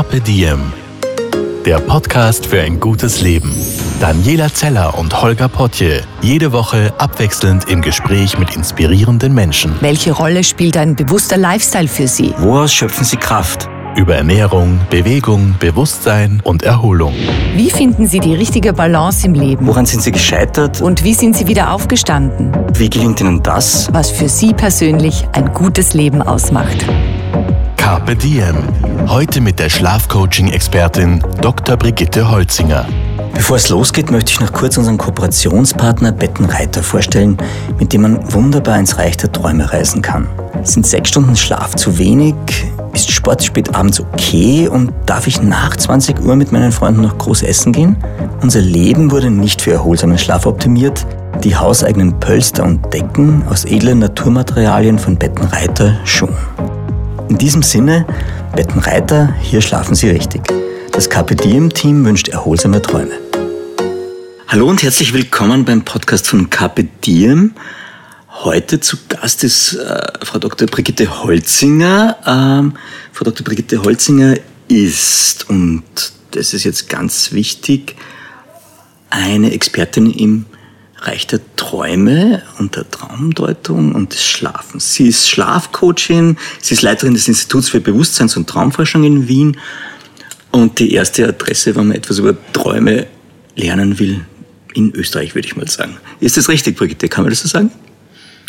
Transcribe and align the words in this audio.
Carpe 0.00 0.22
Diem, 0.22 0.72
der 1.66 1.78
Podcast 1.78 2.46
für 2.46 2.62
ein 2.62 2.80
gutes 2.80 3.20
Leben. 3.20 3.54
Daniela 4.00 4.48
Zeller 4.50 4.96
und 4.96 5.20
Holger 5.20 5.50
Potje, 5.50 6.02
jede 6.22 6.52
Woche 6.52 6.94
abwechselnd 6.96 7.68
im 7.68 7.82
Gespräch 7.82 8.38
mit 8.38 8.56
inspirierenden 8.56 9.34
Menschen. 9.34 9.76
Welche 9.82 10.12
Rolle 10.12 10.42
spielt 10.42 10.78
ein 10.78 10.96
bewusster 10.96 11.36
Lifestyle 11.36 11.86
für 11.86 12.08
Sie? 12.08 12.32
Woraus 12.38 12.72
schöpfen 12.72 13.04
Sie 13.04 13.18
Kraft? 13.18 13.68
Über 13.96 14.14
Ernährung, 14.14 14.80
Bewegung, 14.88 15.56
Bewusstsein 15.58 16.40
und 16.44 16.62
Erholung. 16.62 17.12
Wie 17.54 17.70
finden 17.70 18.06
Sie 18.06 18.20
die 18.20 18.34
richtige 18.34 18.72
Balance 18.72 19.26
im 19.26 19.34
Leben? 19.34 19.66
Woran 19.66 19.84
sind 19.84 20.02
Sie 20.02 20.12
gescheitert? 20.12 20.80
Und 20.80 21.02
wie 21.04 21.12
sind 21.12 21.36
Sie 21.36 21.48
wieder 21.48 21.72
aufgestanden? 21.72 22.52
Wie 22.74 22.88
gelingt 22.88 23.20
Ihnen 23.20 23.42
das? 23.42 23.88
Was 23.92 24.10
für 24.10 24.28
Sie 24.28 24.54
persönlich 24.54 25.26
ein 25.32 25.52
gutes 25.52 25.92
Leben 25.92 26.22
ausmacht. 26.22 26.86
Carpe 27.76 28.14
Diem. 28.14 28.56
Heute 29.08 29.40
mit 29.40 29.58
der 29.58 29.68
Schlafcoaching-Expertin 29.68 31.22
Dr. 31.40 31.76
Brigitte 31.76 32.30
Holzinger. 32.30 32.86
Bevor 33.40 33.56
es 33.56 33.70
losgeht, 33.70 34.10
möchte 34.10 34.32
ich 34.32 34.40
noch 34.40 34.52
kurz 34.52 34.76
unseren 34.76 34.98
Kooperationspartner 34.98 36.12
Bettenreiter 36.12 36.82
vorstellen, 36.82 37.38
mit 37.78 37.90
dem 37.94 38.02
man 38.02 38.34
wunderbar 38.34 38.78
ins 38.78 38.98
Reich 38.98 39.16
der 39.16 39.32
Träume 39.32 39.72
reisen 39.72 40.02
kann. 40.02 40.28
Sind 40.62 40.86
sechs 40.86 41.08
Stunden 41.08 41.34
Schlaf 41.34 41.74
zu 41.74 41.96
wenig? 41.96 42.34
Ist 42.92 43.10
Sport 43.10 43.42
spät 43.42 43.74
abends 43.74 43.98
okay? 43.98 44.68
Und 44.68 44.92
darf 45.06 45.26
ich 45.26 45.40
nach 45.40 45.74
20 45.74 46.20
Uhr 46.20 46.36
mit 46.36 46.52
meinen 46.52 46.70
Freunden 46.70 47.00
noch 47.00 47.16
groß 47.16 47.42
essen 47.42 47.72
gehen? 47.72 47.96
Unser 48.42 48.60
Leben 48.60 49.10
wurde 49.10 49.30
nicht 49.30 49.62
für 49.62 49.72
erholsamen 49.72 50.18
Schlaf 50.18 50.44
optimiert. 50.44 51.06
Die 51.42 51.56
hauseigenen 51.56 52.20
Pölster 52.20 52.62
und 52.62 52.92
Decken 52.92 53.42
aus 53.48 53.64
edlen 53.64 54.00
Naturmaterialien 54.00 54.98
von 54.98 55.16
Bettenreiter 55.16 55.98
schon. 56.04 56.36
In 57.30 57.38
diesem 57.38 57.62
Sinne, 57.62 58.04
Bettenreiter, 58.54 59.32
hier 59.40 59.62
schlafen 59.62 59.94
Sie 59.94 60.10
richtig. 60.10 60.42
Das 60.92 61.08
Carpe 61.08 61.36
Diem-Team 61.36 62.04
wünscht 62.04 62.28
erholsame 62.28 62.82
Träume. 62.82 63.29
Hallo 64.52 64.68
und 64.68 64.82
herzlich 64.82 65.12
willkommen 65.12 65.64
beim 65.64 65.82
Podcast 65.82 66.26
von 66.26 66.50
Carpe 66.50 66.82
Diem. 66.82 67.52
Heute 68.28 68.80
zu 68.80 68.96
Gast 69.08 69.44
ist 69.44 69.74
äh, 69.74 70.08
Frau 70.24 70.40
Dr. 70.40 70.66
Brigitte 70.66 71.22
Holzinger. 71.22 72.16
Ähm, 72.26 72.72
Frau 73.12 73.26
Dr. 73.26 73.44
Brigitte 73.44 73.80
Holzinger 73.80 74.34
ist, 74.66 75.48
und 75.48 75.84
das 76.32 76.52
ist 76.52 76.64
jetzt 76.64 76.88
ganz 76.88 77.30
wichtig, 77.30 77.94
eine 79.08 79.52
Expertin 79.52 80.10
im 80.10 80.46
Reich 80.96 81.28
der 81.28 81.38
Träume 81.54 82.42
und 82.58 82.74
der 82.74 82.90
Traumdeutung 82.90 83.94
und 83.94 84.14
des 84.14 84.24
Schlafens. 84.24 84.94
Sie 84.94 85.06
ist 85.06 85.30
Schlafcoachin, 85.30 86.38
sie 86.60 86.74
ist 86.74 86.82
Leiterin 86.82 87.14
des 87.14 87.28
Instituts 87.28 87.68
für 87.68 87.80
Bewusstseins- 87.80 88.36
und 88.36 88.48
Traumforschung 88.48 89.04
in 89.04 89.28
Wien 89.28 89.58
und 90.50 90.80
die 90.80 90.92
erste 90.92 91.28
Adresse, 91.28 91.76
wenn 91.76 91.86
man 91.86 91.96
etwas 91.96 92.18
über 92.18 92.34
Träume 92.52 93.06
lernen 93.54 94.00
will, 94.00 94.24
in 94.74 94.92
Österreich, 94.94 95.34
würde 95.34 95.46
ich 95.48 95.56
mal 95.56 95.68
sagen. 95.68 95.96
Ist 96.20 96.36
das 96.36 96.48
richtig, 96.48 96.76
Brigitte? 96.76 97.08
Kann 97.08 97.24
man 97.24 97.30
das 97.30 97.40
so 97.40 97.48
sagen? 97.48 97.70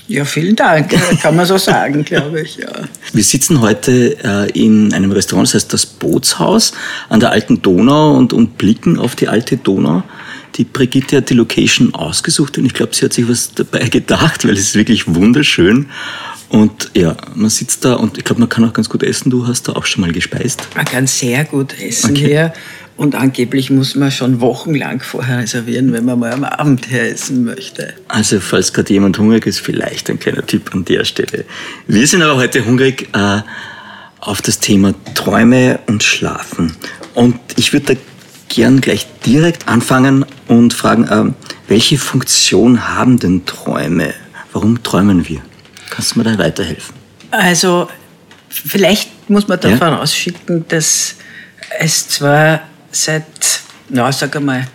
Ja, 0.08 0.26
vielen 0.26 0.56
Dank. 0.56 0.90
Kann 1.22 1.36
man 1.36 1.46
so 1.46 1.58
sagen, 1.58 2.04
glaube 2.06 2.42
ich. 2.42 2.58
Ja. 2.58 2.70
Wir 3.14 3.24
sitzen 3.24 3.62
heute 3.62 4.18
äh, 4.24 4.52
in 4.52 4.94
einem 4.94 5.12
Restaurant, 5.12 5.48
das 5.48 5.54
heißt 5.56 5.74
das 5.74 5.86
Bootshaus 5.86 6.74
an 7.10 7.20
der 7.22 7.32
alten 7.32 7.62
Donau 7.62 8.18
und, 8.18 8.34
und 8.34 8.58
blicken 8.58 9.00
auf 9.00 9.16
die 9.16 9.28
alte 9.30 9.58
Donau. 9.58 10.04
Die 10.56 10.66
Brigitte 10.66 11.18
hat 11.18 11.30
die 11.30 11.34
Location 11.34 11.94
ausgesucht 11.94 12.58
und 12.58 12.66
ich 12.66 12.74
glaube, 12.74 12.94
sie 12.94 13.06
hat 13.06 13.14
sich 13.14 13.30
was 13.30 13.54
dabei 13.54 13.88
gedacht, 13.88 14.44
weil 14.44 14.54
es 14.54 14.60
ist 14.60 14.76
wirklich 14.76 15.08
wunderschön. 15.08 15.86
Und 16.50 16.92
ja, 16.94 17.16
man 17.34 17.50
sitzt 17.50 17.86
da 17.86 17.94
und 17.94 18.18
ich 18.18 18.26
glaube, 18.26 18.42
man 18.42 18.50
kann 18.50 18.66
auch 18.66 18.74
ganz 18.74 18.90
gut 18.90 19.04
essen. 19.04 19.30
Du 19.30 19.48
hast 19.48 19.70
da 19.70 19.74
auch 19.74 19.86
schon 19.86 20.02
mal 20.02 20.12
gespeist. 20.12 20.68
Man 20.76 20.84
kann 20.84 21.08
sehr 21.08 21.46
gut 21.46 21.74
essen 21.80 22.12
Okay. 22.12 22.28
hier. 22.28 22.54
Und 23.02 23.16
angeblich 23.16 23.72
muss 23.72 23.96
man 23.96 24.12
schon 24.12 24.42
wochenlang 24.42 25.00
vorher 25.02 25.40
reservieren, 25.40 25.92
wenn 25.92 26.06
man 26.06 26.20
mal 26.20 26.32
am 26.34 26.44
Abend 26.44 26.92
her 26.92 27.10
essen 27.10 27.44
möchte. 27.44 27.96
Also, 28.08 28.40
falls 28.40 28.74
gerade 28.74 28.94
jemand 28.94 29.18
hungrig 29.18 29.48
ist, 29.48 29.60
vielleicht 29.60 30.08
ein 30.12 30.20
kleiner 30.20 30.46
Tipp 30.46 30.70
an 30.72 30.86
der 30.86 31.04
Stelle. 31.04 31.46
Wir 31.88 32.06
sind 32.06 32.22
aber 32.22 32.36
heute 32.36 32.64
hungrig 32.64 33.10
äh, 33.14 33.42
auf 34.20 34.44
das 34.44 34.60
Thema 34.60 34.94
Träume 35.16 35.80
und 35.88 36.04
Schlafen. 36.04 36.76
Und 37.16 37.40
ich 37.56 37.74
würde 37.74 37.96
da 37.96 38.02
gern 38.50 38.82
gleich 38.82 39.08
direkt 39.26 39.68
anfangen 39.68 40.24
und 40.48 40.76
fragen, 40.76 41.08
äh, 41.08 41.34
welche 41.70 41.98
Funktion 41.98 42.88
haben 42.88 43.18
denn 43.18 43.48
Träume? 43.48 44.14
Warum 44.54 44.84
träumen 44.84 45.28
wir? 45.28 45.42
Kannst 45.90 46.14
du 46.14 46.20
mir 46.20 46.26
da 46.26 46.38
weiterhelfen? 46.38 46.94
Also, 47.32 47.90
vielleicht 48.48 49.28
muss 49.28 49.48
man 49.48 49.60
Ja. 49.64 49.72
davon 49.72 49.96
ausschicken, 49.96 50.66
dass 50.68 51.16
es 51.80 52.08
zwar 52.08 52.62
seit, 52.92 53.62
na, 53.90 54.12
sag 54.12 54.36
einmal, 54.36 54.68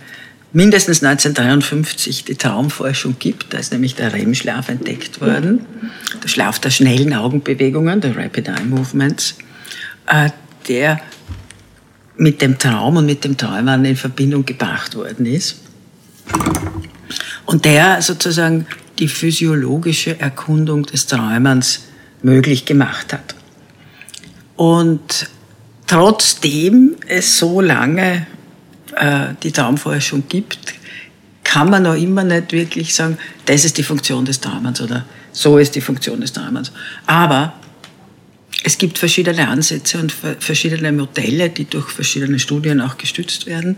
mindestens 0.53 1.03
1953 1.03 2.25
die 2.25 2.35
Traumforschung 2.35 3.15
gibt. 3.19 3.53
Da 3.53 3.57
ist 3.57 3.71
nämlich 3.71 3.95
der 3.95 4.13
REM-Schlaf 4.13 4.69
entdeckt 4.69 5.21
worden. 5.21 5.65
Der 6.23 6.27
Schlaf 6.27 6.59
der 6.59 6.69
schnellen 6.69 7.13
Augenbewegungen, 7.13 8.01
der 8.01 8.15
Rapid 8.15 8.47
Eye 8.47 8.63
Movements, 8.63 9.35
äh, 10.07 10.29
der 10.67 10.99
mit 12.17 12.41
dem 12.41 12.57
Traum 12.57 12.97
und 12.97 13.05
mit 13.05 13.23
dem 13.23 13.37
Träumern 13.37 13.85
in 13.85 13.95
Verbindung 13.95 14.45
gebracht 14.45 14.95
worden 14.95 15.25
ist. 15.25 15.57
Und 17.45 17.65
der 17.65 18.01
sozusagen 18.01 18.65
die 18.99 19.07
physiologische 19.07 20.19
Erkundung 20.19 20.85
des 20.85 21.05
Träumens 21.05 21.83
möglich 22.23 22.65
gemacht 22.65 23.13
hat. 23.13 23.35
Und 24.55 25.29
trotzdem 25.87 26.95
es 27.07 27.37
so 27.37 27.61
lange 27.61 28.27
äh, 28.95 29.29
die 29.41 29.51
Traumforschung 29.51 30.23
gibt, 30.27 30.75
kann 31.43 31.69
man 31.69 31.83
noch 31.83 31.95
immer 31.95 32.23
nicht 32.23 32.51
wirklich 32.51 32.93
sagen, 32.93 33.17
das 33.45 33.65
ist 33.65 33.77
die 33.77 33.83
Funktion 33.83 34.25
des 34.25 34.39
Träumens 34.41 34.81
oder 34.81 35.05
so 35.31 35.57
ist 35.57 35.75
die 35.75 35.81
Funktion 35.81 36.19
des 36.19 36.33
Träumens. 36.33 36.71
Aber 37.05 37.53
es 38.63 38.77
gibt 38.77 38.97
verschiedene 38.97 39.47
Ansätze 39.47 39.97
und 39.99 40.11
ver- 40.11 40.35
verschiedene 40.39 40.91
Modelle, 40.91 41.49
die 41.49 41.65
durch 41.65 41.89
verschiedene 41.89 42.37
Studien 42.37 42.81
auch 42.81 42.97
gestützt 42.97 43.45
werden. 43.45 43.77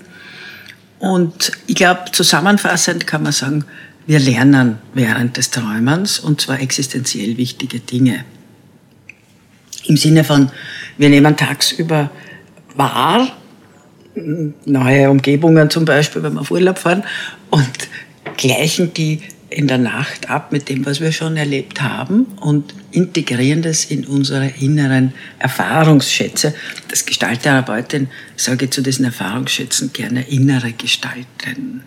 Und 0.97 1.51
ich 1.67 1.75
glaube, 1.75 2.05
zusammenfassend 2.11 3.05
kann 3.05 3.23
man 3.23 3.31
sagen, 3.31 3.65
wir 4.07 4.19
lernen 4.19 4.79
während 4.93 5.37
des 5.37 5.51
Träumens 5.51 6.19
und 6.19 6.41
zwar 6.41 6.59
existenziell 6.59 7.37
wichtige 7.37 7.79
Dinge. 7.79 8.25
Im 9.89 9.97
Sinne 9.97 10.23
von, 10.23 10.51
wir 10.99 11.09
nehmen 11.09 11.35
tagsüber 11.35 12.11
wahr, 12.75 13.27
neue 14.65 15.09
Umgebungen 15.09 15.71
zum 15.71 15.83
Beispiel, 15.83 16.21
wenn 16.21 16.33
wir 16.33 16.41
auf 16.41 16.51
Urlaub 16.51 16.77
fahren, 16.77 17.03
und 17.49 17.89
gleichen 18.37 18.93
die 18.93 19.21
in 19.49 19.67
der 19.67 19.79
Nacht 19.79 20.29
ab 20.29 20.51
mit 20.51 20.69
dem, 20.69 20.85
was 20.85 21.01
wir 21.01 21.11
schon 21.11 21.37
erlebt 21.37 21.81
haben 21.81 22.25
und 22.39 22.75
integrieren 22.91 23.63
das 23.63 23.85
in 23.85 24.05
unsere 24.05 24.47
inneren 24.59 25.13
Erfahrungsschätze. 25.39 26.53
Das 26.89 27.07
Gestalttherapeutin 27.07 28.09
sage 28.35 28.69
zu 28.69 28.83
diesen 28.83 29.05
Erfahrungsschätzen 29.05 29.91
gerne 29.91 30.21
innere 30.29 30.71
Gestalten. 30.73 31.81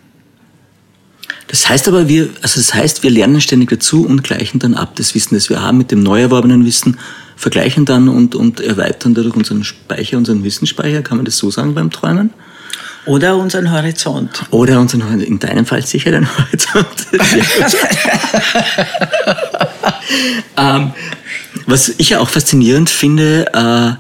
Das 1.46 1.69
heißt 1.69 1.86
aber, 1.86 2.08
wir, 2.08 2.30
also 2.42 2.58
das 2.58 2.74
heißt, 2.74 3.04
wir 3.04 3.10
lernen 3.10 3.40
ständig 3.40 3.70
dazu 3.70 4.04
und 4.04 4.24
gleichen 4.24 4.58
dann 4.58 4.74
ab 4.74 4.96
das 4.96 5.14
Wissen, 5.14 5.36
das 5.36 5.48
wir 5.48 5.62
haben 5.62 5.78
mit 5.78 5.92
dem 5.92 6.02
neu 6.02 6.22
erworbenen 6.22 6.64
Wissen, 6.64 6.98
vergleichen 7.37 7.84
dann 7.84 8.09
und, 8.09 8.34
und 8.34 8.60
erweitern 8.60 9.15
dadurch 9.15 9.34
unseren 9.34 9.65
Speicher, 9.65 10.16
unseren 10.19 10.44
Wissensspeicher, 10.44 11.03
kann 11.03 11.16
man 11.16 11.25
das 11.25 11.37
so 11.37 11.50
sagen 11.50 11.75
beim 11.75 11.91
Träumen? 11.91 12.31
Oder 13.04 13.37
unseren 13.37 13.72
Horizont. 13.72 14.44
Oder 14.50 14.78
unseren, 14.78 15.20
in 15.20 15.38
deinem 15.41 15.66
Fall 15.66 15.84
sicher 15.84 16.12
dein 16.12 16.28
Horizont. 16.38 16.87
ähm, 20.56 20.93
was 21.66 21.88
ich 21.98 22.10
ja 22.10 22.20
auch 22.20 22.28
faszinierend 22.28 22.91
finde, 22.91 23.47
äh, 23.53 23.93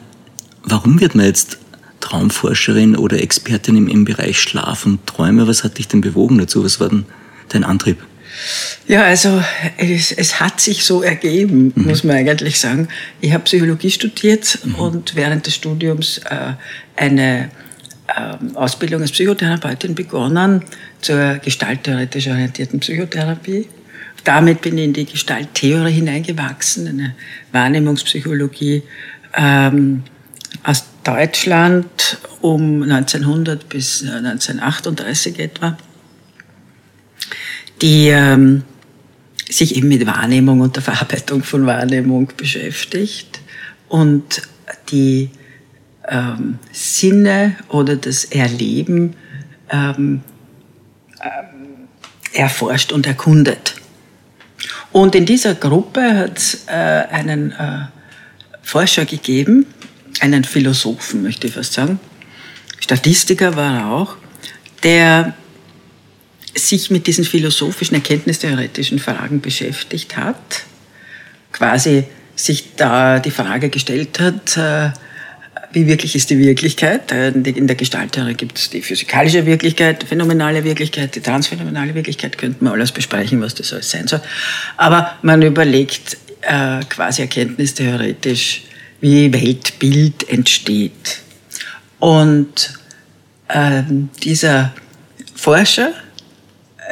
warum 0.62 1.00
wird 1.00 1.16
man 1.16 1.26
jetzt 1.26 1.58
Traumforscherin 2.00 2.96
oder 2.96 3.20
Expertin 3.20 3.76
im, 3.76 3.88
im 3.88 4.04
Bereich 4.04 4.40
Schlaf 4.40 4.86
und 4.86 5.04
Träume? 5.06 5.48
Was 5.48 5.64
hat 5.64 5.78
dich 5.78 5.88
denn 5.88 6.00
bewogen 6.00 6.38
dazu? 6.38 6.64
Was 6.64 6.78
war 6.78 6.88
denn 6.88 7.04
dein 7.48 7.64
Antrieb? 7.64 7.98
Ja, 8.88 9.04
also 9.04 9.42
es, 9.76 10.12
es 10.12 10.40
hat 10.40 10.60
sich 10.60 10.84
so 10.84 11.02
ergeben, 11.02 11.72
muss 11.76 12.04
man 12.04 12.16
eigentlich 12.16 12.58
sagen. 12.58 12.88
Ich 13.20 13.32
habe 13.32 13.44
Psychologie 13.44 13.90
studiert 13.90 14.58
und 14.76 15.14
während 15.14 15.46
des 15.46 15.54
Studiums 15.54 16.18
äh, 16.18 16.52
eine 16.96 17.50
ähm, 18.16 18.56
Ausbildung 18.56 19.02
als 19.02 19.12
Psychotherapeutin 19.12 19.94
begonnen 19.94 20.64
zur 21.00 21.38
gestalttheoretisch 21.38 22.28
orientierten 22.28 22.80
Psychotherapie. 22.80 23.68
Damit 24.24 24.60
bin 24.60 24.78
ich 24.78 24.84
in 24.84 24.92
die 24.92 25.06
Gestalttheorie 25.06 25.92
hineingewachsen, 25.92 26.86
eine 26.88 27.14
Wahrnehmungspsychologie 27.52 28.82
ähm, 29.34 30.02
aus 30.62 30.84
Deutschland 31.04 32.18
um 32.40 32.82
1900 32.82 33.68
bis 33.68 34.02
äh, 34.02 34.10
1938 34.10 35.38
etwa 35.38 35.76
die 37.80 38.08
ähm, 38.08 38.62
sich 39.48 39.76
eben 39.76 39.88
mit 39.88 40.06
Wahrnehmung 40.06 40.60
und 40.60 40.76
der 40.76 40.82
Verarbeitung 40.82 41.42
von 41.42 41.66
Wahrnehmung 41.66 42.32
beschäftigt 42.36 43.40
und 43.88 44.42
die 44.90 45.30
ähm, 46.08 46.58
Sinne 46.72 47.56
oder 47.68 47.96
das 47.96 48.24
Erleben 48.24 49.14
ähm, 49.70 50.22
äh, 51.20 52.38
erforscht 52.38 52.92
und 52.92 53.06
erkundet. 53.06 53.74
Und 54.92 55.14
in 55.14 55.26
dieser 55.26 55.54
Gruppe 55.54 56.16
hat 56.16 56.38
es 56.38 56.64
äh, 56.66 56.72
einen 56.72 57.52
äh, 57.52 57.86
Forscher 58.62 59.04
gegeben, 59.04 59.66
einen 60.20 60.44
Philosophen, 60.44 61.22
möchte 61.22 61.46
ich 61.46 61.54
fast 61.54 61.72
sagen, 61.72 61.98
Statistiker 62.78 63.56
war 63.56 63.76
er 63.76 63.86
auch, 63.90 64.16
der 64.82 65.34
sich 66.54 66.90
mit 66.90 67.06
diesen 67.06 67.24
philosophischen, 67.24 67.94
erkenntnistheoretischen 67.96 68.98
Fragen 68.98 69.40
beschäftigt 69.40 70.16
hat, 70.16 70.64
quasi 71.52 72.04
sich 72.34 72.74
da 72.76 73.18
die 73.18 73.30
Frage 73.30 73.68
gestellt 73.68 74.20
hat, 74.20 74.56
äh, 74.56 74.90
wie 75.72 75.86
wirklich 75.86 76.14
ist 76.14 76.28
die 76.30 76.38
Wirklichkeit? 76.38 77.12
Äh, 77.12 77.28
in 77.28 77.66
der 77.66 77.76
Gestalttheorie 77.76 78.34
gibt 78.34 78.58
es 78.58 78.70
die 78.70 78.82
physikalische 78.82 79.46
Wirklichkeit, 79.46 80.02
die 80.02 80.06
phänomenale 80.06 80.64
Wirklichkeit, 80.64 81.14
die 81.14 81.20
transphänomenale 81.20 81.94
Wirklichkeit, 81.94 82.36
könnten 82.36 82.64
wir 82.64 82.72
alles 82.72 82.92
besprechen, 82.92 83.40
was 83.40 83.54
das 83.54 83.72
alles 83.72 83.90
sein 83.90 84.06
soll. 84.06 84.20
Aber 84.76 85.16
man 85.22 85.40
überlegt 85.42 86.18
äh, 86.42 86.80
quasi 86.88 87.22
erkenntnistheoretisch, 87.22 88.62
wie 89.00 89.32
Weltbild 89.32 90.28
entsteht. 90.28 91.20
Und 91.98 92.74
äh, 93.48 93.82
dieser 94.22 94.72
Forscher 95.34 95.92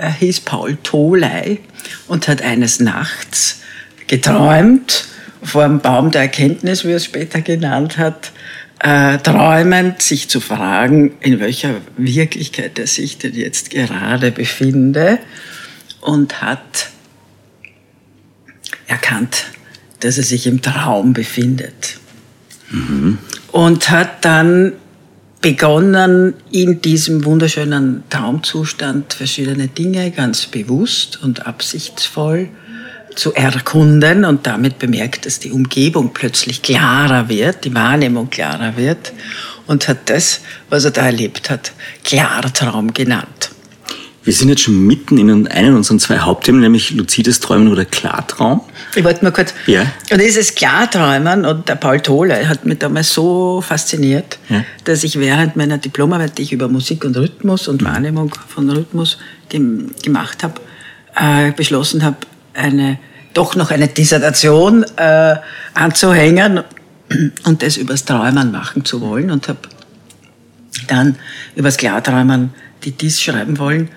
äh, 0.00 0.10
hieß 0.10 0.40
Paul 0.40 0.76
Tholey 0.82 1.60
und 2.08 2.28
hat 2.28 2.42
eines 2.42 2.80
Nachts 2.80 3.60
geträumt, 4.06 5.06
vor 5.42 5.64
dem 5.64 5.80
Baum 5.80 6.10
der 6.10 6.22
Erkenntnis, 6.22 6.84
wie 6.84 6.90
er 6.90 6.96
es 6.96 7.04
später 7.04 7.40
genannt 7.40 7.96
hat, 7.96 8.32
äh, 8.80 9.18
träumend 9.18 10.02
sich 10.02 10.28
zu 10.28 10.40
fragen, 10.40 11.12
in 11.20 11.40
welcher 11.40 11.76
Wirklichkeit 11.96 12.78
er 12.78 12.86
sich 12.86 13.18
denn 13.18 13.34
jetzt 13.34 13.70
gerade 13.70 14.30
befinde 14.32 15.18
und 16.00 16.42
hat 16.42 16.90
erkannt, 18.86 19.46
dass 20.00 20.18
er 20.18 20.24
sich 20.24 20.46
im 20.46 20.62
Traum 20.62 21.12
befindet. 21.12 21.98
Mhm. 22.70 23.18
Und 23.52 23.90
hat 23.90 24.24
dann 24.24 24.72
begonnen, 25.40 26.34
in 26.50 26.82
diesem 26.82 27.24
wunderschönen 27.24 28.04
Traumzustand 28.10 29.14
verschiedene 29.14 29.68
Dinge 29.68 30.10
ganz 30.10 30.46
bewusst 30.46 31.22
und 31.22 31.46
absichtsvoll 31.46 32.48
zu 33.14 33.34
erkunden 33.34 34.24
und 34.24 34.46
damit 34.46 34.78
bemerkt, 34.78 35.26
dass 35.26 35.40
die 35.40 35.50
Umgebung 35.50 36.12
plötzlich 36.12 36.62
klarer 36.62 37.28
wird, 37.28 37.64
die 37.64 37.74
Wahrnehmung 37.74 38.30
klarer 38.30 38.76
wird 38.76 39.12
und 39.66 39.88
hat 39.88 40.10
das, 40.10 40.40
was 40.68 40.84
er 40.84 40.90
da 40.92 41.06
erlebt 41.06 41.50
hat, 41.50 41.72
Klartraum 42.04 42.92
genannt. 42.92 43.50
Wir 44.22 44.34
sind 44.34 44.50
jetzt 44.50 44.62
schon 44.62 44.86
mitten 44.86 45.16
in 45.16 45.48
einem 45.48 45.76
unserer 45.76 45.96
zwei 45.96 46.18
Hauptthemen, 46.18 46.60
nämlich 46.60 46.90
luzides 46.90 47.40
Träumen 47.40 47.68
oder 47.68 47.86
Klartraum. 47.86 48.60
Ich 48.94 49.02
wollte 49.02 49.24
mal 49.24 49.30
kurz. 49.30 49.54
Ja. 49.66 49.86
Und 50.10 50.20
dieses 50.20 50.54
Klarträumen 50.54 51.46
und 51.46 51.68
der 51.68 51.76
Paul 51.76 52.00
Tole 52.00 52.46
hat 52.46 52.66
mich 52.66 52.78
damals 52.78 53.14
so 53.14 53.62
fasziniert, 53.62 54.38
ja. 54.50 54.62
dass 54.84 55.04
ich 55.04 55.18
während 55.18 55.56
meiner 55.56 55.78
Diplomarbeit, 55.78 56.36
die 56.36 56.42
ich 56.42 56.52
über 56.52 56.68
Musik 56.68 57.04
und 57.06 57.16
Rhythmus 57.16 57.66
und 57.66 57.80
mhm. 57.80 57.86
Wahrnehmung 57.86 58.34
von 58.48 58.68
Rhythmus 58.68 59.16
gemacht 59.48 60.42
habe, 60.42 60.60
äh, 61.16 61.52
beschlossen 61.52 62.04
habe, 62.04 62.18
eine 62.52 62.98
doch 63.32 63.56
noch 63.56 63.70
eine 63.70 63.88
Dissertation 63.88 64.84
äh, 64.96 65.36
anzuhängen 65.72 66.60
und 67.44 67.62
das 67.62 67.78
übers 67.78 68.04
Träumen 68.04 68.52
machen 68.52 68.84
zu 68.84 69.00
wollen 69.00 69.30
und 69.30 69.48
habe 69.48 69.60
dann 70.88 71.16
übers 71.56 71.78
Klarträumen 71.78 72.52
die 72.84 72.92
Dies 72.92 73.20
schreiben 73.20 73.58
wollen 73.58 73.88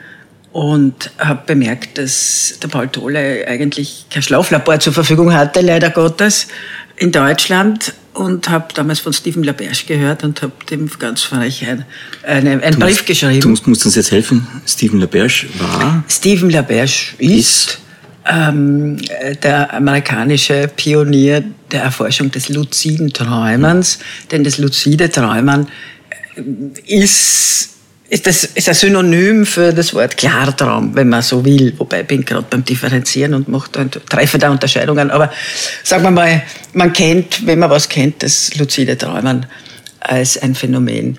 und 0.54 1.12
habe 1.18 1.42
bemerkt, 1.48 1.98
dass 1.98 2.60
der 2.62 2.68
Paul 2.68 2.88
Tolle 2.88 3.46
eigentlich 3.48 4.06
kein 4.10 4.22
Schlaflabor 4.22 4.80
zur 4.80 4.94
Verfügung 4.94 5.34
hatte, 5.34 5.62
leider 5.62 5.90
Gottes, 5.90 6.48
in 6.96 7.12
Deutschland 7.12 7.94
und 8.14 8.50
habe 8.50 8.68
damals 8.76 9.00
von 9.00 9.14
Stephen 9.14 9.44
LaBerge 9.44 9.86
gehört 9.88 10.24
und 10.24 10.44
habe 10.44 10.54
dem 10.70 10.90
ganz 11.00 11.24
frech 11.24 11.66
ein, 11.68 11.86
eine, 12.22 12.52
einen 12.64 12.80
Brief 12.80 12.98
musst, 12.98 13.06
geschrieben. 13.08 13.42
Du 13.42 13.50
musst, 13.50 13.68
musst, 13.68 13.86
uns 13.86 13.96
jetzt 13.96 14.12
helfen. 14.12 14.48
Stephen 14.68 15.00
LaBerge 15.00 15.48
war? 15.58 16.04
Stephen 16.08 16.52
LaBerge 16.52 17.16
ist, 17.18 17.32
ist 17.40 17.80
ähm, 18.32 18.98
der 19.42 19.74
amerikanische 19.74 20.70
Pionier 20.76 21.44
der 21.72 21.82
Erforschung 21.82 22.30
des 22.30 22.50
luziden 22.50 23.12
Träumens, 23.12 23.98
denn 24.30 24.44
das 24.44 24.60
luzide 24.60 25.10
Träumen 25.10 25.68
ist 26.86 27.73
ist 28.14 28.28
das 28.28 28.44
ist 28.44 28.70
ein 28.70 28.76
Synonym 28.76 29.44
für 29.44 29.74
das 29.74 29.92
Wort 29.96 30.18
Klartraum, 30.18 30.94
wenn 30.94 31.10
man 31.10 31.24
so 31.24 31.44
will. 31.44 31.74
Wobei 31.80 32.04
bin 32.04 32.24
gerade 32.24 32.46
beim 32.48 32.64
Differenzieren 32.64 33.34
und 33.34 33.48
mache 33.48 33.70
da, 33.72 33.86
treffe 33.86 34.38
da 34.38 34.52
Unterscheidungen. 34.52 35.10
Aber 35.10 35.32
sagen 35.84 36.04
wir 36.04 36.12
mal, 36.12 36.44
man 36.74 36.94
kennt, 36.94 37.48
wenn 37.48 37.58
man 37.58 37.72
was 37.72 37.90
kennt, 37.90 38.22
das 38.22 38.54
luzide 38.56 39.00
Träumen 39.00 39.48
als 40.00 40.38
ein 40.38 40.54
Phänomen, 40.54 41.18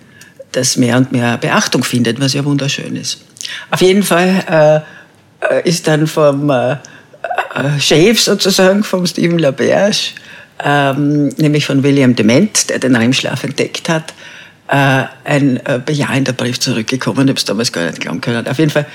das 0.53 0.77
mehr 0.77 0.97
und 0.97 1.11
mehr 1.11 1.37
Beachtung 1.37 1.83
findet, 1.83 2.21
was 2.21 2.33
ja 2.33 2.45
wunderschön 2.45 2.95
ist. 2.95 3.25
Auf 3.73 3.81
jeden 3.81 4.05
Fall 4.05 4.85
äh, 5.51 5.69
ist 5.69 5.89
dann 5.89 6.07
vom 6.07 6.49
äh, 6.49 6.77
Chef 7.81 8.21
sozusagen, 8.21 8.85
vom 8.85 9.05
Stephen 9.05 9.41
LaBerge, 9.41 10.13
ähm, 10.65 11.31
nämlich 11.39 11.67
von 11.67 11.83
William 11.83 12.15
Dement, 12.15 12.71
der 12.71 12.79
den 12.79 12.95
REM-Schlaf 12.95 13.43
entdeckt 13.43 13.89
hat, 13.89 14.15
äh, 14.69 15.05
ein 15.25 15.59
äh, 15.65 15.81
bejahender 15.85 16.33
Brief 16.33 16.59
zurückgekommen. 16.61 17.27
Ich 17.27 17.31
habe 17.31 17.39
es 17.39 17.45
damals 17.45 17.73
gar 17.73 17.87
nicht 17.87 18.01
glauben 18.01 18.21
können. 18.21 18.47
Auf 18.47 18.59
jeden 18.59 18.71
Fall 18.71 18.87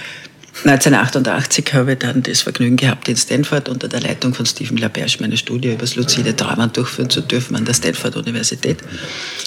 1988 0.65 1.73
habe 1.73 1.93
ich 1.93 1.99
dann 1.99 2.21
das 2.21 2.41
Vergnügen 2.41 2.75
gehabt, 2.75 3.07
in 3.07 3.15
Stanford 3.15 3.69
unter 3.69 3.87
der 3.87 4.01
Leitung 4.01 4.33
von 4.33 4.45
Stephen 4.45 4.77
LaBerge 4.77 5.17
meine 5.21 5.37
Studie 5.37 5.69
über 5.69 5.81
das 5.81 5.95
luzide 5.95 6.35
Träumen 6.35 6.73
durchführen 6.73 7.09
zu 7.09 7.21
dürfen 7.21 7.55
an 7.55 7.63
der 7.63 7.73
Stanford 7.73 8.17
Universität 8.17 8.79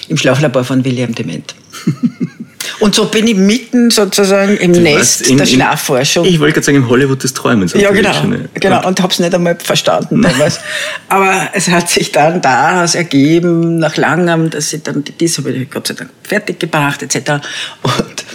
im 0.07 0.17
Schlaflabor 0.17 0.63
von 0.63 0.83
William 0.83 1.13
Dement. 1.13 1.53
Und 2.79 2.95
so 2.95 3.05
bin 3.05 3.27
ich 3.27 3.35
mitten 3.35 3.91
sozusagen 3.91 4.57
im 4.57 4.73
du 4.73 4.81
Nest 4.81 5.21
in, 5.21 5.37
der 5.37 5.45
Schlafforschung. 5.45 6.25
ich 6.25 6.39
wollte 6.39 6.53
gerade 6.53 6.65
sagen, 6.65 6.77
im 6.77 6.89
Hollywood 6.89 7.23
des 7.23 7.33
Träumens. 7.33 7.73
Ja, 7.73 7.91
genau. 7.91 8.13
Schon, 8.13 8.49
genau. 8.53 8.87
Und 8.87 9.01
habe 9.01 9.13
es 9.13 9.19
nicht 9.19 9.33
einmal 9.33 9.57
verstanden 9.61 10.21
damals. 10.21 10.59
Aber 11.09 11.49
es 11.53 11.67
hat 11.69 11.89
sich 11.89 12.11
dann 12.11 12.41
daraus 12.41 12.95
ergeben, 12.95 13.77
nach 13.79 13.97
langem, 13.97 14.49
dass 14.49 14.73
ich 14.73 14.83
dann, 14.83 15.03
dies 15.19 15.37
habe 15.37 15.51
ich 15.51 15.69
Gott 15.69 15.87
sei 15.87 15.93
Dank 15.93 16.09
fertig 16.23 16.59
gebracht, 16.59 17.03
etc. 17.03 17.43
Und 17.83 18.25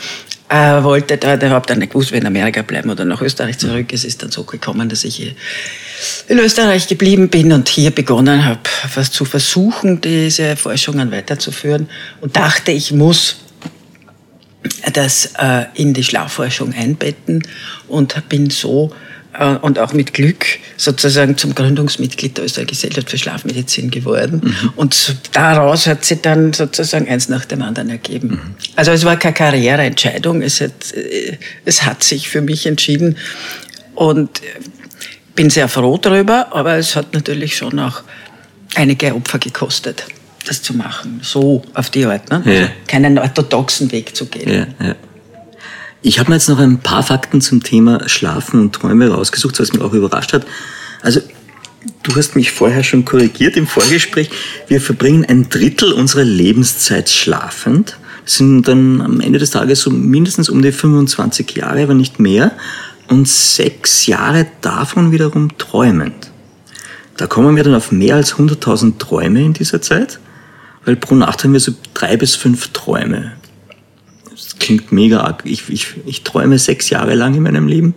äh, 0.49 0.83
wollte 0.83 1.17
da, 1.19 1.37
der 1.37 1.51
habe 1.51 1.67
dann 1.67 1.79
nicht 1.79 1.93
gewusst, 1.93 2.13
wenn 2.13 2.23
in 2.23 2.27
Amerika 2.27 2.63
bleiben 2.63 2.91
oder 2.91 3.05
nach 3.05 3.21
Österreich 3.21 3.59
zurück. 3.59 3.93
Es 3.93 4.05
ist 4.05 4.23
dann 4.23 4.31
so 4.31 4.45
gekommen, 4.45 4.89
dass 4.89 5.05
ich 5.05 5.35
in 6.29 6.39
Österreich 6.39 6.89
geblieben 6.89 7.29
bin 7.29 7.53
und 7.53 7.69
hier 7.69 7.91
begonnen 7.91 8.45
habe, 8.45 8.61
was 8.95 9.11
zu 9.11 9.25
versuchen, 9.25 10.01
diese 10.01 10.57
Forschungen 10.57 11.11
weiterzuführen 11.11 11.89
und 12.21 12.37
dachte, 12.37 12.73
ich 12.73 12.93
muss 12.93 13.37
das 14.93 15.33
äh, 15.39 15.65
in 15.75 15.95
die 15.95 16.05
Schlafforschung 16.05 16.75
einbetten 16.75 17.43
und 17.89 18.29
bin 18.29 18.51
so 18.51 18.93
äh, 19.39 19.57
und 19.57 19.79
auch 19.79 19.93
mit 19.93 20.15
Glück 20.15 20.45
sozusagen 20.77 21.37
zum 21.37 21.55
Gründungsmitglied 21.55 22.37
der 22.37 22.45
Österreichischen 22.45 22.89
Gesellschaft 22.89 23.11
für 23.11 23.19
Schlafmedizin 23.19 23.91
geworden. 23.91 24.41
Mhm. 24.45 24.73
Und 24.77 25.17
daraus 25.33 25.87
hat 25.87 26.05
sich 26.05 26.21
dann 26.21 26.53
sozusagen 26.53 27.09
eins 27.09 27.29
nach 27.29 27.45
dem 27.45 27.63
anderen 27.63 27.91
ergeben. 27.91 28.29
Mhm. 28.29 28.55
Also 28.77 28.93
es 28.93 29.05
war 29.05 29.17
keine 29.17 29.35
Karriereentscheidung, 29.35 30.43
es 30.43 30.61
hat, 30.61 30.93
äh, 30.95 31.37
es 31.65 31.85
hat 31.85 32.03
sich 32.03 32.29
für 32.29 32.41
mich 32.41 32.67
entschieden 32.67 33.17
und 33.95 34.41
bin 35.35 35.51
sehr 35.51 35.69
froh 35.69 35.99
darüber, 35.99 36.49
aber 36.53 36.77
es 36.77 36.97
hat 36.97 37.15
natürlich 37.15 37.57
schon 37.57 37.79
auch 37.79 38.03
einige 38.75 39.15
Opfer 39.15 39.39
gekostet 39.39 40.05
das 40.47 40.63
zu 40.63 40.75
machen, 40.75 41.21
so 41.23 41.63
auf 41.75 41.91
die 41.91 42.05
Art, 42.07 42.31
ne? 42.31 42.43
Also 42.45 42.69
keinen 42.87 43.19
orthodoxen 43.19 43.93
Weg 43.93 44.17
zu 44.17 44.27
gehen. 44.27 44.67
Ja, 44.81 44.87
ja. 44.87 44.95
Ich 46.01 46.19
habe 46.19 46.31
mir 46.31 46.37
jetzt 46.37 46.49
noch 46.49 46.59
ein 46.59 46.79
paar 46.79 47.03
Fakten 47.03 47.41
zum 47.41 47.63
Thema 47.63 48.09
Schlafen 48.09 48.61
und 48.61 48.73
Träume 48.73 49.11
rausgesucht, 49.11 49.59
was 49.59 49.73
mich 49.73 49.83
auch 49.83 49.93
überrascht 49.93 50.33
hat. 50.33 50.47
Also 51.03 51.21
Du 52.03 52.17
hast 52.17 52.37
mich 52.37 52.51
vorher 52.53 52.83
schon 52.83 53.05
korrigiert 53.05 53.57
im 53.57 53.67
Vorgespräch. 53.67 54.31
Wir 54.67 54.81
verbringen 54.81 55.25
ein 55.29 55.49
Drittel 55.49 55.93
unserer 55.93 56.25
Lebenszeit 56.25 57.09
schlafend. 57.09 57.97
Sind 58.25 58.67
dann 58.67 59.01
am 59.01 59.21
Ende 59.21 59.39
des 59.39 59.51
Tages 59.51 59.83
so 59.83 59.91
mindestens 59.91 60.49
um 60.49 60.61
die 60.61 60.73
25 60.73 61.51
Jahre, 61.53 61.83
aber 61.83 61.95
nicht 61.95 62.19
mehr. 62.19 62.53
Und 63.09 63.29
sechs 63.29 64.07
Jahre 64.07 64.47
davon 64.61 65.13
wiederum 65.13 65.57
träumend. 65.57 66.31
Da 67.17 67.27
kommen 67.27 67.57
wir 67.57 67.65
dann 67.65 67.75
auf 67.75 67.91
mehr 67.91 68.17
als 68.17 68.35
100.000 68.35 68.99
Träume 68.99 69.43
in 69.43 69.53
dieser 69.53 69.81
Zeit. 69.81 70.19
Weil 70.85 70.97
pro 70.97 71.15
Nacht 71.15 71.45
haben 71.45 71.53
wir 71.53 71.61
so 71.61 71.73
drei 71.95 72.17
bis 72.17 72.35
fünf 72.35 72.69
Träume. 72.69 73.33
Das 74.31 74.59
klingt 74.59 74.93
mega 74.93 75.21
arg. 75.21 75.43
Ich, 75.45 75.69
ich, 75.69 75.95
ich 76.07 76.23
träume 76.23 76.59
sechs 76.59 76.91
Jahre 76.91 77.15
lang 77.15 77.35
in 77.35 77.43
meinem 77.43 77.69
Leben. 77.69 77.95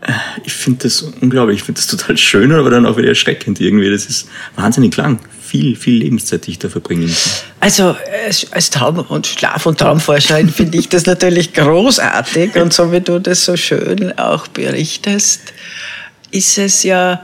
Äh, 0.00 0.12
ich 0.44 0.52
finde 0.52 0.84
das 0.84 1.02
unglaublich. 1.20 1.58
Ich 1.58 1.64
finde 1.64 1.80
das 1.80 1.86
total 1.88 2.16
schön, 2.18 2.52
aber 2.52 2.70
dann 2.70 2.86
auch 2.86 2.96
wieder 2.96 3.08
erschreckend 3.08 3.60
irgendwie. 3.60 3.90
Das 3.90 4.06
ist 4.06 4.28
wahnsinnig 4.56 4.96
lang. 4.96 5.18
viel, 5.54 5.76
viel 5.76 5.98
Lebenszeit, 5.98 6.46
die 6.46 6.52
ich 6.52 6.58
da 6.58 6.68
verbringen 6.68 7.06
kann. 7.06 7.32
Also 7.60 7.96
als, 8.50 8.70
Traum- 8.70 8.98
und 8.98 9.26
Schlaf- 9.26 9.66
und 9.66 9.78
Traumforscherin 9.78 10.48
finde 10.48 10.78
ich 10.78 10.88
das 10.88 11.06
natürlich 11.06 11.52
großartig 11.52 12.56
und 12.56 12.72
so 12.72 12.90
wie 12.90 13.00
du 13.00 13.20
das 13.20 13.44
so 13.44 13.56
schön 13.56 14.18
auch 14.18 14.48
berichtest, 14.48 15.52
ist 16.32 16.58
es 16.58 16.82
ja 16.82 17.22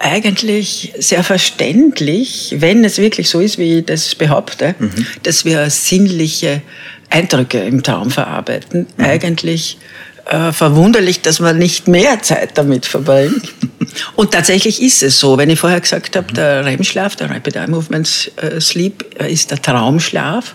eigentlich 0.00 0.94
sehr 0.98 1.22
verständlich, 1.22 2.56
wenn 2.58 2.84
es 2.84 2.98
wirklich 2.98 3.28
so 3.28 3.40
ist, 3.40 3.58
wie 3.58 3.78
ich 3.78 3.86
das 3.86 4.14
behaupte, 4.14 4.74
mhm. 4.78 5.06
dass 5.22 5.44
wir 5.44 5.68
sinnliche 5.68 6.62
Eindrücke 7.10 7.60
im 7.60 7.82
Traum 7.82 8.10
verarbeiten. 8.10 8.86
Mhm. 8.96 9.04
Eigentlich 9.04 9.76
äh, 10.24 10.52
verwunderlich, 10.52 11.20
dass 11.20 11.38
man 11.38 11.58
nicht 11.58 11.86
mehr 11.86 12.22
Zeit 12.22 12.56
damit 12.56 12.86
verbringt. 12.86 13.52
Und 14.16 14.30
tatsächlich 14.32 14.82
ist 14.82 15.02
es 15.02 15.20
so. 15.20 15.36
Wenn 15.36 15.50
ich 15.50 15.60
vorher 15.60 15.80
gesagt 15.80 16.16
habe, 16.16 16.32
der 16.32 16.64
REM-Schlaf, 16.64 17.16
der 17.16 17.30
Rapid 17.30 17.56
Eye 17.56 17.66
Movement 17.68 18.32
äh, 18.36 18.60
Sleep, 18.60 19.04
äh, 19.20 19.30
ist 19.30 19.50
der 19.50 19.60
Traumschlaf. 19.60 20.54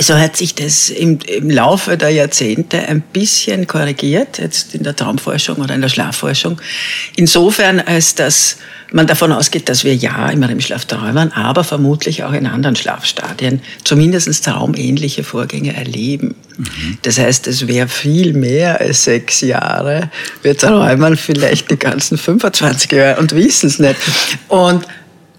So 0.00 0.14
hat 0.14 0.36
sich 0.36 0.54
das 0.54 0.90
im, 0.90 1.18
im 1.26 1.50
Laufe 1.50 1.96
der 1.96 2.10
Jahrzehnte 2.10 2.78
ein 2.88 3.00
bisschen 3.00 3.66
korrigiert, 3.66 4.38
jetzt 4.38 4.74
in 4.74 4.84
der 4.84 4.94
Traumforschung 4.94 5.56
oder 5.56 5.74
in 5.74 5.80
der 5.80 5.88
Schlafforschung. 5.88 6.60
Insofern, 7.16 7.80
als 7.80 8.14
dass 8.14 8.58
man 8.92 9.06
davon 9.06 9.32
ausgeht, 9.32 9.68
dass 9.68 9.84
wir 9.84 9.94
ja 9.94 10.30
im 10.30 10.42
REM-Schlaf 10.42 10.84
träumen, 10.84 11.32
aber 11.32 11.64
vermutlich 11.64 12.24
auch 12.24 12.32
in 12.32 12.46
anderen 12.46 12.76
Schlafstadien 12.76 13.60
zumindest 13.84 14.44
traumähnliche 14.44 15.24
Vorgänge 15.24 15.74
erleben. 15.74 16.34
Mhm. 16.56 16.98
Das 17.02 17.18
heißt, 17.18 17.46
es 17.48 17.66
wäre 17.66 17.88
viel 17.88 18.32
mehr 18.34 18.80
als 18.80 19.04
sechs 19.04 19.40
Jahre. 19.40 20.10
Wir 20.42 20.56
träumen 20.56 21.16
vielleicht 21.16 21.70
die 21.70 21.78
ganzen 21.78 22.18
25 22.18 22.92
Jahre 22.92 23.20
und 23.20 23.34
wissen 23.34 23.66
es 23.66 23.78
nicht. 23.78 23.96
Und 24.48 24.86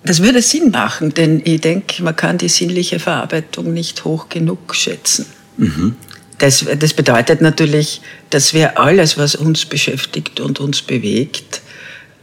das 0.03 0.21
würde 0.21 0.41
Sinn 0.41 0.71
machen, 0.71 1.13
denn 1.13 1.41
ich 1.43 1.61
denke, 1.61 2.03
man 2.03 2.15
kann 2.15 2.37
die 2.37 2.49
sinnliche 2.49 2.99
Verarbeitung 2.99 3.73
nicht 3.73 4.05
hoch 4.05 4.29
genug 4.29 4.73
schätzen. 4.75 5.25
Mhm. 5.57 5.95
Das, 6.37 6.65
das 6.79 6.93
bedeutet 6.93 7.41
natürlich, 7.41 8.01
dass 8.29 8.53
wir 8.53 8.79
alles, 8.79 9.17
was 9.17 9.35
uns 9.35 9.65
beschäftigt 9.65 10.39
und 10.39 10.61
uns 10.61 10.81
bewegt, 10.81 11.61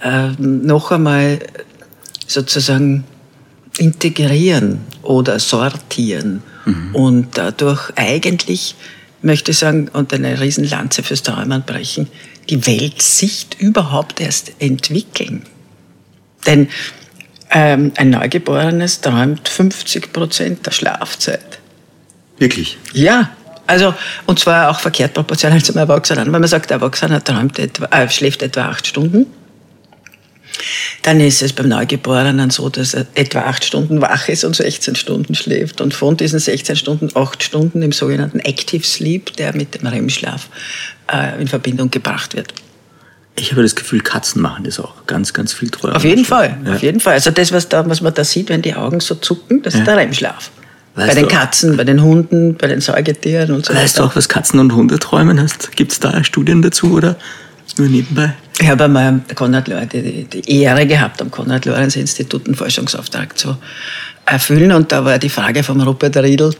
äh, 0.02 0.30
noch 0.38 0.90
einmal 0.90 1.38
sozusagen 2.26 3.04
integrieren 3.78 4.80
oder 5.02 5.38
sortieren 5.38 6.42
mhm. 6.64 6.94
und 6.94 7.28
dadurch 7.34 7.90
eigentlich, 7.96 8.74
möchte 9.20 9.50
ich 9.50 9.58
sagen, 9.58 9.88
und 9.88 10.14
eine 10.14 10.40
Riesenlanze 10.40 11.02
fürs 11.02 11.22
Träumen 11.22 11.62
brechen, 11.64 12.08
die 12.48 12.66
Weltsicht 12.66 13.60
überhaupt 13.60 14.20
erst 14.20 14.52
entwickeln. 14.60 15.42
Denn 16.46 16.68
ähm, 17.50 17.92
ein 17.96 18.10
Neugeborenes 18.10 19.00
träumt 19.00 19.48
50 19.48 20.12
Prozent 20.12 20.66
der 20.66 20.72
Schlafzeit. 20.72 21.58
Wirklich? 22.38 22.78
Ja. 22.92 23.30
Also, 23.66 23.94
und 24.26 24.38
zwar 24.38 24.70
auch 24.70 24.78
verkehrt 24.78 25.14
proportional 25.14 25.62
zum 25.62 25.76
Erwachsenen. 25.76 26.32
Wenn 26.32 26.40
man 26.40 26.48
sagt, 26.48 26.70
der 26.70 26.76
Erwachsene 26.76 27.22
träumt 27.22 27.58
etwa, 27.58 27.86
äh, 27.86 28.08
schläft 28.08 28.42
etwa 28.42 28.66
acht 28.68 28.86
Stunden, 28.86 29.26
dann 31.02 31.20
ist 31.20 31.42
es 31.42 31.52
beim 31.52 31.68
Neugeborenen 31.68 32.50
so, 32.50 32.68
dass 32.68 32.94
er 32.94 33.06
etwa 33.14 33.40
acht 33.40 33.64
Stunden 33.64 34.00
wach 34.00 34.28
ist 34.28 34.44
und 34.44 34.54
16 34.54 34.94
Stunden 34.94 35.34
schläft. 35.34 35.80
Und 35.80 35.94
von 35.94 36.16
diesen 36.16 36.38
16 36.38 36.76
Stunden 36.76 37.10
acht 37.14 37.42
Stunden 37.42 37.82
im 37.82 37.92
sogenannten 37.92 38.38
Active 38.40 38.84
Sleep, 38.84 39.36
der 39.36 39.54
mit 39.54 39.74
dem 39.74 39.86
REM-Schlaf 39.86 40.48
äh, 41.12 41.40
in 41.40 41.48
Verbindung 41.48 41.90
gebracht 41.90 42.36
wird. 42.36 42.54
Ich 43.38 43.52
habe 43.52 43.62
das 43.62 43.74
Gefühl, 43.74 44.00
Katzen 44.00 44.40
machen 44.40 44.64
das 44.64 44.80
auch 44.80 45.06
ganz, 45.06 45.32
ganz 45.34 45.52
viel 45.52 45.70
träumen. 45.70 45.96
Auf 45.96 46.04
jeden 46.04 46.24
Fall, 46.24 46.56
ja. 46.64 46.74
auf 46.74 46.82
jeden 46.82 47.00
Fall. 47.00 47.14
Also 47.14 47.30
das, 47.30 47.52
was, 47.52 47.68
da, 47.68 47.88
was 47.88 48.00
man 48.00 48.14
da 48.14 48.24
sieht, 48.24 48.48
wenn 48.48 48.62
die 48.62 48.74
Augen 48.74 49.00
so 49.00 49.14
zucken, 49.14 49.62
das 49.62 49.74
ja. 49.74 49.80
ist 49.80 49.86
der 49.86 49.96
REM-Schlaf. 49.98 50.50
Weißt 50.94 51.08
bei 51.08 51.14
den 51.14 51.28
Katzen, 51.28 51.76
bei 51.76 51.84
den 51.84 52.02
Hunden, 52.02 52.56
bei 52.56 52.68
den 52.68 52.80
Säugetieren 52.80 53.52
und 53.52 53.66
so 53.66 53.72
weiter. 53.72 53.82
Weißt 53.82 53.98
du 53.98 54.04
auch, 54.04 54.16
was 54.16 54.30
Katzen 54.30 54.58
und 54.58 54.74
Hunde 54.74 54.98
träumen 54.98 55.38
hast? 55.38 55.76
Gibt 55.76 55.92
es 55.92 56.00
da 56.00 56.24
Studien 56.24 56.62
dazu 56.62 56.94
oder 56.94 57.16
nur 57.76 57.88
nebenbei? 57.88 58.32
Ich 58.58 58.68
habe 58.68 58.84
einmal 58.84 59.20
Konrad 59.34 59.68
die, 59.92 60.24
die 60.24 60.62
Ehre 60.62 60.86
gehabt, 60.86 61.20
am 61.20 61.30
Konrad-Lorenz-Institut 61.30 62.46
einen 62.46 62.54
Forschungsauftrag 62.54 63.36
zu 63.36 63.58
erfüllen. 64.24 64.72
Und 64.72 64.90
da 64.92 65.04
war 65.04 65.18
die 65.18 65.28
Frage 65.28 65.62
von 65.62 65.78
Rupert 65.82 66.16
Riedl, 66.16 66.54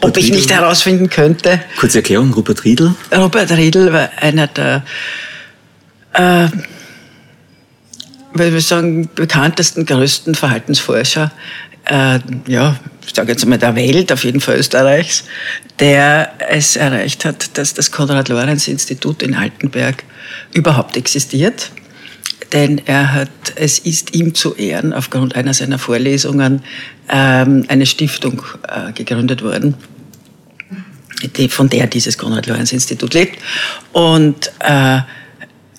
ob 0.00 0.16
ich 0.16 0.32
nicht 0.32 0.50
herausfinden 0.50 1.08
könnte. 1.08 1.60
Kurze 1.78 1.98
Erklärung, 1.98 2.32
Rupert 2.32 2.64
Riedl? 2.64 2.94
Rupert 3.16 3.52
Riedl 3.52 3.92
war 3.92 4.10
einer 4.20 4.48
der 4.48 4.82
äh, 6.14 6.48
weil 8.34 8.52
wir 8.52 8.60
sagen, 8.60 9.08
bekanntesten, 9.14 9.86
größten 9.86 10.34
Verhaltensforscher, 10.34 11.30
äh, 11.84 12.18
ja, 12.46 12.76
ich 13.06 13.14
sage 13.14 13.32
jetzt 13.32 13.46
mal 13.46 13.58
der 13.58 13.76
Welt, 13.76 14.12
auf 14.12 14.24
jeden 14.24 14.40
Fall 14.40 14.56
Österreichs, 14.56 15.24
der 15.78 16.32
es 16.48 16.76
erreicht 16.76 17.24
hat, 17.24 17.56
dass 17.58 17.74
das 17.74 17.90
Konrad-Lorenz-Institut 17.90 19.22
in 19.22 19.34
Altenberg 19.34 20.04
überhaupt 20.52 20.96
existiert. 20.96 21.70
Denn 22.52 22.80
er 22.86 23.12
hat, 23.12 23.30
es 23.56 23.78
ist 23.78 24.14
ihm 24.14 24.34
zu 24.34 24.54
Ehren 24.54 24.92
aufgrund 24.92 25.34
einer 25.34 25.54
seiner 25.54 25.78
Vorlesungen 25.78 26.62
ähm, 27.08 27.64
eine 27.68 27.86
Stiftung 27.86 28.42
äh, 28.68 28.92
gegründet 28.92 29.42
worden, 29.42 29.74
die, 31.36 31.48
von 31.48 31.68
der 31.68 31.86
dieses 31.86 32.16
Konrad-Lorenz-Institut 32.16 33.14
lebt. 33.14 33.38
Und 33.92 34.52
äh, 34.60 35.00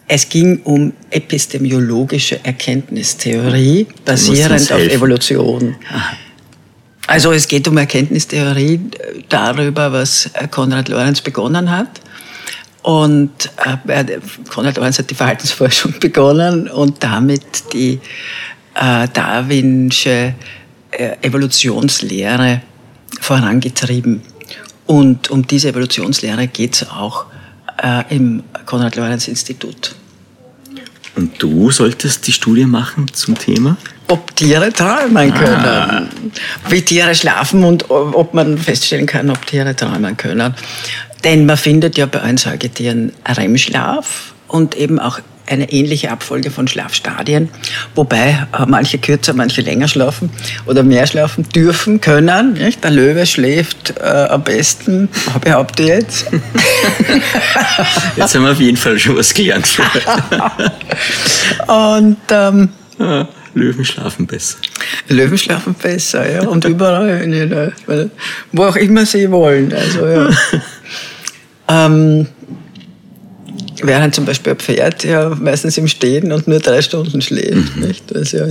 es 0.07 0.29
ging 0.29 0.61
um 0.63 0.93
epistemologische 1.09 2.43
Erkenntnistheorie 2.43 3.87
basierend 4.03 4.71
auf 4.71 4.79
Evolution. 4.79 5.75
Also 7.07 7.31
es 7.31 7.47
geht 7.47 7.67
um 7.67 7.77
Erkenntnistheorie 7.77 8.79
darüber, 9.29 9.91
was 9.91 10.29
Konrad 10.51 10.89
Lorenz 10.89 11.21
begonnen 11.21 11.71
hat. 11.71 12.01
Und 12.83 13.49
äh, 13.87 14.19
Konrad 14.47 14.77
Lorenz 14.77 14.99
hat 14.99 15.09
die 15.09 15.15
Verhaltensforschung 15.15 15.95
begonnen 15.99 16.67
und 16.67 17.03
damit 17.03 17.73
die 17.73 17.99
äh, 18.75 19.07
darwinsche 19.11 20.35
äh, 20.91 21.15
Evolutionslehre 21.21 22.61
vorangetrieben. 23.21 24.21
Und 24.85 25.31
um 25.31 25.47
diese 25.47 25.69
Evolutionslehre 25.69 26.47
geht 26.47 26.75
es 26.75 26.89
auch 26.89 27.25
äh, 27.81 28.03
im 28.15 28.43
Konrad-Lorenz-Institut. 28.65 29.95
Und 31.15 31.41
du 31.41 31.71
solltest 31.71 32.27
die 32.27 32.33
Studie 32.33 32.65
machen 32.65 33.07
zum 33.13 33.37
Thema? 33.37 33.77
Ob 34.09 34.35
Tiere 34.35 34.71
träumen 34.71 35.33
können. 35.33 35.65
Ah. 35.65 36.03
Wie 36.69 36.81
Tiere 36.81 37.15
schlafen 37.15 37.63
und 37.63 37.89
ob 37.89 38.33
man 38.33 38.57
feststellen 38.57 39.05
kann, 39.05 39.29
ob 39.29 39.45
Tiere 39.45 39.75
träumen 39.75 40.17
können. 40.17 40.53
Denn 41.23 41.45
man 41.45 41.57
findet 41.57 41.97
ja 41.97 42.05
bei 42.05 42.19
allen 42.21 42.37
Säugetieren 42.37 43.13
REM-Schlaf 43.25 44.33
und 44.47 44.75
eben 44.75 44.99
auch 44.99 45.19
eine 45.47 45.71
ähnliche 45.71 46.11
Abfolge 46.11 46.51
von 46.51 46.67
Schlafstadien, 46.67 47.49
wobei 47.93 48.47
äh, 48.57 48.65
manche 48.67 48.97
kürzer, 48.97 49.33
manche 49.33 49.61
länger 49.61 49.87
schlafen 49.87 50.29
oder 50.65 50.83
mehr 50.83 51.07
schlafen 51.07 51.47
dürfen, 51.49 52.01
können. 52.01 52.53
Nicht? 52.53 52.83
Der 52.83 52.91
Löwe 52.91 53.25
schläft 53.25 53.95
äh, 53.99 54.03
am 54.03 54.43
besten, 54.43 55.09
behaupte 55.41 55.83
ich 55.83 55.89
jetzt. 55.89 56.25
jetzt 58.15 58.35
haben 58.35 58.43
wir 58.43 58.51
auf 58.51 58.59
jeden 58.59 58.77
Fall 58.77 58.97
schon 58.99 59.17
was 59.17 59.33
gelernt. 59.33 59.67
Und 61.67 62.17
ähm, 62.29 62.69
ja, 62.99 63.27
Löwen 63.53 63.85
schlafen 63.85 64.27
besser. 64.27 64.57
Löwen 65.07 65.37
schlafen 65.37 65.73
besser, 65.75 66.29
ja. 66.29 66.47
Und 66.47 66.65
überall, 66.65 67.71
wo 68.51 68.63
auch 68.63 68.75
immer 68.75 69.05
sie 69.05 69.31
wollen. 69.31 69.73
Also, 69.73 70.05
ja. 70.05 70.29
ähm, 71.67 72.27
Während 73.81 74.15
zum 74.15 74.25
Beispiel 74.25 74.53
ein 74.53 74.59
Pferd 74.59 75.03
ja 75.03 75.29
meistens 75.29 75.77
im 75.77 75.87
Stehen 75.87 76.31
und 76.31 76.47
nur 76.47 76.59
drei 76.59 76.81
Stunden 76.81 77.21
schläft, 77.21 77.75
mhm. 77.75 77.87
nicht? 77.87 78.13
Weil 78.13 78.21
es 78.21 78.31
ja 78.31 78.45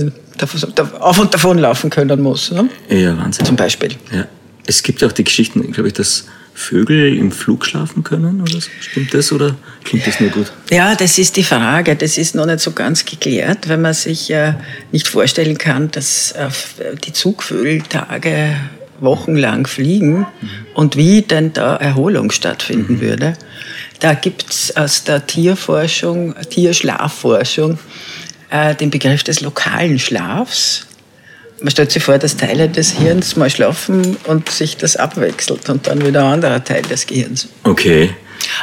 auf 0.99 1.19
und 1.19 1.33
davon 1.33 1.57
laufen 1.57 1.89
können 1.89 2.21
muss. 2.21 2.51
Ne? 2.51 2.69
Ja, 2.89 3.17
Wahnsinn. 3.17 3.45
Zum 3.45 3.55
Beispiel. 3.55 3.91
Ja. 4.11 4.27
Es 4.67 4.83
gibt 4.83 5.03
auch 5.03 5.11
die 5.11 5.23
Geschichten, 5.23 5.71
glaube 5.71 5.89
ich, 5.89 5.93
dass 5.93 6.25
Vögel 6.53 7.17
im 7.17 7.31
Flug 7.31 7.65
schlafen 7.65 8.03
können 8.03 8.41
oder 8.41 8.61
so. 8.61 8.69
Stimmt 8.79 9.13
das 9.13 9.31
oder 9.31 9.55
klingt 9.83 10.07
das 10.07 10.19
nur 10.21 10.29
gut? 10.29 10.51
Ja, 10.71 10.95
das 10.95 11.17
ist 11.17 11.35
die 11.35 11.43
Frage. 11.43 11.95
Das 11.95 12.17
ist 12.17 12.33
noch 12.33 12.45
nicht 12.45 12.61
so 12.61 12.71
ganz 12.71 13.05
geklärt, 13.05 13.67
wenn 13.67 13.81
man 13.81 13.93
sich 13.93 14.29
ja 14.29 14.59
nicht 14.91 15.07
vorstellen 15.07 15.57
kann, 15.57 15.91
dass 15.91 16.31
äh, 16.31 16.49
die 17.03 17.11
Zugvögel 17.11 17.81
Tage, 17.81 18.55
wochenlang 19.01 19.67
fliegen 19.67 20.19
mhm. 20.19 20.49
und 20.73 20.95
wie 20.95 21.21
denn 21.21 21.51
da 21.53 21.75
Erholung 21.75 22.31
stattfinden 22.31 22.93
mhm. 22.93 23.01
würde. 23.01 23.33
Da 23.99 24.13
gibt 24.13 24.45
es 24.49 24.75
aus 24.75 25.03
der 25.03 25.25
Tierforschung, 25.25 26.35
Tierschlafforschung, 26.49 27.79
äh, 28.49 28.75
den 28.75 28.89
Begriff 28.89 29.23
des 29.23 29.41
lokalen 29.41 29.99
Schlafs. 29.99 30.85
Man 31.61 31.71
stellt 31.71 31.91
sich 31.91 32.03
vor, 32.03 32.17
dass 32.17 32.35
Teile 32.35 32.67
des 32.67 32.91
Hirns 32.91 33.35
mal 33.35 33.49
schlafen 33.49 34.17
und 34.25 34.49
sich 34.49 34.77
das 34.77 34.97
abwechselt 34.97 35.69
und 35.69 35.87
dann 35.87 36.05
wieder 36.05 36.25
ein 36.25 36.33
anderer 36.33 36.63
Teil 36.63 36.81
des 36.81 37.07
Gehirns. 37.07 37.47
Okay. 37.63 38.13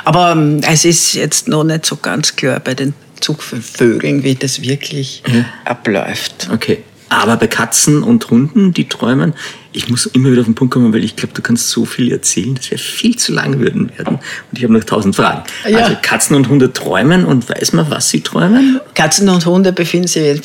Aber 0.04 0.32
ähm, 0.32 0.60
es 0.70 0.84
ist 0.84 1.14
jetzt 1.14 1.48
noch 1.48 1.64
nicht 1.64 1.86
so 1.86 1.96
ganz 1.96 2.36
klar 2.36 2.60
bei 2.60 2.74
den 2.74 2.94
Zugvögeln, 3.20 4.24
wie 4.24 4.34
das 4.34 4.62
wirklich 4.62 5.22
ja. 5.26 5.44
abläuft. 5.64 6.48
Okay. 6.52 6.82
Aber 7.12 7.36
bei 7.36 7.46
Katzen 7.46 8.02
und 8.02 8.30
Hunden, 8.30 8.72
die 8.72 8.88
träumen, 8.88 9.34
ich 9.72 9.90
muss 9.90 10.06
immer 10.06 10.30
wieder 10.30 10.40
auf 10.40 10.46
den 10.46 10.54
Punkt 10.54 10.72
kommen, 10.72 10.94
weil 10.94 11.04
ich 11.04 11.14
glaube, 11.14 11.34
du 11.34 11.42
kannst 11.42 11.68
so 11.68 11.84
viel 11.84 12.10
erzählen, 12.10 12.54
dass 12.54 12.70
wir 12.70 12.78
viel 12.78 13.16
zu 13.16 13.32
lang 13.32 13.58
würden 13.58 13.90
werden. 13.98 14.14
Und 14.16 14.58
ich 14.58 14.64
habe 14.64 14.72
noch 14.72 14.84
tausend 14.84 15.14
Fragen. 15.14 15.42
Ja. 15.68 15.80
Also 15.80 15.96
Katzen 16.00 16.36
und 16.36 16.48
Hunde 16.48 16.72
träumen 16.72 17.26
und 17.26 17.50
weiß 17.50 17.74
man, 17.74 17.90
was 17.90 18.08
sie 18.08 18.22
träumen? 18.22 18.80
Katzen 18.94 19.28
und 19.28 19.44
Hunde 19.44 19.72
befinden 19.72 20.08
sich 20.08 20.40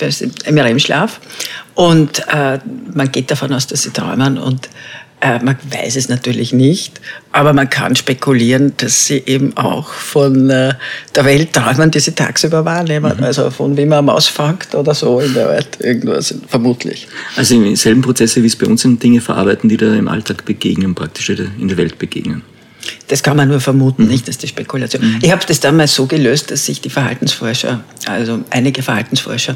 im 0.46 0.58
REM-Schlaf 0.58 1.22
und 1.74 2.28
äh, 2.28 2.60
man 2.94 3.12
geht 3.14 3.32
davon 3.32 3.54
aus, 3.54 3.68
dass 3.68 3.84
sie 3.84 3.92
träumen 3.92 4.38
und 4.38 4.68
äh, 5.20 5.44
man 5.44 5.58
weiß 5.72 5.96
es 5.96 6.10
natürlich 6.10 6.54
nicht, 6.54 7.02
aber 7.32 7.52
man 7.52 7.70
kann 7.70 7.96
spekulieren, 7.96 8.74
dass 8.78 9.06
sie 9.06 9.24
eben 9.26 9.58
auch 9.58 9.90
von 9.90 10.50
äh, 10.52 10.76
der 11.16 11.26
Welt 11.26 11.54
träumen, 11.54 11.90
die 11.90 12.00
sie 12.00 12.12
tagsüber 12.12 12.66
wahrnehmen. 12.66 13.18
Mhm. 13.18 13.24
Also 13.24 13.50
von 13.50 13.76
wie 13.78 13.88
man 13.88 14.06
Maus 14.06 14.28
fängt 14.28 14.76
oder 14.76 14.94
so 14.94 15.20
in 15.20 15.34
der 15.34 15.50
Art, 15.50 15.80
irgendwas, 15.82 16.36
vermutlich. 16.48 17.08
Also 17.36 17.56
im 17.56 17.76
selben 17.76 18.04
Prozesse, 18.04 18.44
wie 18.44 18.48
es 18.48 18.56
bei 18.56 18.68
uns 18.68 18.84
sind, 18.84 19.02
Dinge 19.02 19.20
verarbeiten, 19.20 19.70
die 19.70 19.78
da 19.78 19.92
im 19.96 20.08
Alltag 20.08 20.46
begegnen, 20.46 20.94
praktisch 20.94 21.30
in 21.30 21.68
der 21.68 21.78
Welt 21.78 21.98
begegnen. 21.98 22.44
Das 23.08 23.24
kann 23.24 23.38
man 23.38 23.48
nur 23.48 23.60
vermuten, 23.60 24.04
mhm. 24.04 24.10
nicht, 24.10 24.28
dass 24.28 24.38
die 24.38 24.48
Spekulation. 24.48 25.04
Mhm. 25.04 25.20
Ich 25.24 25.32
habe 25.32 25.42
das 25.48 25.60
damals 25.60 25.96
so 25.96 26.06
gelöst, 26.06 26.52
dass 26.52 26.66
sich 26.66 26.80
die 26.80 26.92
Verhaltensforscher, 26.92 27.84
also 28.06 28.42
einige 28.52 28.84
Verhaltensforscher, 28.84 29.56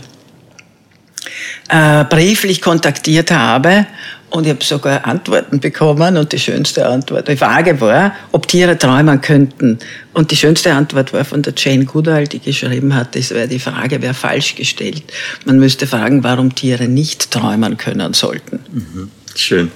äh, 1.69 2.03
brieflich 2.05 2.61
kontaktiert 2.61 3.31
habe 3.31 3.85
und 4.31 4.45
ich 4.45 4.49
habe 4.49 4.63
sogar 4.63 5.05
Antworten 5.05 5.59
bekommen 5.59 6.15
und 6.15 6.31
die 6.31 6.39
schönste 6.39 6.87
Antwort, 6.87 7.27
die 7.27 7.35
Frage 7.35 7.79
war, 7.81 8.15
ob 8.31 8.47
Tiere 8.47 8.77
träumen 8.77 9.19
könnten. 9.19 9.77
Und 10.13 10.31
die 10.31 10.37
schönste 10.37 10.73
Antwort 10.73 11.11
war 11.11 11.25
von 11.25 11.41
der 11.41 11.53
Jane 11.55 11.83
Goodall, 11.83 12.27
die 12.27 12.39
geschrieben 12.39 12.95
hat, 12.95 13.15
das 13.15 13.31
wäre 13.31 13.49
die 13.49 13.59
Frage, 13.59 14.01
wäre 14.01 14.13
falsch 14.13 14.55
gestellt. 14.55 15.03
Man 15.45 15.59
müsste 15.59 15.85
fragen, 15.85 16.23
warum 16.23 16.55
Tiere 16.55 16.87
nicht 16.87 17.29
träumen 17.29 17.75
können 17.75 18.13
sollten. 18.13 18.59
Mhm. 18.71 19.11
Schön, 19.35 19.69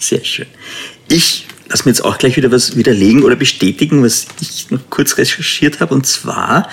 sehr 0.00 0.24
schön. 0.24 0.46
Ich 1.08 1.46
lass 1.68 1.84
mir 1.84 1.92
jetzt 1.92 2.04
auch 2.04 2.18
gleich 2.18 2.36
wieder 2.36 2.50
was 2.50 2.76
widerlegen 2.76 3.22
oder 3.22 3.36
bestätigen, 3.36 4.02
was 4.02 4.26
ich 4.40 4.68
noch 4.70 4.80
kurz 4.90 5.16
recherchiert 5.16 5.78
habe. 5.78 5.94
Und 5.94 6.06
zwar 6.06 6.68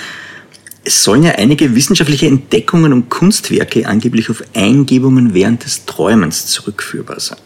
es 0.86 1.04
sollen 1.04 1.24
ja 1.24 1.32
einige 1.32 1.76
wissenschaftliche 1.76 2.28
Entdeckungen 2.28 2.92
und 2.92 3.10
Kunstwerke 3.10 3.88
angeblich 3.88 4.30
auf 4.30 4.44
Eingebungen 4.54 5.34
während 5.34 5.64
des 5.64 5.86
Träumens 5.86 6.48
zurückführbar 6.48 7.20
sein. 7.20 7.38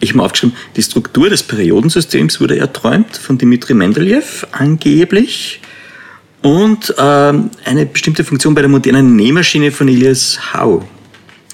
Ich 0.00 0.10
habe 0.10 0.18
mir 0.18 0.24
aufgeschrieben, 0.24 0.56
die 0.76 0.82
Struktur 0.82 1.30
des 1.30 1.42
Periodensystems 1.42 2.40
wurde 2.40 2.58
erträumt 2.58 3.16
von 3.16 3.38
Dmitri 3.38 3.74
Mendeleev 3.74 4.46
angeblich 4.52 5.60
und 6.42 6.94
ähm, 6.98 7.50
eine 7.64 7.86
bestimmte 7.86 8.22
Funktion 8.24 8.54
bei 8.54 8.60
der 8.60 8.68
modernen 8.68 9.16
Nähmaschine 9.16 9.72
von 9.72 9.88
Elias 9.88 10.38
Howe. 10.52 10.84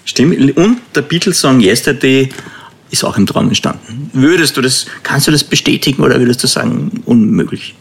Stimmt? 0.04 0.56
Und 0.56 0.80
der 0.94 1.02
Beatles-Song 1.02 1.60
Yesterday 1.60 2.28
ist 2.90 3.04
auch 3.04 3.16
im 3.16 3.26
Traum 3.26 3.48
entstanden. 3.48 4.10
Würdest 4.12 4.56
du 4.56 4.60
das, 4.60 4.86
kannst 5.02 5.28
du 5.28 5.30
das 5.30 5.44
bestätigen 5.44 6.02
oder 6.02 6.18
würdest 6.18 6.42
du 6.42 6.48
sagen, 6.48 7.02
unmöglich? 7.04 7.74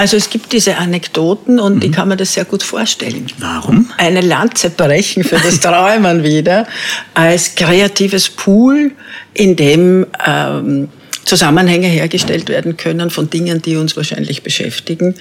Also 0.00 0.16
es 0.16 0.30
gibt 0.30 0.54
diese 0.54 0.78
Anekdoten 0.78 1.60
und 1.60 1.76
mhm. 1.76 1.82
ich 1.82 1.92
kann 1.92 2.08
mir 2.08 2.16
das 2.16 2.32
sehr 2.32 2.46
gut 2.46 2.62
vorstellen. 2.62 3.26
Warum? 3.36 3.90
Eine 3.98 4.22
Lanze 4.22 4.70
brechen 4.70 5.24
für 5.24 5.36
das 5.36 5.60
Träumen 5.60 6.24
wieder 6.24 6.66
als 7.12 7.54
kreatives 7.54 8.30
Pool, 8.30 8.92
in 9.34 9.56
dem 9.56 10.06
ähm, 10.26 10.88
Zusammenhänge 11.26 11.86
hergestellt 11.86 12.48
werden 12.48 12.78
können 12.78 13.10
von 13.10 13.28
Dingen, 13.28 13.60
die 13.60 13.76
uns 13.76 13.94
wahrscheinlich 13.94 14.42
beschäftigen. 14.42 15.16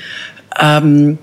Ähm, 0.58 1.18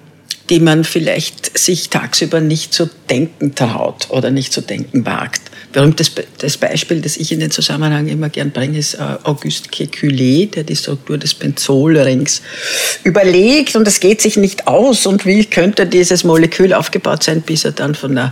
die 0.50 0.60
man 0.60 0.84
vielleicht 0.84 1.58
sich 1.58 1.88
tagsüber 1.88 2.40
nicht 2.40 2.74
zu 2.74 2.90
denken 3.08 3.54
traut 3.54 4.10
oder 4.10 4.30
nicht 4.30 4.52
zu 4.52 4.60
denken 4.60 5.06
wagt. 5.06 5.40
Berühmtes 5.76 6.10
das 6.38 6.56
Beispiel, 6.56 7.02
das 7.02 7.18
ich 7.18 7.32
in 7.32 7.40
den 7.40 7.50
Zusammenhang 7.50 8.08
immer 8.08 8.30
gern 8.30 8.50
bringe, 8.50 8.78
ist 8.78 8.94
äh, 8.94 9.02
Auguste 9.24 9.68
Kekulé, 9.68 10.50
der 10.50 10.64
die 10.64 10.74
Struktur 10.74 11.18
des 11.18 11.34
Benzolrings 11.34 12.40
überlegt 13.04 13.76
und 13.76 13.86
es 13.86 14.00
geht 14.00 14.22
sich 14.22 14.38
nicht 14.38 14.68
aus 14.68 15.04
und 15.04 15.26
wie 15.26 15.44
könnte 15.44 15.84
dieses 15.84 16.24
Molekül 16.24 16.72
aufgebaut 16.72 17.24
sein, 17.24 17.42
bis 17.42 17.66
er 17.66 17.72
dann 17.72 17.94
von 17.94 18.16
eine 18.16 18.30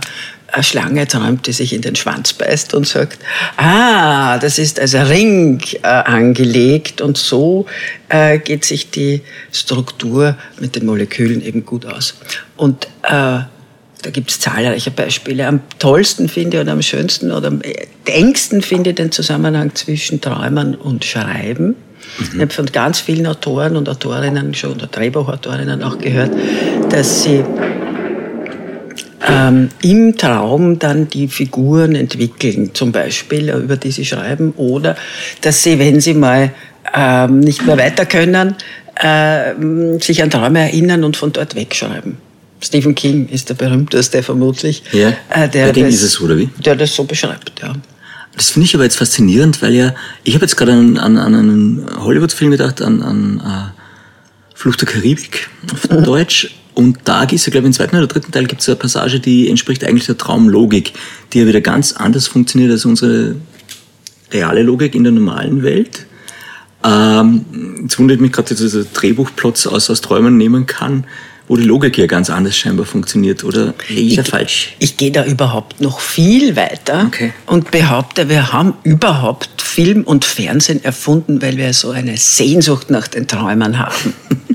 Schlange 0.63 1.07
träumt, 1.07 1.45
die 1.45 1.51
sich 1.51 1.73
in 1.73 1.83
den 1.83 1.95
Schwanz 1.95 2.33
beißt 2.33 2.73
und 2.73 2.87
sagt, 2.87 3.19
ah, 3.57 4.39
das 4.39 4.57
ist 4.57 4.79
als 4.79 4.95
Ring 4.95 5.61
äh, 5.83 5.87
angelegt 5.87 6.99
und 6.99 7.15
so 7.15 7.67
äh, 8.09 8.39
geht 8.39 8.65
sich 8.65 8.89
die 8.89 9.21
Struktur 9.51 10.35
mit 10.59 10.75
den 10.75 10.87
Molekülen 10.87 11.45
eben 11.45 11.63
gut 11.63 11.85
aus. 11.85 12.15
Und 12.57 12.87
äh, 13.03 13.41
da 14.05 14.11
gibt 14.11 14.29
es 14.29 14.39
zahlreiche 14.39 14.91
Beispiele. 14.91 15.47
Am 15.47 15.61
tollsten 15.79 16.29
finde 16.29 16.57
ich 16.57 16.61
oder 16.61 16.73
am 16.73 16.83
schönsten 16.83 17.31
oder 17.31 17.47
am 17.47 17.61
engsten 18.05 18.61
finde 18.61 18.91
ich 18.91 18.97
den 18.97 19.11
Zusammenhang 19.11 19.73
zwischen 19.73 20.21
Träumen 20.21 20.75
und 20.75 21.03
Schreiben. 21.03 21.69
Mhm. 21.69 21.75
Ich 22.35 22.41
habe 22.41 22.53
von 22.53 22.67
ganz 22.67 22.99
vielen 22.99 23.25
Autoren 23.25 23.75
und 23.75 23.89
Autorinnen 23.89 24.53
schon, 24.53 24.73
oder 24.73 24.85
Drehbuchautorinnen 24.85 25.81
auch 25.81 25.97
gehört, 25.97 26.29
dass 26.89 27.23
sie 27.23 27.43
ähm, 29.27 29.69
im 29.81 30.15
Traum 30.15 30.77
dann 30.77 31.09
die 31.09 31.27
Figuren 31.27 31.95
entwickeln, 31.95 32.75
zum 32.75 32.91
Beispiel, 32.91 33.49
äh, 33.49 33.57
über 33.57 33.75
die 33.75 33.89
sie 33.89 34.05
schreiben, 34.05 34.53
oder 34.55 34.95
dass 35.41 35.63
sie, 35.63 35.79
wenn 35.79 35.99
sie 35.99 36.13
mal 36.13 36.51
ähm, 36.93 37.39
nicht 37.39 37.65
mehr 37.65 37.79
weiter 37.79 38.05
können, 38.05 38.55
äh, 39.01 39.53
sich 39.99 40.21
an 40.21 40.29
Träume 40.29 40.59
erinnern 40.59 41.03
und 41.03 41.17
von 41.17 41.33
dort 41.33 41.55
wegschreiben. 41.55 42.24
Stephen 42.65 42.95
King 42.95 43.27
ist 43.29 43.49
der 43.49 43.53
berühmteste 43.53 44.23
vermutlich. 44.23 44.83
Ja, 44.91 45.09
äh, 45.29 45.47
der, 45.47 45.67
bei 45.67 45.71
dem 45.71 45.85
das, 45.85 45.95
ist 45.95 46.01
es, 46.01 46.21
oder 46.21 46.37
wie? 46.37 46.49
Der 46.65 46.75
das 46.75 46.95
so 46.95 47.03
beschreibt, 47.03 47.61
ja. 47.61 47.73
Das 48.35 48.49
finde 48.49 48.65
ich 48.65 48.75
aber 48.75 48.83
jetzt 48.83 48.97
faszinierend, 48.97 49.61
weil 49.61 49.73
ja, 49.73 49.95
ich 50.23 50.33
habe 50.33 50.43
jetzt 50.43 50.57
gerade 50.57 50.73
an, 50.73 50.97
an, 50.97 51.17
an 51.17 51.35
einen 51.35 51.85
Hollywood-Film 51.97 52.51
gedacht, 52.51 52.81
an, 52.81 53.01
an 53.01 53.37
uh, 53.39 53.71
Flucht 54.55 54.81
der 54.81 54.87
Karibik 54.87 55.49
auf 55.71 55.87
Deutsch. 56.03 56.55
Und 56.73 56.97
da 57.05 57.21
gibt 57.21 57.39
es 57.39 57.45
ja, 57.45 57.51
glaube 57.51 57.67
ich, 57.67 57.69
im 57.69 57.73
zweiten 57.73 57.95
oder 57.95 58.07
dritten 58.07 58.31
Teil 58.31 58.47
gibt 58.47 58.61
es 58.61 58.67
eine 58.67 58.75
Passage, 58.75 59.19
die 59.21 59.49
entspricht 59.49 59.85
eigentlich 59.85 60.07
der 60.07 60.17
Traumlogik, 60.17 60.91
die 61.31 61.39
ja 61.39 61.47
wieder 61.47 61.61
ganz 61.61 61.93
anders 61.93 62.27
funktioniert 62.27 62.71
als 62.71 62.83
unsere 62.83 63.35
reale 64.31 64.63
Logik 64.63 64.95
in 64.95 65.03
der 65.03 65.13
normalen 65.13 65.63
Welt. 65.63 66.05
Ähm, 66.83 67.45
jetzt 67.83 67.97
wundert 67.97 68.19
mich 68.19 68.33
gerade, 68.33 68.49
dass 68.49 68.57
dieser 68.57 68.83
Drehbuchplots 68.83 69.67
aus, 69.67 69.89
aus 69.89 70.01
Träumen 70.01 70.35
nehmen 70.35 70.65
kann, 70.65 71.05
wo 71.47 71.55
die 71.57 71.63
Logik 71.63 71.97
ja 71.97 72.07
ganz 72.07 72.29
anders 72.29 72.57
scheinbar 72.57 72.85
funktioniert. 72.85 73.43
Oder 73.43 73.73
ich, 73.89 74.17
ich 74.17 74.27
falsch? 74.27 74.75
Ich 74.79 74.97
gehe 74.97 75.11
da 75.11 75.25
überhaupt 75.25 75.81
noch 75.81 75.99
viel 75.99 76.55
weiter 76.55 77.05
okay. 77.07 77.33
und 77.45 77.71
behaupte, 77.71 78.29
wir 78.29 78.51
haben 78.51 78.73
überhaupt 78.83 79.61
Film 79.61 80.03
und 80.03 80.25
Fernsehen 80.25 80.83
erfunden, 80.83 81.41
weil 81.41 81.57
wir 81.57 81.73
so 81.73 81.91
eine 81.91 82.17
Sehnsucht 82.17 82.89
nach 82.89 83.07
den 83.07 83.27
Träumen 83.27 83.77
haben. 83.77 84.13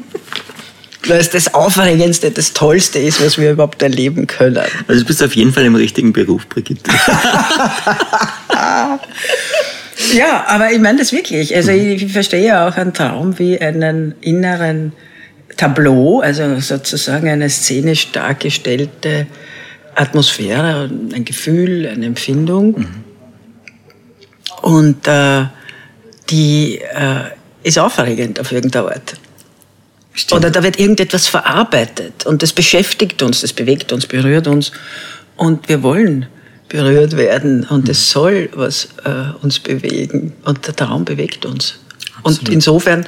weil 1.07 1.18
es 1.20 1.31
das 1.31 1.55
Aufregendste, 1.55 2.31
das 2.31 2.53
Tollste 2.53 2.98
ist, 2.98 3.24
was 3.24 3.38
wir 3.38 3.53
überhaupt 3.53 3.83
erleben 3.83 4.26
können. 4.26 4.62
Also 4.87 5.03
du 5.03 5.07
bist 5.07 5.22
auf 5.22 5.35
jeden 5.35 5.53
Fall 5.53 5.64
im 5.64 5.74
richtigen 5.74 6.12
Beruf, 6.12 6.46
Brigitte. 6.48 6.90
ja, 10.14 10.44
aber 10.46 10.72
ich 10.72 10.79
meine 10.79 10.98
das 10.98 11.12
wirklich. 11.12 11.55
Also 11.55 11.70
ich 11.70 12.12
verstehe 12.12 12.61
auch 12.62 12.76
einen 12.76 12.92
Traum 12.92 13.38
wie 13.38 13.61
einen 13.61 14.14
inneren 14.20 14.92
Tableau, 15.61 16.20
also 16.20 16.59
sozusagen 16.59 17.29
eine 17.29 17.51
szenisch 17.51 18.12
dargestellte 18.12 19.27
Atmosphäre, 19.94 20.90
ein 21.12 21.27
Gefühl, 21.27 21.87
eine 21.87 22.07
Empfindung. 22.07 22.79
Mhm. 22.79 23.05
Und 24.62 25.07
äh, 25.07 25.44
die 26.31 26.79
äh, 26.79 27.25
ist 27.62 27.79
aufregend 27.79 28.40
auf 28.40 28.53
irgendeine 28.53 28.88
Art. 28.88 29.14
Stimmt. 30.14 30.40
Oder 30.40 30.51
da 30.51 30.62
wird 30.62 30.81
irgendetwas 30.81 31.29
verarbeitet 31.29 32.25
und 32.25 32.42
das 32.42 32.55
beschäftigt 32.55 33.23
uns, 33.23 33.42
das 33.42 33.53
bewegt 33.53 33.92
uns, 33.92 34.07
berührt 34.07 34.46
uns 34.46 34.73
und 35.37 35.68
wir 35.68 35.83
wollen 35.83 36.27
berührt 36.70 37.18
werden 37.18 37.64
und 37.64 37.87
es 37.90 38.09
mhm. 38.09 38.12
soll 38.12 38.49
was 38.55 38.88
äh, 39.05 39.42
uns 39.42 39.59
bewegen 39.59 40.33
und 40.46 40.66
der 40.66 40.75
Traum 40.75 41.05
bewegt 41.05 41.44
uns. 41.44 41.81
Absolut. 42.23 42.49
Und 42.49 42.49
insofern 42.49 43.07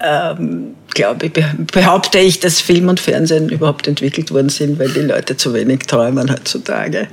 ähm, 0.00 0.74
glaube 0.94 1.26
ich, 1.26 1.32
behaupte 1.72 2.18
ich, 2.18 2.40
dass 2.40 2.60
Film 2.60 2.88
und 2.88 3.00
Fernsehen 3.00 3.48
überhaupt 3.48 3.88
entwickelt 3.88 4.30
worden 4.30 4.48
sind, 4.48 4.78
weil 4.78 4.90
die 4.90 5.00
Leute 5.00 5.36
zu 5.36 5.54
wenig 5.54 5.80
träumen 5.80 6.30
heutzutage. 6.30 7.08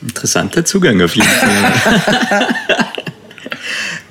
Interessanter 0.00 0.64
Zugang 0.64 1.00
auf 1.00 1.14
jeden 1.14 1.28
Fall. 1.28 1.74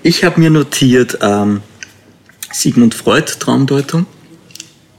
ich 0.03 0.23
habe 0.23 0.39
mir 0.39 0.49
notiert, 0.49 1.17
ähm, 1.21 1.61
Sigmund 2.51 2.93
Freud, 2.93 3.31
Traumdeutung, 3.39 4.05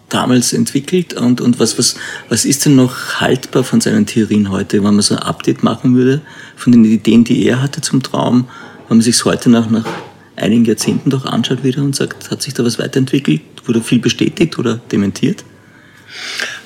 damals 0.08 0.52
entwickelt. 0.52 1.14
Und, 1.14 1.40
und 1.40 1.58
was, 1.58 1.78
was, 1.78 1.96
was 2.28 2.44
ist 2.44 2.66
denn 2.66 2.76
noch 2.76 3.20
haltbar 3.20 3.64
von 3.64 3.80
seinen 3.80 4.06
Theorien 4.06 4.50
heute, 4.50 4.78
wenn 4.78 4.94
man 4.94 5.00
so 5.00 5.14
ein 5.14 5.22
Update 5.22 5.62
machen 5.62 5.94
würde 5.94 6.20
von 6.56 6.72
den 6.72 6.84
Ideen, 6.84 7.24
die 7.24 7.46
er 7.46 7.62
hatte 7.62 7.80
zum 7.80 8.02
Traum, 8.02 8.48
wenn 8.88 8.98
man 8.98 9.02
sich 9.02 9.24
heute 9.24 9.50
nach, 9.50 9.70
nach 9.70 9.86
einigen 10.36 10.64
Jahrzehnten 10.64 11.10
doch 11.10 11.24
anschaut 11.24 11.62
wieder 11.64 11.82
und 11.82 11.94
sagt, 11.94 12.30
hat 12.30 12.42
sich 12.42 12.54
da 12.54 12.64
was 12.64 12.78
weiterentwickelt, 12.78 13.42
wurde 13.66 13.80
viel 13.80 13.98
bestätigt 13.98 14.58
oder 14.58 14.80
dementiert? 14.90 15.44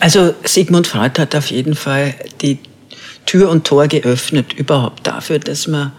Also 0.01 0.35
Sigmund 0.45 0.87
Freud 0.87 1.21
hat 1.21 1.35
auf 1.35 1.51
jeden 1.51 1.75
Fall 1.75 2.15
die 2.43 2.59
Tür 3.27 3.51
und 3.51 3.67
Tor 3.67 3.89
geöffnet 3.89 4.53
überhaupt 4.53 5.07
dafür, 5.07 5.39
dass 5.39 5.67
man 5.67 5.93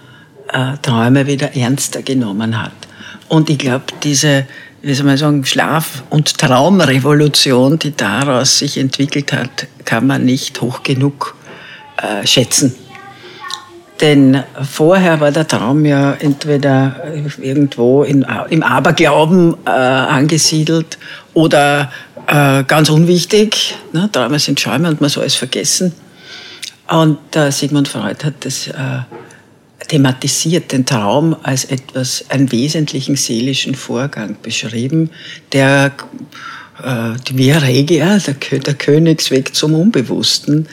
äh, 0.52 0.78
Träume 0.82 1.28
wieder 1.28 1.56
ernster 1.56 2.02
genommen 2.02 2.62
hat. 2.62 2.72
Und 3.28 3.50
ich 3.50 3.58
glaube, 3.58 3.86
diese, 4.04 4.48
wie 4.82 4.94
soll 4.94 5.06
man 5.06 5.18
sagen, 5.18 5.46
Schlaf- 5.46 6.04
und 6.10 6.38
Traumrevolution, 6.38 7.80
die 7.80 7.96
daraus 7.96 8.60
sich 8.60 8.78
entwickelt 8.78 9.34
hat, 9.34 9.68
kann 9.84 10.08
man 10.08 10.24
nicht 10.24 10.62
hoch 10.62 10.84
genug 10.84 11.36
äh, 11.98 12.26
schätzen. 12.26 12.76
Denn 14.02 14.44
vorher 14.62 15.20
war 15.20 15.32
der 15.32 15.48
Traum 15.48 15.84
ja 15.86 16.14
entweder 16.14 17.04
irgendwo 17.42 18.04
in, 18.04 18.26
im 18.50 18.62
Aberglauben 18.62 19.56
äh, 19.66 19.70
angesiedelt 19.70 21.00
oder 21.34 21.92
äh, 22.28 22.64
ganz 22.64 22.90
unwichtig. 22.90 23.76
Ne? 23.94 24.10
Träume 24.12 24.38
sind 24.38 24.60
Schäume 24.60 24.90
und 24.90 25.02
man 25.02 25.10
soll 25.10 25.26
es 25.26 25.36
vergessen. 25.36 25.94
Und 26.90 27.36
äh, 27.36 27.52
Sigmund 27.52 27.88
Freud 27.88 28.24
hat 28.24 28.46
das 28.46 28.68
äh, 28.68 28.74
thematisiert, 29.88 30.72
den 30.72 30.86
Traum 30.86 31.36
als 31.44 31.66
etwas, 31.66 32.26
einen 32.30 32.52
wesentlichen 32.52 33.16
seelischen 33.16 33.76
Vorgang 33.76 34.38
beschrieben, 34.42 35.10
der 35.54 35.92
äh, 36.84 37.14
die 37.28 37.38
Via 37.38 37.58
Regia, 37.58 38.20
der, 38.20 38.60
der 38.60 38.74
Königsweg 38.74 39.56
zum 39.56 39.74
Unbewussten, 39.74 40.68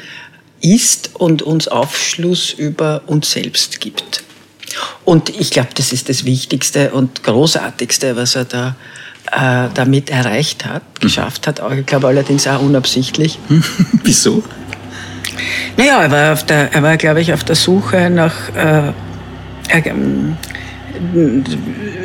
ist 0.64 1.11
und 1.14 1.42
uns 1.42 1.68
Aufschluss 1.68 2.53
über 2.53 3.03
uns 3.07 3.31
selbst 3.31 3.81
gibt. 3.81 4.24
Und 5.05 5.29
ich 5.29 5.50
glaube, 5.50 5.68
das 5.74 5.92
ist 5.92 6.09
das 6.09 6.24
Wichtigste 6.24 6.90
und 6.90 7.22
Großartigste, 7.22 8.16
was 8.16 8.35
er 8.35 8.46
da 8.46 8.74
äh, 9.31 9.68
damit 9.74 10.11
erreicht 10.11 10.64
hat, 10.64 10.83
geschafft 11.00 11.46
hat. 11.46 11.62
Ich 11.79 11.87
glaube 11.87 12.09
allerdings 12.09 12.46
auch 12.46 12.62
unabsichtlich. 12.62 13.38
Wieso? 14.03 14.42
Naja, 15.77 16.03
er 16.03 16.11
war, 16.11 16.33
auf 16.33 16.46
der, 16.46 16.72
er 16.72 16.83
war 16.83 16.96
glaube 16.96 17.20
ich, 17.20 17.33
auf 17.33 17.44
der 17.44 17.57
Suche 17.57 18.09
nach 18.09 18.35
äh, 18.57 18.88
äh, 19.68 19.92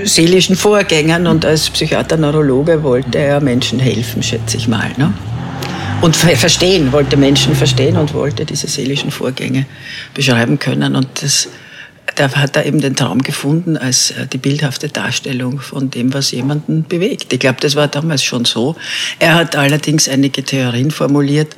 seelischen 0.03 0.55
Vorgängern 0.57 1.27
und 1.27 1.45
als 1.45 1.69
Psychiater, 1.69 2.17
Neurologe 2.17 2.83
wollte 2.83 3.19
er 3.19 3.39
Menschen 3.39 3.79
helfen, 3.79 4.21
schätze 4.21 4.57
ich 4.57 4.67
mal. 4.67 4.91
Ne? 4.97 5.13
Und 6.01 6.15
verstehen, 6.15 6.93
wollte 6.93 7.17
Menschen 7.17 7.55
verstehen 7.55 7.97
und 7.97 8.13
wollte 8.13 8.45
diese 8.45 8.67
seelischen 8.67 9.11
Vorgänge 9.11 9.65
beschreiben 10.13 10.57
können. 10.57 10.95
Und 10.95 11.07
das, 11.21 11.49
da 12.15 12.31
hat 12.31 12.55
er 12.55 12.65
eben 12.65 12.79
den 12.79 12.95
Traum 12.95 13.21
gefunden 13.21 13.75
als 13.75 14.11
äh, 14.11 14.25
die 14.25 14.37
bildhafte 14.37 14.87
Darstellung 14.87 15.59
von 15.59 15.91
dem, 15.91 16.13
was 16.13 16.31
jemanden 16.31 16.85
bewegt. 16.87 17.33
Ich 17.33 17.39
glaube, 17.39 17.57
das 17.59 17.75
war 17.75 17.89
damals 17.89 18.23
schon 18.23 18.45
so. 18.45 18.77
Er 19.19 19.35
hat 19.35 19.57
allerdings 19.57 20.07
einige 20.07 20.41
Theorien 20.43 20.89
formuliert, 20.89 21.57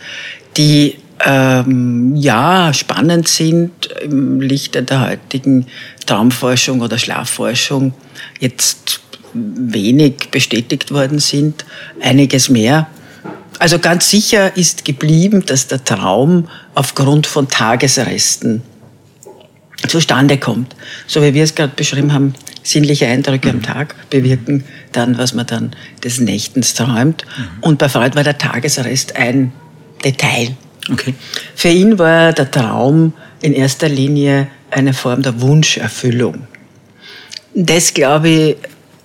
die 0.57 0.95
ähm, 1.23 2.15
ja 2.15 2.73
spannend 2.73 3.27
sind 3.27 3.89
im 4.01 4.41
Lichte 4.41 4.81
der 4.81 5.07
heutigen 5.07 5.67
Traumforschung 6.07 6.81
oder 6.81 6.97
Schlafforschung 6.97 7.93
jetzt 8.39 9.01
wenig 9.33 10.29
bestätigt 10.31 10.91
worden 10.91 11.19
sind, 11.19 11.63
einiges 12.01 12.49
mehr. 12.49 12.89
Also 13.59 13.79
ganz 13.79 14.09
sicher 14.09 14.55
ist 14.57 14.85
geblieben, 14.85 15.45
dass 15.45 15.67
der 15.67 15.83
Traum 15.83 16.47
aufgrund 16.73 17.27
von 17.27 17.47
Tagesresten 17.47 18.63
zustande 19.87 20.37
kommt. 20.37 20.75
So 21.07 21.21
wie 21.21 21.33
wir 21.33 21.43
es 21.43 21.55
gerade 21.55 21.73
beschrieben 21.75 22.13
haben, 22.13 22.33
sinnliche 22.63 23.07
Eindrücke 23.07 23.49
mhm. 23.49 23.55
am 23.55 23.63
Tag 23.63 24.09
bewirken 24.09 24.63
dann, 24.91 25.17
was 25.17 25.33
man 25.33 25.47
dann 25.47 25.75
des 26.03 26.19
Nächtens 26.19 26.73
träumt. 26.73 27.25
Mhm. 27.37 27.47
Und 27.61 27.79
bei 27.79 27.89
Freud 27.89 28.15
war 28.15 28.23
der 28.23 28.37
Tagesrest 28.37 29.15
ein 29.15 29.51
Detail. 30.03 30.55
Okay. 30.89 31.13
Für 31.55 31.69
ihn 31.69 31.99
war 31.99 32.33
der 32.33 32.49
Traum 32.49 33.13
in 33.41 33.53
erster 33.53 33.89
Linie 33.89 34.47
eine 34.69 34.93
Form 34.93 35.21
der 35.21 35.41
Wunscherfüllung. 35.41 36.47
Das, 37.53 37.93
glaube 37.93 38.29
ich, 38.29 38.55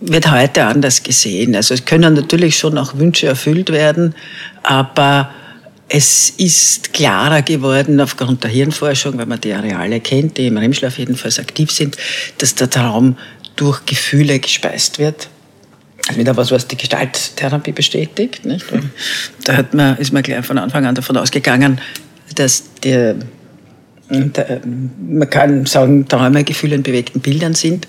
wird 0.00 0.30
heute 0.30 0.64
anders 0.64 1.02
gesehen. 1.02 1.54
Also 1.56 1.74
es 1.74 1.84
können 1.84 2.14
natürlich 2.14 2.58
schon 2.58 2.76
auch 2.78 2.96
Wünsche 2.98 3.26
erfüllt 3.26 3.70
werden, 3.70 4.14
aber 4.62 5.30
es 5.88 6.30
ist 6.30 6.92
klarer 6.92 7.42
geworden 7.42 8.00
aufgrund 8.00 8.42
der 8.42 8.50
Hirnforschung, 8.50 9.18
wenn 9.18 9.28
man 9.28 9.40
die 9.40 9.52
Areale 9.52 10.00
kennt, 10.00 10.36
die 10.36 10.48
im 10.48 10.56
REM-Schlaf 10.56 10.98
jedenfalls 10.98 11.38
aktiv 11.38 11.70
sind, 11.70 11.96
dass 12.38 12.54
der 12.56 12.68
Traum 12.68 13.16
durch 13.54 13.86
Gefühle 13.86 14.38
gespeist 14.40 14.98
wird. 14.98 15.28
Also 16.08 16.20
wieder 16.20 16.36
was, 16.36 16.50
was 16.50 16.66
die 16.66 16.76
Gestalttherapie 16.76 17.72
bestätigt. 17.72 18.44
Nicht? 18.44 18.66
Da 19.44 19.56
hat 19.56 19.74
man, 19.74 19.96
ist 19.98 20.12
man 20.12 20.22
gleich 20.22 20.44
von 20.44 20.58
Anfang 20.58 20.86
an 20.86 20.94
davon 20.94 21.16
ausgegangen, 21.16 21.80
dass 22.34 22.64
der, 22.82 23.14
der 24.10 24.60
man 24.64 25.30
kann 25.30 25.66
sagen, 25.66 26.06
Träume, 26.06 26.44
Gefühle 26.44 26.74
in 26.74 26.82
bewegten 26.82 27.20
Bildern 27.20 27.54
sind 27.54 27.86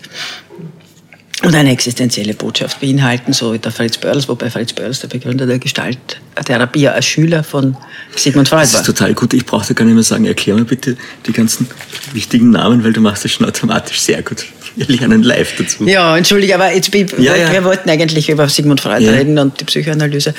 und 1.43 1.53
eine 1.53 1.71
existenzielle 1.71 2.33
Botschaft 2.33 2.79
beinhalten, 2.81 3.31
so 3.31 3.53
wie 3.53 3.59
der 3.59 3.71
Fritz 3.71 3.97
Börls, 3.97 4.27
wobei 4.27 4.49
Fritz 4.49 4.73
Börls, 4.73 5.01
der 5.01 5.07
Begründer 5.07 5.45
der 5.45 5.59
Gestalttherapie, 5.59 6.87
als 6.87 7.05
Schüler 7.05 7.43
von 7.43 7.77
Sigmund 8.15 8.49
Freud 8.49 8.61
war. 8.61 8.71
Das 8.71 8.81
ist 8.81 8.85
total 8.85 9.13
gut. 9.13 9.33
Ich 9.35 9.45
brauche 9.45 9.67
da 9.67 9.73
gar 9.75 9.85
nicht 9.85 9.93
mehr 9.93 10.03
sagen, 10.03 10.25
erklär 10.25 10.55
mir 10.55 10.65
bitte 10.65 10.97
die 11.27 11.33
ganzen 11.33 11.67
wichtigen 12.13 12.49
Namen, 12.49 12.83
weil 12.83 12.91
du 12.91 13.01
machst 13.01 13.23
das 13.23 13.31
schon 13.31 13.45
automatisch 13.45 14.01
sehr 14.01 14.23
gut. 14.23 14.45
Wir 14.75 14.87
lernen 14.87 15.21
live 15.23 15.55
dazu. 15.57 15.87
Ja, 15.87 16.17
entschuldige, 16.17 16.55
aber 16.55 16.73
jetzt, 16.73 16.93
ja, 16.93 17.35
ja. 17.35 17.51
wir 17.51 17.63
wollten 17.63 17.89
eigentlich 17.89 18.29
über 18.29 18.49
Sigmund 18.49 18.81
Freud 18.81 19.03
ja. 19.03 19.11
reden 19.11 19.37
und 19.37 19.59
die 19.59 19.65
Psychoanalyse. 19.65 20.33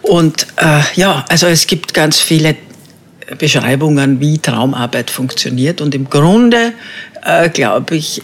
Und 0.00 0.46
äh, 0.56 0.80
ja, 0.94 1.24
also 1.28 1.46
es 1.46 1.66
gibt 1.66 1.94
ganz 1.94 2.18
viele 2.18 2.56
Beschreibungen, 3.38 4.20
wie 4.20 4.38
Traumarbeit 4.38 5.10
funktioniert. 5.10 5.80
Und 5.80 5.94
im 5.94 6.08
Grunde, 6.08 6.72
äh, 7.24 7.48
glaube 7.48 7.96
ich, 7.96 8.22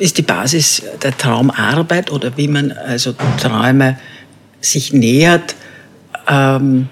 ist 0.00 0.18
die 0.18 0.22
Basis 0.22 0.82
der 1.02 1.16
Traumarbeit 1.16 2.10
oder 2.10 2.36
wie 2.36 2.48
man 2.48 2.72
also 2.72 3.14
Träume 3.40 3.98
sich 4.60 4.92
nähert, 4.92 5.54
ähm, 6.26 6.88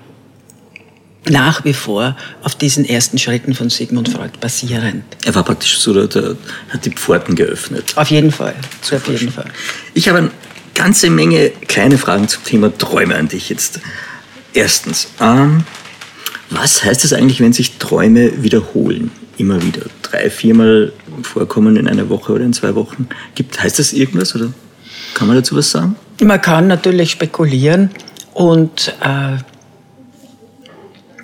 nach 1.29 1.65
wie 1.65 1.73
vor 1.73 2.17
auf 2.43 2.55
diesen 2.55 2.85
ersten 2.85 3.19
Schritten 3.19 3.55
von 3.55 3.71
Sigmund 3.71 4.09
Freud 4.09 4.33
basierend. 4.41 5.05
Er 5.25 5.35
war 5.35 5.43
praktisch 5.43 5.79
so, 5.79 6.07
der, 6.07 6.37
hat 6.69 6.85
die 6.85 6.91
Pforten 6.91 7.35
geöffnet. 7.35 7.93
Auf 7.97 8.11
jeden 8.11 8.31
Fall, 8.31 8.55
auf 8.93 9.09
jeden 9.09 9.31
Fall. 9.31 9.47
Ich 9.95 10.09
habe 10.09 10.19
eine 10.19 10.31
ganze 10.75 11.11
Menge 11.11 11.51
kleine 11.67 11.99
Fragen 11.99 12.29
zum 12.29 12.45
Thema 12.45 12.77
Träume 12.77 13.17
an 13.17 13.29
dich 13.29 13.49
jetzt. 13.49 13.81
Erstens, 14.55 15.09
ähm, 15.21 15.65
was 16.51 16.85
heißt 16.85 17.05
es 17.05 17.13
eigentlich, 17.13 17.41
wenn 17.41 17.53
sich 17.53 17.79
Träume 17.79 18.43
wiederholen? 18.43 19.11
Immer 19.39 19.63
wieder, 19.63 19.83
drei, 20.03 20.29
viermal 20.31 20.93
vorkommen 21.23 21.77
in 21.77 21.89
einer 21.89 22.09
Woche 22.09 22.33
oder 22.33 22.45
in 22.45 22.53
zwei 22.53 22.75
Wochen. 22.75 23.09
Gibt, 23.35 23.63
heißt 23.63 23.79
das 23.79 23.93
irgendwas 23.93 24.35
oder 24.35 24.53
kann 25.15 25.29
man 25.29 25.37
dazu 25.37 25.57
was 25.57 25.71
sagen? 25.71 25.97
Man 26.21 26.41
kann 26.41 26.67
natürlich 26.67 27.13
spekulieren 27.13 27.91
und 28.35 28.95
äh, 29.01 29.37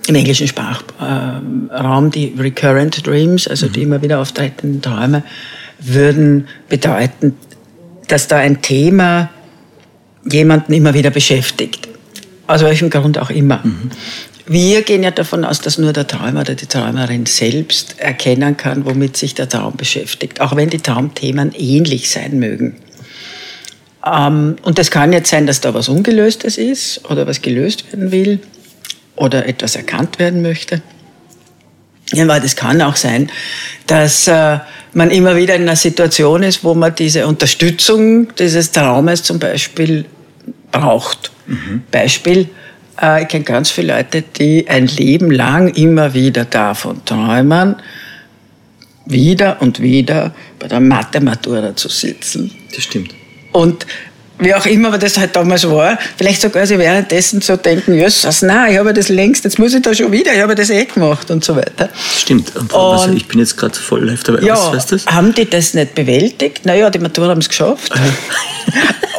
im 0.06 0.14
englischen 0.14 0.46
Sprachraum 0.46 2.10
die 2.10 2.34
Recurrent 2.38 3.06
Dreams, 3.06 3.48
also 3.48 3.68
die 3.68 3.80
mhm. 3.80 3.86
immer 3.86 4.02
wieder 4.02 4.20
auftretenden 4.20 4.80
Träume, 4.82 5.22
würden 5.80 6.48
bedeuten, 6.68 7.36
dass 8.08 8.28
da 8.28 8.36
ein 8.36 8.62
Thema 8.62 9.30
jemanden 10.30 10.72
immer 10.72 10.94
wieder 10.94 11.10
beschäftigt. 11.10 11.88
Aus 12.46 12.62
welchem 12.62 12.90
Grund 12.90 13.18
auch 13.18 13.30
immer. 13.30 13.60
Mhm. 13.64 13.90
Wir 14.46 14.82
gehen 14.82 15.02
ja 15.02 15.10
davon 15.10 15.44
aus, 15.44 15.60
dass 15.60 15.78
nur 15.78 15.92
der 15.92 16.06
Träumer 16.06 16.42
oder 16.42 16.54
die 16.54 16.66
Träumerin 16.66 17.24
selbst 17.24 17.98
erkennen 17.98 18.56
kann, 18.56 18.84
womit 18.84 19.16
sich 19.16 19.34
der 19.34 19.48
Traum 19.48 19.76
beschäftigt, 19.76 20.40
auch 20.40 20.54
wenn 20.54 20.68
die 20.68 20.80
Traumthemen 20.80 21.52
ähnlich 21.56 22.10
sein 22.10 22.38
mögen. 22.38 22.76
Ähm, 24.04 24.56
und 24.62 24.78
das 24.78 24.90
kann 24.90 25.14
jetzt 25.14 25.30
sein, 25.30 25.46
dass 25.46 25.62
da 25.62 25.72
was 25.72 25.88
Ungelöstes 25.88 26.58
ist 26.58 27.08
oder 27.10 27.26
was 27.26 27.40
gelöst 27.40 27.90
werden 27.90 28.12
will 28.12 28.38
oder 29.16 29.46
etwas 29.46 29.76
erkannt 29.76 30.18
werden 30.18 30.42
möchte. 30.42 30.82
Ja, 32.12 32.28
weil 32.28 32.42
das 32.42 32.54
kann 32.54 32.82
auch 32.82 32.96
sein, 32.96 33.30
dass 33.86 34.28
äh, 34.28 34.58
man 34.92 35.10
immer 35.10 35.36
wieder 35.36 35.54
in 35.54 35.62
einer 35.62 35.76
Situation 35.76 36.42
ist, 36.42 36.62
wo 36.62 36.74
man 36.74 36.94
diese 36.94 37.26
Unterstützung 37.26 38.34
dieses 38.36 38.72
Traumes 38.72 39.22
zum 39.22 39.38
Beispiel 39.38 40.04
braucht. 40.70 41.32
Mhm. 41.46 41.82
Beispiel, 41.90 42.50
ich 43.22 43.28
kenne 43.28 43.44
ganz 43.44 43.70
viele 43.70 43.96
Leute, 43.96 44.22
die 44.22 44.68
ein 44.68 44.86
Leben 44.86 45.30
lang 45.30 45.68
immer 45.68 46.14
wieder 46.14 46.44
davon 46.44 47.04
träumen, 47.04 47.76
wieder 49.06 49.60
und 49.60 49.80
wieder 49.80 50.34
bei 50.58 50.68
der 50.68 50.80
Mathe-Matura 50.80 51.76
zu 51.76 51.88
sitzen. 51.88 52.50
Das 52.74 52.84
stimmt. 52.84 53.14
Und 53.52 53.86
wie 54.38 54.54
auch 54.54 54.66
immer 54.66 54.96
das 54.98 55.16
halt 55.16 55.36
damals 55.36 55.68
war, 55.68 55.96
vielleicht 56.16 56.40
sogar 56.40 56.66
sie 56.66 56.78
währenddessen 56.78 57.40
so 57.40 57.56
denken, 57.56 57.94
Jesus, 57.94 58.42
nein, 58.42 58.72
ich 58.72 58.78
habe 58.78 58.92
das 58.92 59.08
längst, 59.08 59.44
jetzt 59.44 59.58
muss 59.58 59.74
ich 59.74 59.82
da 59.82 59.94
schon 59.94 60.10
wieder, 60.10 60.34
ich 60.34 60.40
habe 60.40 60.54
das 60.54 60.70
eh 60.70 60.84
gemacht 60.84 61.30
und 61.30 61.44
so 61.44 61.54
weiter. 61.54 61.88
Stimmt, 62.18 62.54
und, 62.56 62.74
also 62.74 63.12
ich 63.12 63.28
bin 63.28 63.38
jetzt 63.38 63.56
gerade 63.56 63.74
voll 63.74 64.04
live 64.04 64.24
dabei. 64.24 64.42
Ja, 64.44 64.54
Was 64.56 64.72
heißt 64.72 64.92
das? 64.92 65.06
haben 65.06 65.34
die 65.34 65.48
das 65.48 65.74
nicht 65.74 65.94
bewältigt? 65.94 66.66
Naja, 66.66 66.90
die 66.90 66.98
Matura 66.98 67.28
haben 67.28 67.40
es 67.40 67.48
geschafft. 67.48 67.92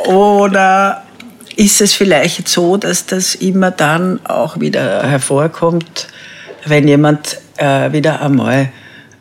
Oder 0.06 1.04
ist 1.56 1.82
es 1.82 1.94
vielleicht 1.94 2.48
so, 2.48 2.78
dass 2.78 3.06
das 3.06 3.36
immer 3.36 3.72
dann 3.72 4.26
auch 4.26 4.60
wieder 4.60 5.04
hervorkommt, 5.04 6.08
wenn 6.66 6.88
jemand 6.88 7.38
äh, 7.58 7.92
wieder 7.92 8.22
einmal 8.22 8.72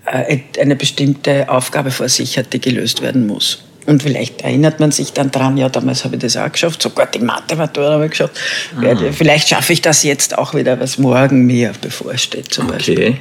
äh, 0.06 0.38
eine 0.60 0.76
bestimmte 0.76 1.48
Aufgabe 1.48 1.90
vor 1.90 2.08
sich 2.08 2.38
hat, 2.38 2.52
die 2.52 2.60
gelöst 2.60 3.02
werden 3.02 3.26
muss. 3.26 3.62
Und 3.86 4.02
vielleicht 4.02 4.42
erinnert 4.42 4.80
man 4.80 4.92
sich 4.92 5.12
dann 5.12 5.30
dran, 5.30 5.56
ja, 5.56 5.68
damals 5.68 6.04
habe 6.04 6.16
ich 6.16 6.22
das 6.22 6.36
auch 6.36 6.50
geschafft, 6.50 6.82
sogar 6.82 7.06
die 7.06 7.18
Mathe-Matura 7.18 7.92
habe 7.92 8.06
ich 8.06 8.12
geschafft. 8.12 8.34
Ah. 8.80 8.94
Vielleicht 9.12 9.48
schaffe 9.48 9.74
ich 9.74 9.82
das 9.82 10.02
jetzt 10.02 10.38
auch 10.38 10.54
wieder, 10.54 10.80
was 10.80 10.96
morgen 10.96 11.44
mir 11.44 11.72
bevorsteht 11.80 12.52
zum 12.52 12.66
okay. 12.66 12.76
Beispiel. 12.76 13.16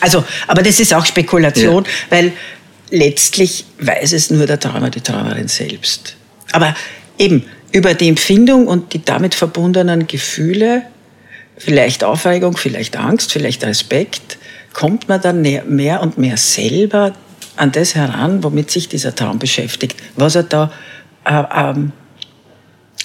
Also, 0.00 0.24
aber 0.46 0.62
das 0.62 0.80
ist 0.80 0.94
auch 0.94 1.04
Spekulation, 1.04 1.84
ja. 1.84 1.90
weil 2.10 2.32
letztlich 2.90 3.66
weiß 3.78 4.12
es 4.12 4.30
nur 4.30 4.46
der 4.46 4.58
Traumer, 4.58 4.90
die 4.90 5.00
Traumerin 5.00 5.48
selbst. 5.48 6.16
Aber 6.52 6.74
eben 7.18 7.44
über 7.76 7.92
die 7.92 8.08
Empfindung 8.08 8.68
und 8.68 8.94
die 8.94 9.04
damit 9.04 9.34
verbundenen 9.34 10.06
Gefühle, 10.06 10.82
vielleicht 11.58 12.04
Aufregung, 12.04 12.56
vielleicht 12.56 12.96
Angst, 12.96 13.32
vielleicht 13.32 13.62
Respekt, 13.64 14.38
kommt 14.72 15.10
man 15.10 15.20
dann 15.20 15.42
mehr 15.42 16.00
und 16.00 16.16
mehr 16.16 16.38
selber 16.38 17.14
an 17.56 17.72
das 17.72 17.94
heran, 17.94 18.42
womit 18.42 18.70
sich 18.70 18.88
dieser 18.88 19.14
Traum 19.14 19.38
beschäftigt, 19.38 19.94
was 20.16 20.36
er 20.36 20.44
da 20.44 20.72
äh, 21.26 21.42
ähm, 21.54 21.92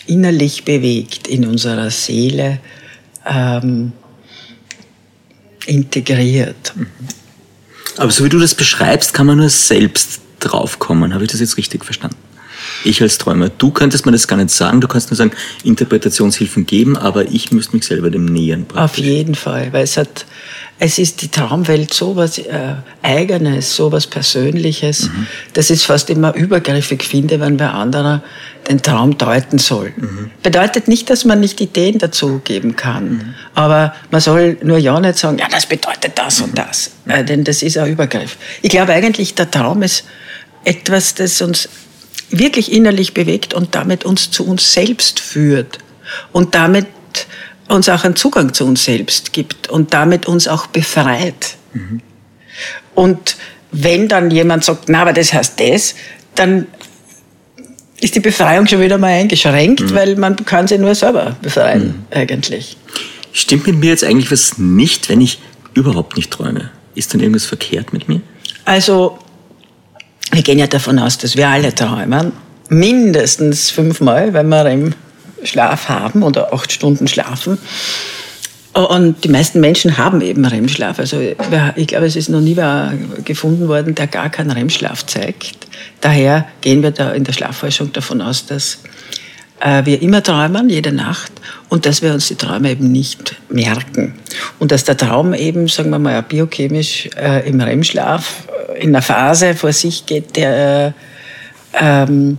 innerlich 0.07 0.63
bewegt 0.63 1.27
in 1.27 1.45
unserer 1.45 1.91
Seele, 1.91 2.59
ähm, 3.25 3.91
integriert. 5.65 6.73
Aber 7.97 8.11
so 8.11 8.23
wie 8.23 8.29
du 8.29 8.39
das 8.39 8.55
beschreibst, 8.55 9.13
kann 9.13 9.27
man 9.27 9.37
nur 9.37 9.49
selbst 9.49 10.21
draufkommen. 10.39 11.13
Habe 11.13 11.25
ich 11.25 11.31
das 11.31 11.41
jetzt 11.41 11.57
richtig 11.57 11.83
verstanden? 11.83 12.30
Ich 12.83 13.01
als 13.01 13.17
Träumer. 13.17 13.49
Du 13.49 13.71
könntest 13.71 14.05
mir 14.05 14.11
das 14.11 14.27
gar 14.27 14.37
nicht 14.37 14.51
sagen. 14.51 14.81
Du 14.81 14.87
kannst 14.87 15.09
nur 15.11 15.17
sagen, 15.17 15.31
Interpretationshilfen 15.63 16.65
geben, 16.65 16.97
aber 16.97 17.25
ich 17.31 17.51
müsste 17.51 17.75
mich 17.75 17.85
selber 17.85 18.09
dem 18.09 18.25
nähern. 18.25 18.65
Praktisch. 18.65 18.83
Auf 18.83 18.97
jeden 18.97 19.35
Fall, 19.35 19.71
weil 19.71 19.83
es 19.83 19.97
hat 19.97 20.25
es 20.83 20.97
ist 20.97 21.21
die 21.21 21.27
Traumwelt 21.27 21.93
so 21.93 22.15
was 22.15 22.39
äh, 22.39 22.73
Eigenes, 23.03 23.75
so 23.75 23.91
was 23.91 24.07
Persönliches, 24.07 25.03
mhm. 25.03 25.27
dass 25.53 25.69
ich 25.69 25.81
es 25.81 25.85
fast 25.85 26.09
immer 26.09 26.33
übergriffig 26.33 27.03
finde, 27.03 27.39
wenn 27.39 27.59
wer 27.59 27.75
anderer 27.75 28.23
den 28.67 28.81
Traum 28.81 29.15
deuten 29.15 29.59
soll. 29.59 29.93
Mhm. 29.95 30.31
Bedeutet 30.41 30.87
nicht, 30.87 31.11
dass 31.11 31.23
man 31.23 31.39
nicht 31.39 31.61
Ideen 31.61 31.99
dazu 31.99 32.41
geben 32.43 32.75
kann, 32.75 33.09
mhm. 33.09 33.33
aber 33.53 33.93
man 34.09 34.21
soll 34.21 34.57
nur 34.63 34.79
ja 34.79 34.99
nicht 34.99 35.19
sagen, 35.19 35.37
ja, 35.37 35.47
das 35.51 35.67
bedeutet 35.67 36.13
das 36.15 36.41
und 36.41 36.57
das, 36.57 36.89
äh, 37.05 37.23
denn 37.23 37.43
das 37.43 37.61
ist 37.61 37.77
ein 37.77 37.91
Übergriff. 37.91 38.37
Ich 38.63 38.71
glaube 38.71 38.93
eigentlich, 38.93 39.35
der 39.35 39.51
Traum 39.51 39.83
ist 39.83 40.03
etwas, 40.63 41.13
das 41.13 41.43
uns 41.43 41.69
wirklich 42.31 42.71
innerlich 42.71 43.13
bewegt 43.13 43.53
und 43.53 43.75
damit 43.75 44.05
uns 44.05 44.31
zu 44.31 44.45
uns 44.45 44.73
selbst 44.73 45.19
führt 45.19 45.79
und 46.31 46.55
damit 46.55 46.87
uns 47.67 47.89
auch 47.89 48.03
einen 48.03 48.15
Zugang 48.15 48.53
zu 48.53 48.65
uns 48.65 48.83
selbst 48.83 49.33
gibt 49.33 49.69
und 49.69 49.93
damit 49.93 50.27
uns 50.27 50.47
auch 50.47 50.67
befreit. 50.67 51.55
Mhm. 51.73 52.01
Und 52.95 53.37
wenn 53.71 54.07
dann 54.07 54.29
jemand 54.31 54.65
sagt, 54.65 54.89
na, 54.89 55.01
aber 55.01 55.13
das 55.13 55.33
heißt 55.33 55.59
das, 55.59 55.95
dann 56.35 56.67
ist 58.01 58.15
die 58.15 58.19
Befreiung 58.19 58.67
schon 58.67 58.81
wieder 58.81 58.97
mal 58.97 59.07
eingeschränkt, 59.07 59.81
mhm. 59.81 59.93
weil 59.93 60.15
man 60.15 60.35
kann 60.45 60.67
sie 60.67 60.77
nur 60.77 60.95
selber 60.95 61.37
befreien, 61.41 61.87
mhm. 61.87 62.05
eigentlich. 62.11 62.75
Stimmt 63.31 63.67
mit 63.67 63.77
mir 63.77 63.91
jetzt 63.91 64.03
eigentlich 64.03 64.31
was 64.31 64.57
nicht, 64.57 65.07
wenn 65.07 65.21
ich 65.21 65.39
überhaupt 65.73 66.17
nicht 66.17 66.31
träume? 66.31 66.71
Ist 66.95 67.13
dann 67.13 67.21
irgendwas 67.21 67.45
verkehrt 67.45 67.93
mit 67.93 68.09
mir? 68.09 68.21
Also, 68.65 69.17
wir 70.31 70.41
gehen 70.41 70.59
ja 70.59 70.67
davon 70.67 70.99
aus, 70.99 71.17
dass 71.17 71.35
wir 71.35 71.47
alle 71.47 71.73
träumen. 71.73 72.31
Mindestens 72.69 73.69
fünfmal, 73.69 74.33
wenn 74.33 74.47
wir 74.49 74.65
im 74.69 74.93
Schlaf 75.43 75.89
haben 75.89 76.23
oder 76.23 76.53
acht 76.53 76.71
Stunden 76.71 77.07
schlafen. 77.07 77.57
Und 78.73 79.25
die 79.25 79.27
meisten 79.27 79.59
Menschen 79.59 79.97
haben 79.97 80.21
eben 80.21 80.45
REM-Schlaf. 80.45 80.97
Also 80.99 81.19
ich 81.75 81.87
glaube, 81.87 82.05
es 82.05 82.15
ist 82.15 82.29
noch 82.29 82.39
nie 82.39 82.55
gefunden 83.25 83.67
worden, 83.67 83.95
der 83.95 84.07
gar 84.07 84.29
keinen 84.29 84.51
REM-Schlaf 84.51 85.05
zeigt. 85.05 85.67
Daher 85.99 86.47
gehen 86.61 86.81
wir 86.81 86.91
da 86.91 87.11
in 87.11 87.25
der 87.25 87.33
Schlafforschung 87.33 87.91
davon 87.91 88.21
aus, 88.21 88.45
dass 88.45 88.77
wir 89.63 90.01
immer 90.01 90.23
träumen, 90.23 90.69
jede 90.69 90.91
Nacht, 90.91 91.31
und 91.69 91.85
dass 91.85 92.01
wir 92.01 92.13
uns 92.13 92.27
die 92.27 92.35
Träume 92.35 92.71
eben 92.71 92.91
nicht 92.91 93.35
merken. 93.49 94.15
Und 94.59 94.71
dass 94.71 94.83
der 94.83 94.97
Traum 94.97 95.33
eben, 95.33 95.67
sagen 95.67 95.89
wir 95.91 95.99
mal, 95.99 96.23
biochemisch 96.23 97.09
äh, 97.15 97.47
im 97.47 97.61
REM-Schlaf 97.61 98.47
in 98.79 98.89
einer 98.89 99.01
Phase 99.01 99.53
vor 99.53 99.71
sich 99.71 100.05
geht, 100.05 100.35
der, 100.35 100.93
ähm, 101.79 102.37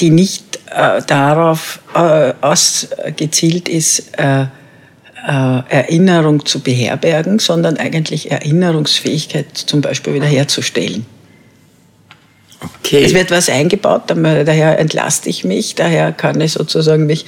die 0.00 0.10
nicht 0.10 0.58
äh, 0.74 1.02
darauf 1.06 1.80
äh, 1.94 2.32
ausgezielt 2.40 3.68
ist, 3.68 4.18
äh, 4.18 4.42
äh, 4.42 5.62
Erinnerung 5.68 6.44
zu 6.44 6.60
beherbergen, 6.60 7.38
sondern 7.38 7.76
eigentlich 7.76 8.30
Erinnerungsfähigkeit 8.30 9.56
zum 9.56 9.80
Beispiel 9.80 10.14
wiederherzustellen. 10.14 11.06
Okay. 12.62 13.02
Es 13.04 13.14
wird 13.14 13.30
was 13.30 13.48
eingebaut, 13.48 14.02
daher 14.06 14.78
entlaste 14.78 15.28
ich 15.28 15.44
mich, 15.44 15.74
daher 15.74 16.12
kann 16.12 16.40
ich 16.40 16.52
sozusagen 16.52 17.06
mich 17.06 17.26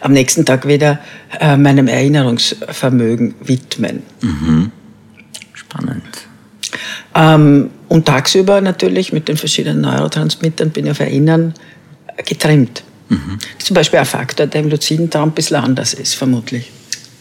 am 0.00 0.12
nächsten 0.12 0.44
Tag 0.44 0.66
wieder 0.66 1.00
äh, 1.38 1.56
meinem 1.56 1.88
Erinnerungsvermögen 1.88 3.34
widmen. 3.42 4.02
Mhm. 4.22 4.72
Spannend. 5.52 6.02
Ähm, 7.14 7.70
und 7.88 8.06
tagsüber 8.06 8.60
natürlich 8.60 9.12
mit 9.12 9.28
den 9.28 9.36
verschiedenen 9.36 9.80
Neurotransmittern 9.82 10.70
bin 10.70 10.86
ich 10.86 10.92
auf 10.92 11.00
Erinnern 11.00 11.54
getrimmt. 12.24 12.84
Mhm. 13.08 13.38
Das 13.38 13.58
ist 13.58 13.66
zum 13.66 13.74
Beispiel 13.74 13.98
ein 13.98 14.06
Faktor, 14.06 14.46
der 14.46 14.60
im 14.62 14.70
luziden 14.70 15.10
Traum 15.10 15.30
ein 15.30 15.32
bisschen 15.32 15.56
anders 15.56 15.94
ist, 15.94 16.14
vermutlich. 16.14 16.70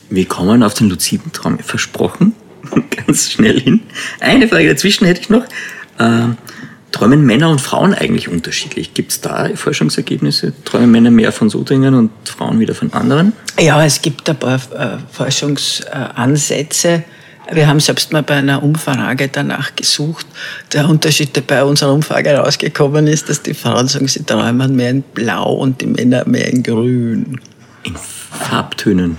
Wir 0.09 0.25
kommen 0.25 0.63
auf 0.63 0.75
den 0.75 0.89
luziden 0.89 1.31
Traum 1.33 1.59
versprochen, 1.59 2.35
ganz 3.07 3.31
schnell 3.31 3.59
hin. 3.59 3.81
Eine 4.19 4.47
Frage 4.47 4.69
dazwischen 4.69 5.05
hätte 5.05 5.21
ich 5.21 5.29
noch. 5.29 5.43
Äh, 5.99 6.29
träumen 6.91 7.25
Männer 7.25 7.49
und 7.49 7.61
Frauen 7.61 7.93
eigentlich 7.93 8.29
unterschiedlich? 8.29 8.93
Gibt 8.93 9.11
es 9.11 9.21
da 9.21 9.49
Forschungsergebnisse? 9.55 10.53
Träumen 10.65 10.91
Männer 10.91 11.11
mehr 11.11 11.31
von 11.31 11.49
so 11.49 11.63
Dingen 11.63 11.93
und 11.93 12.11
Frauen 12.25 12.59
wieder 12.59 12.75
von 12.75 12.91
anderen? 12.93 13.33
Ja, 13.59 13.83
es 13.83 14.01
gibt 14.01 14.29
ein 14.29 14.37
paar 14.37 14.55
äh, 14.55 14.97
Forschungsansätze. 15.11 17.03
Wir 17.51 17.67
haben 17.67 17.79
selbst 17.79 18.13
mal 18.13 18.21
bei 18.21 18.35
einer 18.35 18.61
Umfrage 18.61 19.27
danach 19.27 19.75
gesucht. 19.75 20.27
Der 20.71 20.87
Unterschied, 20.87 21.35
der 21.35 21.41
bei 21.41 21.63
unserer 21.63 21.93
Umfrage 21.93 22.35
rausgekommen 22.35 23.07
ist, 23.07 23.27
dass 23.27 23.41
die 23.41 23.55
Frauen 23.55 23.87
sagen, 23.87 24.07
sie 24.07 24.23
träumen 24.23 24.75
mehr 24.75 24.91
in 24.91 25.01
Blau 25.01 25.53
und 25.53 25.81
die 25.81 25.87
Männer 25.87 26.23
mehr 26.27 26.47
in 26.47 26.61
Grün. 26.61 27.39
In 27.83 27.95
Farbtönen. 27.95 29.17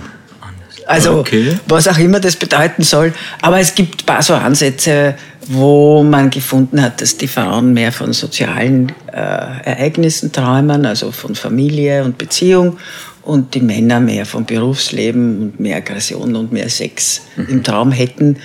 Also, 0.91 1.19
okay. 1.19 1.57
was 1.67 1.87
auch 1.87 1.97
immer 1.97 2.19
das 2.19 2.35
bedeuten 2.35 2.83
soll. 2.83 3.13
Aber 3.41 3.59
es 3.59 3.75
gibt 3.75 4.03
ein 4.03 4.05
paar 4.05 4.21
so 4.21 4.33
Ansätze, 4.33 5.15
wo 5.47 6.03
man 6.03 6.29
gefunden 6.29 6.81
hat, 6.81 7.01
dass 7.01 7.17
die 7.17 7.27
Frauen 7.27 7.73
mehr 7.73 7.91
von 7.91 8.13
sozialen 8.13 8.91
äh, 9.11 9.15
Ereignissen 9.15 10.31
träumen, 10.31 10.85
also 10.85 11.11
von 11.11 11.35
Familie 11.35 12.03
und 12.03 12.17
Beziehung 12.17 12.77
und 13.23 13.53
die 13.53 13.61
Männer 13.61 13.99
mehr 13.99 14.25
vom 14.25 14.45
Berufsleben 14.45 15.41
und 15.41 15.59
mehr 15.59 15.77
Aggression 15.77 16.35
und 16.35 16.51
mehr 16.51 16.69
Sex 16.69 17.21
mhm. 17.35 17.47
im 17.49 17.63
Traum 17.63 17.91
hätten. 17.91 18.37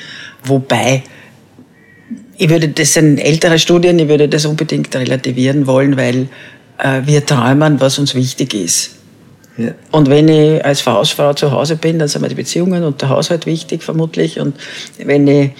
Wobei, 0.44 1.02
ich 2.36 2.48
würde 2.48 2.68
das 2.68 2.92
sind 2.92 3.18
ältere 3.18 3.58
Studien, 3.58 3.98
ich 3.98 4.08
würde 4.08 4.28
das 4.28 4.46
unbedingt 4.46 4.94
relativieren 4.94 5.66
wollen, 5.66 5.96
weil 5.96 6.28
äh, 6.78 7.02
wir 7.04 7.24
träumen, 7.24 7.80
was 7.80 7.98
uns 7.98 8.14
wichtig 8.14 8.54
ist. 8.54 8.95
Ja. 9.58 9.72
Und 9.90 10.10
wenn 10.10 10.28
ich 10.28 10.64
als 10.64 10.86
Hausfrau 10.86 11.32
zu 11.32 11.50
Hause 11.50 11.76
bin, 11.76 11.98
dann 11.98 12.08
sind 12.08 12.22
mir 12.22 12.28
die 12.28 12.34
Beziehungen 12.34 12.84
und 12.84 13.00
der 13.00 13.08
Haushalt 13.08 13.46
wichtig, 13.46 13.82
vermutlich. 13.82 14.38
Und 14.38 14.54
wenn 14.98 15.26
ich 15.26 15.52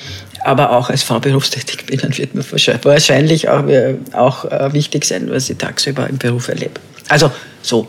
aber 0.44 0.72
auch 0.72 0.90
als 0.90 1.02
Frau 1.02 1.18
berufstätig 1.18 1.86
bin, 1.86 1.98
dann 2.00 2.16
wird 2.16 2.34
mir 2.34 2.44
wahrscheinlich 2.84 3.48
auch, 3.48 3.64
auch 4.12 4.44
äh, 4.44 4.72
wichtig 4.72 5.04
sein, 5.04 5.30
was 5.30 5.48
ich 5.48 5.56
tagsüber 5.56 6.08
im 6.08 6.18
Beruf 6.18 6.48
erlebe. 6.48 6.74
Also 7.08 7.30
so 7.62 7.88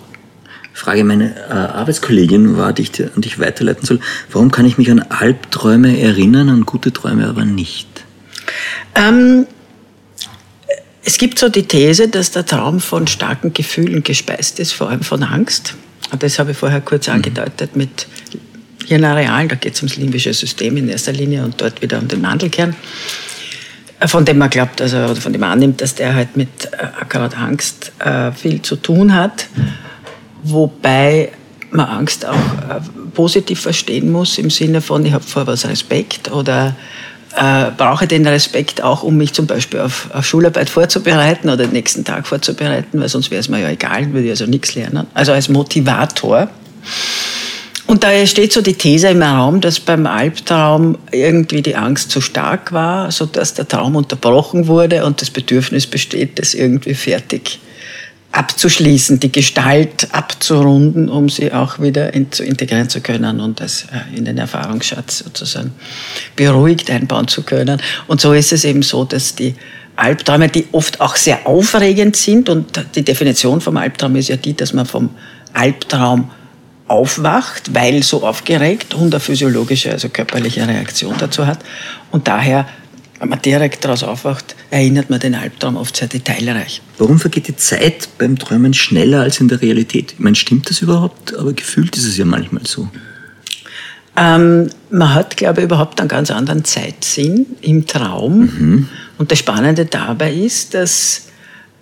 Frage 0.78 1.04
meine 1.04 1.36
äh, 1.50 1.54
Arbeitskollegin 1.54 2.56
war, 2.56 2.72
die 2.72 2.84
ich 2.84 2.92
dir, 2.92 3.10
an 3.16 3.22
dich 3.22 3.40
weiterleiten 3.40 3.86
soll. 3.86 4.00
Warum 4.32 4.52
kann 4.52 4.66
ich 4.66 4.78
mich 4.78 4.92
an 4.92 5.00
Albträume 5.00 6.00
erinnern, 6.00 6.50
an 6.50 6.66
gute 6.66 6.94
Träume 6.94 7.28
aber 7.28 7.46
nicht? 7.46 7.88
Ähm, 8.96 9.48
es 11.04 11.18
gibt 11.18 11.40
so 11.40 11.50
die 11.50 11.64
These, 11.64 12.10
dass 12.10 12.32
der 12.32 12.46
Traum 12.46 12.80
von 12.80 13.08
starken 13.08 13.54
Gefühlen 13.54 14.04
gespeist 14.04 14.60
ist, 14.60 14.74
vor 14.74 14.90
allem 14.90 15.02
von 15.02 15.24
Angst. 15.24 15.74
Und 16.12 16.24
das 16.24 16.40
habe 16.40 16.52
ich 16.52 16.58
vorher 16.58 16.82
kurz 16.82 17.08
mhm. 17.08 17.16
angedeutet 17.16 17.76
mit 17.76 18.08
Hirnarealen. 18.86 19.50
Da 19.50 19.56
geht 19.56 19.76
es 19.76 19.82
ums 19.82 19.98
limbische 19.98 20.34
System 20.34 20.78
in 20.78 20.90
erster 20.90 21.12
Linie 21.12 21.44
und 21.44 21.60
dort 21.60 21.82
wieder 21.82 22.00
um 22.00 22.08
den 22.08 22.22
Mandelkern 22.22 22.76
äh, 24.00 24.08
von 24.08 24.26
dem 24.26 24.38
man 24.38 24.50
glaubt, 24.50 24.82
also 24.82 25.16
von 25.16 25.34
dem 25.34 25.42
man 25.42 25.52
annimmt, 25.52 25.82
dass 25.82 25.96
der 25.96 26.14
halt 26.14 26.38
mit 26.38 26.66
äh, 26.72 26.78
akkurat 27.00 27.38
Angst 27.38 27.92
äh, 28.00 28.32
viel 28.32 28.62
zu 28.62 28.76
tun 28.76 29.14
hat 29.14 29.48
wobei 30.44 31.32
man 31.72 31.86
Angst 31.86 32.26
auch 32.26 32.36
äh, 32.36 32.80
positiv 33.14 33.62
verstehen 33.62 34.12
muss, 34.12 34.38
im 34.38 34.50
Sinne 34.50 34.82
von, 34.82 35.06
ich 35.06 35.14
habe 35.14 35.24
vor 35.24 35.48
was 35.48 35.68
Respekt 35.68 36.32
oder 36.32 36.76
äh, 37.36 37.72
brauche 37.76 38.08
den 38.08 38.26
Respekt 38.26 38.82
auch, 38.82 39.04
um 39.04 39.18
mich 39.18 39.34
zum 39.34 39.48
Beispiel 39.48 39.80
auf, 39.80 40.10
auf, 40.14 40.26
Schularbeit 40.26 40.70
vorzubereiten 40.70 41.50
oder 41.50 41.66
den 41.66 41.74
nächsten 41.74 42.04
Tag 42.04 42.28
vorzubereiten, 42.28 43.00
weil 43.00 43.10
sonst 43.10 43.32
wäre 43.32 43.40
es 43.40 43.50
mir 43.50 43.60
ja 43.60 43.70
egal, 43.70 44.12
würde 44.14 44.26
ich 44.26 44.32
also 44.32 44.46
nichts 44.46 44.76
lernen. 44.76 45.08
Also 45.14 45.34
als 45.34 45.50
Motivator. 45.50 46.50
Und 47.86 48.04
da 48.04 48.26
steht 48.26 48.52
so 48.52 48.62
die 48.62 48.74
These 48.74 49.10
im 49.10 49.22
Raum, 49.22 49.62
dass 49.62 49.80
beim 49.80 50.06
Albtraum 50.08 50.98
irgendwie 51.12 51.62
die 51.62 51.76
Angst 51.76 52.12
zu 52.12 52.20
stark 52.20 52.74
war, 52.74 53.12
sodass 53.12 53.54
der 53.54 53.68
Traum 53.68 53.96
unterbrochen 53.96 54.68
wurde 54.68 55.06
und 55.06 55.22
das 55.22 55.30
Bedürfnis 55.30 55.88
besteht, 55.88 56.38
das 56.38 56.54
irgendwie 56.54 56.96
fertig 56.96 57.60
abzuschließen, 58.38 59.20
die 59.20 59.32
Gestalt 59.32 60.10
abzurunden, 60.12 61.10
um 61.10 61.28
sie 61.28 61.52
auch 61.52 61.80
wieder 61.80 62.14
in, 62.14 62.32
zu 62.32 62.44
integrieren 62.44 62.88
zu 62.88 63.02
können 63.02 63.40
und 63.40 63.60
das 63.60 63.86
äh, 63.86 64.16
in 64.16 64.26
den 64.26 64.38
Erfahrungsschatz 64.38 65.20
sozusagen 65.20 65.74
beruhigt 66.36 66.92
einbauen 66.92 67.28
zu 67.28 67.42
können. 67.42 67.82
Und 68.08 68.22
so 68.22 68.34
ist 68.34 68.54
es 68.54 68.64
eben 68.64 68.84
so, 68.84 69.04
dass 69.06 69.36
die 69.36 69.56
Albträume, 69.96 70.50
die 70.50 70.68
oft 70.72 71.02
auch 71.02 71.16
sehr 71.16 71.48
aufregend 71.48 72.16
sind 72.16 72.50
und 72.50 72.80
die 72.94 73.04
Definition 73.04 73.60
vom 73.60 73.78
Albtraum 73.78 74.16
ist 74.16 74.28
ja 74.28 74.38
die, 74.38 74.56
dass 74.56 74.72
man 74.72 74.86
vom 74.86 75.10
Albtraum 75.54 76.30
aufwacht, 76.88 77.74
weil 77.74 78.04
so 78.04 78.24
aufgeregt 78.24 78.94
und 78.94 79.14
eine 79.14 79.20
physiologische, 79.20 79.92
also 79.92 80.10
körperliche 80.10 80.66
Reaktion 80.68 81.16
dazu 81.18 81.48
hat. 81.48 81.60
Und 82.12 82.28
daher, 82.28 82.68
wenn 83.20 83.30
man 83.30 83.42
direkt 83.42 83.84
daraus 83.84 84.04
aufwacht, 84.04 84.56
erinnert 84.70 85.10
man 85.10 85.20
den 85.20 85.36
Albtraum 85.36 85.76
oft 85.76 85.98
sehr 85.98 86.08
detailreich. 86.08 86.82
Warum 86.98 87.20
vergeht 87.20 87.48
die 87.48 87.56
Zeit 87.56 88.10
beim 88.18 88.38
Träumen 88.38 88.74
schneller 88.74 89.22
als 89.22 89.40
in 89.40 89.48
der 89.48 89.62
Realität? 89.62 90.14
Ich 90.14 90.20
meine, 90.20 90.36
stimmt 90.36 90.70
das 90.70 90.82
überhaupt? 90.82 91.36
Aber 91.36 91.54
gefühlt 91.54 91.96
ist 91.98 92.06
es 92.06 92.18
ja 92.18 92.26
manchmal 92.26 92.66
so. 92.66 92.88
Ähm, 94.16 94.70
man 94.90 95.14
hat, 95.14 95.38
glaube 95.38 95.62
ich, 95.62 95.66
überhaupt 95.66 96.00
einen 96.00 96.10
ganz 96.10 96.32
anderen 96.32 96.64
Zeitsinn 96.64 97.46
im 97.62 97.86
Traum. 97.86 98.40
Mhm. 98.40 98.90
Und 99.18 99.32
das 99.32 99.40
Spannende 99.40 99.86
dabei 99.86 100.34
ist, 100.34 100.74
dass 100.74 101.28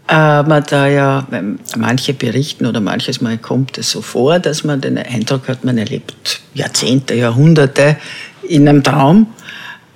äh, 0.08 0.44
man 0.44 0.64
da 0.70 0.88
ja, 0.88 1.28
manche 1.78 2.14
berichten 2.14 2.66
oder 2.66 2.80
manches 2.82 3.22
Mal 3.22 3.38
kommt 3.38 3.78
es 3.78 3.92
so 3.92 4.02
vor, 4.02 4.40
dass 4.40 4.64
man 4.64 4.82
den 4.82 4.98
Eindruck 4.98 5.48
hat, 5.48 5.64
man 5.64 5.78
erlebt 5.78 6.42
Jahrzehnte, 6.54 7.16
Jahrhunderte 7.16 7.98
in 8.48 8.68
einem 8.68 8.84
Traum. 8.84 9.28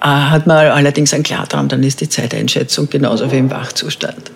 Äh, 0.01 0.05
hat 0.05 0.47
man 0.47 0.67
allerdings 0.67 1.13
einen 1.13 1.23
Klartraum, 1.23 1.67
dann 1.67 1.83
ist 1.83 2.01
die 2.01 2.09
Zeiteinschätzung 2.09 2.89
genauso 2.89 3.31
wie 3.31 3.37
im 3.37 3.51
Wachzustand. 3.51 4.31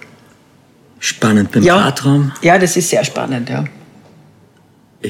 Spannend 1.00 1.52
beim 1.52 1.64
ja, 1.64 1.76
Klartraum? 1.76 2.32
Ja, 2.42 2.58
das 2.58 2.78
ist 2.78 2.90
sehr 2.90 3.04
spannend, 3.04 3.50
ja. 3.50 3.66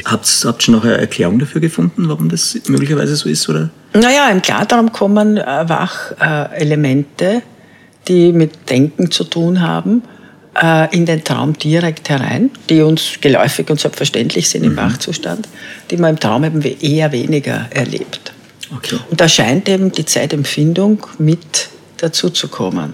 Habt 0.05 0.25
ihr 0.25 0.55
schon 0.59 0.75
noch 0.75 0.83
eine 0.83 0.97
Erklärung 0.97 1.37
dafür 1.37 1.61
gefunden, 1.61 2.09
warum 2.09 2.29
das 2.29 2.57
möglicherweise 2.67 3.15
so 3.15 3.29
ist? 3.29 3.47
Oder? 3.47 3.69
Naja, 3.93 4.29
im 4.29 4.41
Klartraum 4.41 4.91
kommen 4.91 5.37
äh, 5.37 5.69
Wachelemente, 5.69 7.43
die 8.07 8.33
mit 8.33 8.69
Denken 8.69 9.11
zu 9.11 9.23
tun 9.23 9.61
haben 9.61 10.01
äh, 10.61 10.93
in 10.95 11.05
den 11.05 11.23
Traum 11.23 11.53
direkt 11.53 12.09
herein, 12.09 12.49
die 12.69 12.81
uns 12.81 13.19
geläufig 13.21 13.69
und 13.69 13.79
selbstverständlich 13.79 14.49
sind 14.49 14.63
im 14.63 14.73
mhm. 14.73 14.77
Wachzustand, 14.77 15.47
die 15.91 15.97
man 15.97 16.11
im 16.11 16.19
Traum 16.19 16.43
eben 16.43 16.61
eher 16.61 17.11
weniger 17.11 17.67
erlebt. 17.69 18.32
Okay. 18.75 18.99
Und 19.09 19.21
da 19.21 19.27
scheint 19.27 19.69
eben 19.69 19.91
die 19.91 20.05
Zeitempfindung 20.05 21.05
mit 21.19 21.69
dazu 21.97 22.29
zu 22.29 22.47
kommen. 22.47 22.93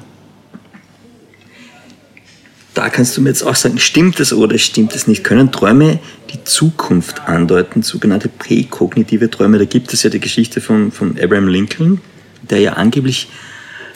Da 2.73 2.89
kannst 2.89 3.17
du 3.17 3.21
mir 3.21 3.29
jetzt 3.29 3.43
auch 3.43 3.55
sagen, 3.55 3.79
stimmt 3.79 4.19
das 4.19 4.31
oder 4.31 4.57
stimmt 4.57 4.95
es 4.95 5.07
nicht? 5.07 5.23
Können 5.23 5.51
Träume 5.51 5.99
die 6.31 6.43
Zukunft 6.43 7.27
andeuten, 7.27 7.81
sogenannte 7.81 8.29
präkognitive 8.29 9.29
Träume? 9.29 9.57
Da 9.57 9.65
gibt 9.65 9.93
es 9.93 10.03
ja 10.03 10.09
die 10.09 10.19
Geschichte 10.19 10.61
von, 10.61 10.91
von 10.91 11.19
Abraham 11.21 11.47
Lincoln, 11.47 11.99
der 12.41 12.59
ja 12.59 12.73
angeblich 12.73 13.27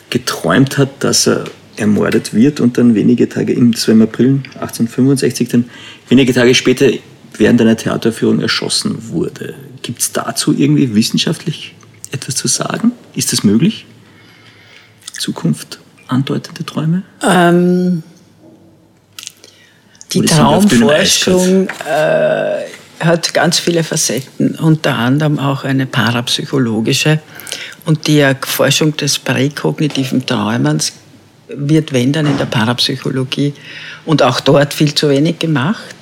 geträumt 0.10 0.78
hat, 0.78 1.04
dass 1.04 1.28
er 1.28 1.46
ermordet 1.78 2.34
wird 2.34 2.60
und 2.60 2.78
dann 2.78 2.94
wenige 2.94 3.30
Tage, 3.30 3.54
im, 3.54 3.72
das 3.72 3.88
war 3.88 3.94
im 3.94 4.02
April 4.02 4.42
1865, 4.56 5.48
dann 5.50 5.70
wenige 6.10 6.34
Tage 6.34 6.54
später 6.54 6.88
während 7.38 7.62
einer 7.62 7.78
Theateraufführung 7.78 8.42
erschossen 8.42 9.10
wurde. 9.10 9.56
Gibt 9.84 10.02
es 10.02 10.12
dazu 10.12 10.54
irgendwie 10.58 10.96
wissenschaftlich 10.96 11.76
etwas 12.12 12.36
zu 12.36 12.48
sagen? 12.48 12.94
Ist 13.14 13.32
das 13.32 13.44
möglich? 13.44 13.86
Zukunft 15.20 15.80
andeutende 16.08 16.66
Träume? 16.66 17.04
Ähm, 17.22 18.02
die 20.14 20.22
Traumforschung 20.22 21.68
äh, 21.68 22.64
hat 23.00 23.34
ganz 23.34 23.60
viele 23.60 23.84
Facetten, 23.84 24.56
unter 24.56 24.96
anderem 24.96 25.38
auch 25.38 25.64
eine 25.64 25.86
parapsychologische. 25.86 27.20
Und 27.86 28.08
die 28.08 28.20
Erforschung 28.20 28.96
des 28.96 29.20
präkognitiven 29.20 30.26
Träumens 30.26 30.94
wird, 31.50 31.92
wenn 31.92 32.14
dann 32.14 32.26
in 32.26 32.38
der 32.38 32.46
Parapsychologie 32.46 33.54
und 34.06 34.24
auch 34.24 34.40
dort 34.40 34.74
viel 34.74 34.94
zu 34.94 35.10
wenig 35.10 35.40
gemacht. 35.40 35.96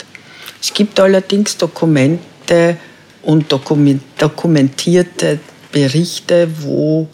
Es 0.61 0.73
gibt 0.73 0.99
allerdings 0.99 1.57
Dokumente 1.57 2.77
und 3.23 3.51
dokumentierte 3.51 5.39
Berichte, 5.71 6.49
wo 6.61 7.07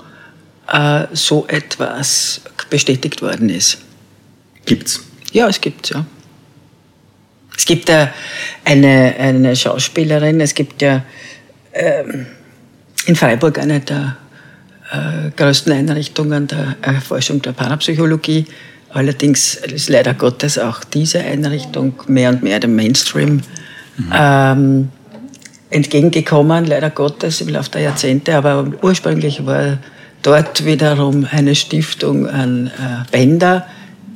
äh, 0.71 1.05
so 1.13 1.45
etwas 1.47 2.41
bestätigt 2.69 3.21
worden 3.21 3.49
ist. 3.49 3.79
Gibt's? 4.65 5.01
Ja, 5.31 5.47
es 5.47 5.61
gibt 5.61 5.89
ja. 5.89 6.05
Es 7.57 7.65
gibt 7.65 7.89
ja 7.89 8.13
eine, 8.63 9.15
eine 9.17 9.55
Schauspielerin, 9.55 10.41
es 10.41 10.53
gibt 10.53 10.81
ja 10.81 11.03
ähm, 11.73 12.27
in 13.05 13.15
Freiburg 13.15 13.57
eine 13.57 13.79
der 13.79 14.17
äh, 14.91 15.31
größten 15.35 15.73
Einrichtungen 15.73 16.47
der 16.47 16.75
Erforschung 16.81 17.41
der 17.41 17.53
Parapsychologie. 17.53 18.45
Allerdings 18.89 19.55
ist 19.55 19.89
leider 19.89 20.13
Gottes 20.13 20.57
auch 20.57 20.83
diese 20.83 21.19
Einrichtung 21.19 21.93
mehr 22.07 22.29
und 22.29 22.43
mehr 22.43 22.59
dem 22.59 22.75
Mainstream 22.75 23.41
mhm. 23.97 24.11
ähm, 24.13 24.89
entgegengekommen, 25.69 26.65
leider 26.65 26.89
Gottes 26.89 27.41
im 27.41 27.49
Laufe 27.49 27.71
der 27.71 27.82
Jahrzehnte. 27.82 28.36
Aber 28.36 28.71
ursprünglich 28.82 29.45
war 29.45 29.77
dort 30.21 30.65
wiederum 30.65 31.27
eine 31.30 31.56
Stiftung 31.56 32.27
an 32.27 32.67
äh, 32.67 32.71
Bender, 33.12 33.67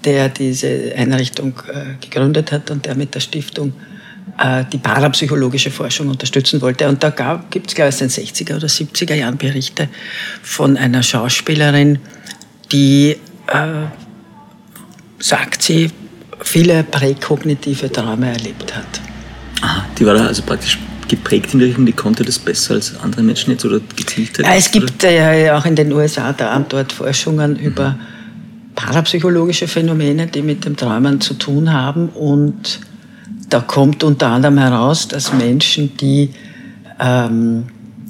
der 0.05 0.29
diese 0.29 0.93
Einrichtung 0.95 1.53
äh, 1.67 2.03
gegründet 2.03 2.51
hat 2.51 2.71
und 2.71 2.85
der 2.85 2.95
mit 2.95 3.13
der 3.13 3.19
Stiftung 3.19 3.73
äh, 4.37 4.63
die 4.71 4.77
parapsychologische 4.77 5.71
Forschung 5.71 6.09
unterstützen 6.09 6.61
wollte. 6.61 6.87
Und 6.87 7.03
da 7.03 7.43
gibt 7.49 7.67
es, 7.67 7.75
glaube 7.75 7.89
ich, 7.89 8.01
in 8.01 8.07
den 8.07 8.25
60er 8.25 8.55
oder 8.55 8.67
70er 8.67 9.13
Jahren 9.15 9.37
Berichte 9.37 9.89
von 10.41 10.77
einer 10.77 11.03
Schauspielerin, 11.03 11.99
die, 12.71 13.17
äh, 13.47 13.85
sagt 15.19 15.61
sie, 15.61 15.91
viele 16.43 16.83
präkognitive 16.83 17.91
Träume 17.91 18.31
erlebt 18.31 18.75
hat. 18.75 19.01
Aha, 19.61 19.85
die 19.97 20.05
war 20.05 20.15
also 20.15 20.41
praktisch 20.41 20.79
geprägt 21.11 21.53
in 21.53 21.59
der 21.59 21.67
Richtung, 21.67 21.85
die 21.85 21.91
konnte 21.91 22.23
das 22.23 22.39
besser 22.39 22.75
als 22.75 22.95
andere 23.03 23.21
Menschen 23.21 23.51
jetzt 23.51 23.65
oder 23.65 23.79
gezielt? 23.95 24.37
Ja, 24.39 24.55
es 24.55 24.71
gibt 24.71 25.03
ja 25.03 25.57
auch 25.57 25.65
in 25.65 25.75
den 25.75 25.91
USA 25.91 26.33
da 26.33 26.55
und 26.55 26.71
dort 26.73 26.93
Forschungen 26.93 27.53
mhm. 27.53 27.59
über 27.59 27.99
parapsychologische 28.75 29.67
Phänomene, 29.67 30.27
die 30.27 30.41
mit 30.41 30.63
dem 30.65 30.75
Träumen 30.77 31.19
zu 31.19 31.33
tun 31.33 31.71
haben 31.71 32.09
und 32.09 32.79
da 33.49 33.59
kommt 33.59 34.03
unter 34.05 34.27
anderem 34.27 34.57
heraus, 34.57 35.09
dass 35.09 35.33
Menschen, 35.33 35.95
die 35.97 36.29
ähm, 36.99 37.65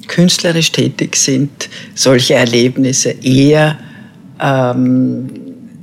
künstlerisch 0.06 0.70
tätig 0.70 1.16
sind, 1.16 1.68
solche 1.96 2.34
Erlebnisse 2.34 3.10
eher 3.10 3.76
ähm, 4.40 5.28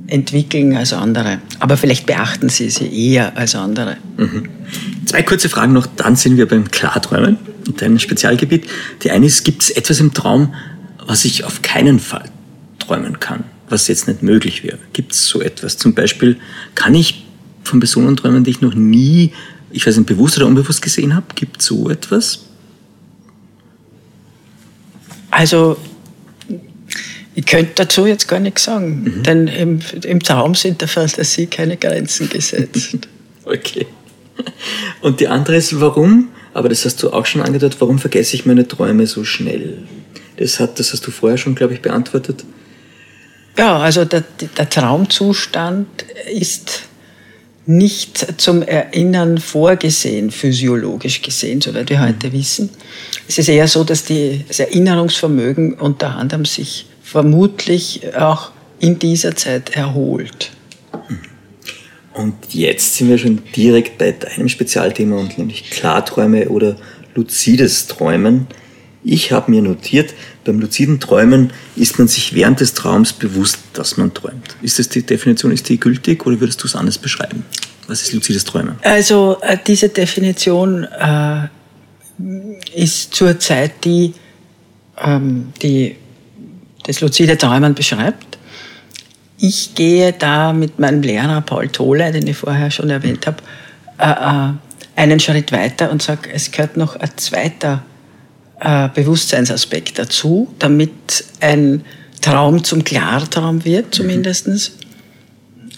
entwickeln 0.06 0.74
als 0.74 0.94
andere. 0.94 1.38
Aber 1.58 1.76
vielleicht 1.76 2.06
beachten 2.06 2.48
sie 2.48 2.70
sie 2.70 3.12
eher 3.12 3.36
als 3.36 3.54
andere. 3.54 3.98
Mhm. 4.16 4.48
Zwei 5.06 5.22
kurze 5.22 5.48
Fragen 5.48 5.72
noch, 5.72 5.86
dann 5.86 6.16
sind 6.16 6.36
wir 6.36 6.46
beim 6.46 6.70
Klarträumen 6.70 7.38
und 7.66 7.80
deinem 7.80 7.98
Spezialgebiet. 7.98 8.68
Die 9.02 9.10
eine 9.10 9.26
ist, 9.26 9.44
gibt 9.44 9.62
es 9.62 9.70
etwas 9.70 10.00
im 10.00 10.12
Traum, 10.12 10.54
was 11.06 11.24
ich 11.24 11.44
auf 11.44 11.62
keinen 11.62 11.98
Fall 11.98 12.30
träumen 12.78 13.20
kann, 13.20 13.44
was 13.68 13.88
jetzt 13.88 14.08
nicht 14.08 14.22
möglich 14.22 14.62
wäre? 14.62 14.78
Gibt 14.92 15.12
es 15.12 15.26
so 15.26 15.40
etwas? 15.40 15.76
Zum 15.76 15.94
Beispiel, 15.94 16.38
kann 16.74 16.94
ich 16.94 17.26
von 17.62 17.80
Personen 17.80 18.16
träumen, 18.16 18.44
die 18.44 18.50
ich 18.50 18.60
noch 18.60 18.74
nie, 18.74 19.32
ich 19.70 19.86
weiß 19.86 19.96
nicht, 19.96 20.06
bewusst 20.06 20.36
oder 20.36 20.46
unbewusst 20.46 20.82
gesehen 20.82 21.14
habe? 21.14 21.26
Gibt 21.34 21.60
es 21.60 21.66
so 21.66 21.88
etwas? 21.88 22.40
Also, 25.30 25.76
ich 27.34 27.46
könnte 27.46 27.72
dazu 27.76 28.06
jetzt 28.06 28.26
gar 28.26 28.40
nichts 28.40 28.64
sagen, 28.64 29.02
mhm. 29.02 29.22
denn 29.22 29.46
im, 29.48 29.80
im 30.04 30.20
Traum 30.20 30.54
sind 30.54 30.80
der 30.80 30.88
Fantasie 30.88 31.46
keine 31.46 31.76
Grenzen 31.76 32.28
gesetzt. 32.28 32.98
okay. 33.44 33.86
Und 35.00 35.20
die 35.20 35.28
andere 35.28 35.56
ist, 35.56 35.80
warum, 35.80 36.28
aber 36.54 36.68
das 36.68 36.84
hast 36.84 37.02
du 37.02 37.10
auch 37.10 37.26
schon 37.26 37.42
angedeutet, 37.42 37.80
warum 37.80 37.98
vergesse 37.98 38.36
ich 38.36 38.46
meine 38.46 38.66
Träume 38.66 39.06
so 39.06 39.24
schnell? 39.24 39.78
Das, 40.36 40.58
hat, 40.58 40.78
das 40.78 40.92
hast 40.92 41.06
du 41.06 41.10
vorher 41.10 41.38
schon, 41.38 41.54
glaube 41.54 41.74
ich, 41.74 41.82
beantwortet. 41.82 42.44
Ja, 43.58 43.78
also 43.78 44.04
der, 44.04 44.24
der 44.56 44.70
Traumzustand 44.70 45.86
ist 46.32 46.82
nicht 47.66 48.40
zum 48.40 48.62
Erinnern 48.62 49.38
vorgesehen, 49.38 50.30
physiologisch 50.30 51.22
gesehen, 51.22 51.60
soweit 51.60 51.90
wir 51.90 52.00
heute 52.00 52.28
mhm. 52.28 52.32
wissen. 52.32 52.70
Es 53.28 53.38
ist 53.38 53.48
eher 53.48 53.68
so, 53.68 53.84
dass 53.84 54.04
die, 54.04 54.44
das 54.48 54.60
Erinnerungsvermögen 54.60 55.74
unter 55.74 56.16
anderem 56.16 56.44
sich 56.44 56.86
vermutlich 57.02 58.14
auch 58.16 58.50
in 58.80 58.98
dieser 58.98 59.36
Zeit 59.36 59.70
erholt. 59.70 60.50
Und 62.20 62.34
jetzt 62.50 62.96
sind 62.96 63.08
wir 63.08 63.18
schon 63.18 63.40
direkt 63.56 63.96
bei 63.96 64.12
deinem 64.12 64.48
Spezialthema 64.48 65.16
und 65.16 65.38
nämlich 65.38 65.70
Klarträume 65.70 66.48
oder 66.48 66.76
luzides 67.14 67.86
Träumen. 67.86 68.46
Ich 69.02 69.32
habe 69.32 69.50
mir 69.50 69.62
notiert, 69.62 70.12
beim 70.44 70.60
luziden 70.60 71.00
Träumen 71.00 71.52
ist 71.76 71.98
man 71.98 72.08
sich 72.08 72.34
während 72.34 72.60
des 72.60 72.74
Traums 72.74 73.14
bewusst, 73.14 73.58
dass 73.72 73.96
man 73.96 74.12
träumt. 74.12 74.56
Ist 74.60 74.78
das 74.78 74.90
die 74.90 75.02
Definition, 75.02 75.50
ist 75.50 75.68
die 75.70 75.80
gültig 75.80 76.26
oder 76.26 76.38
würdest 76.40 76.62
du 76.62 76.66
es 76.66 76.76
anders 76.76 76.98
beschreiben? 76.98 77.44
Was 77.88 78.02
ist 78.02 78.12
luzides 78.12 78.44
Träumen? 78.44 78.76
Also 78.82 79.38
äh, 79.40 79.56
diese 79.66 79.88
Definition 79.88 80.84
äh, 80.84 81.48
ist 82.74 83.14
zurzeit 83.14 83.82
die, 83.84 84.12
ähm, 85.02 85.54
die 85.62 85.96
das 86.84 87.00
luzide 87.00 87.38
Träumen 87.38 87.74
beschreibt. 87.74 88.29
Ich 89.42 89.74
gehe 89.74 90.12
da 90.12 90.52
mit 90.52 90.78
meinem 90.78 91.00
Lehrer 91.00 91.40
Paul 91.40 91.68
Tole, 91.68 92.12
den 92.12 92.26
ich 92.26 92.36
vorher 92.36 92.70
schon 92.70 92.90
erwähnt 92.90 93.26
habe, 93.26 93.38
äh, 93.98 94.50
äh 94.50 94.52
einen 94.96 95.18
Schritt 95.18 95.50
weiter 95.50 95.90
und 95.90 96.02
sage, 96.02 96.28
es 96.30 96.50
gehört 96.50 96.76
noch 96.76 96.94
ein 96.96 97.10
zweiter 97.16 97.82
äh, 98.60 98.90
Bewusstseinsaspekt 98.94 99.98
dazu, 99.98 100.48
damit 100.58 101.24
ein 101.40 101.84
Traum 102.20 102.64
zum 102.64 102.84
Klartraum 102.84 103.64
wird, 103.64 103.94
zumindest. 103.94 104.72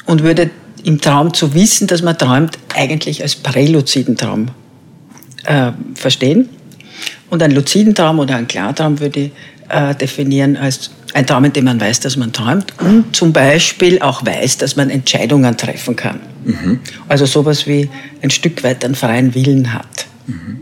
Und 0.07 0.25
würde 0.25 0.51
im 0.83 1.01
Traum 1.01 1.33
zu 1.33 1.55
wissen, 1.55 1.87
dass 1.87 2.03
man 2.03 2.19
träumt, 2.19 2.59
eigentlich 2.75 3.23
als 3.23 3.37
präluziden 3.37 4.17
Traum 4.17 4.49
äh, 5.45 5.71
verstehen. 5.95 6.49
Und 7.31 7.45
einen 7.45 7.55
luziden 7.55 7.95
Traum 7.95 8.19
oder 8.19 8.35
einen 8.35 8.49
Klartraum 8.49 8.99
würde 8.99 9.21
ich 9.21 9.31
äh, 9.69 9.95
definieren 9.95 10.57
als 10.57 10.91
ein 11.15 11.27
Traum, 11.27 11.45
in 11.45 11.53
dem 11.53 11.65
man 11.65 11.81
weiß, 11.81 12.01
dass 12.01 12.17
man 12.17 12.33
träumt 12.33 12.73
und 12.81 13.15
zum 13.15 13.33
Beispiel 13.33 14.01
auch 14.01 14.25
weiß, 14.25 14.59
dass 14.59 14.77
man 14.77 14.91
Entscheidungen 14.91 15.57
treffen 15.57 15.97
kann. 15.97 16.21
Mhm. 16.45 16.81
Also 17.09 17.27
sowas 17.27 17.67
wie 17.67 17.89
ein 18.23 18.31
Stück 18.31 18.63
weit 18.65 18.85
einen 18.85 18.95
freien 18.95 19.35
Willen 19.35 19.73
hat. 19.73 20.07
Mhm. 20.27 20.59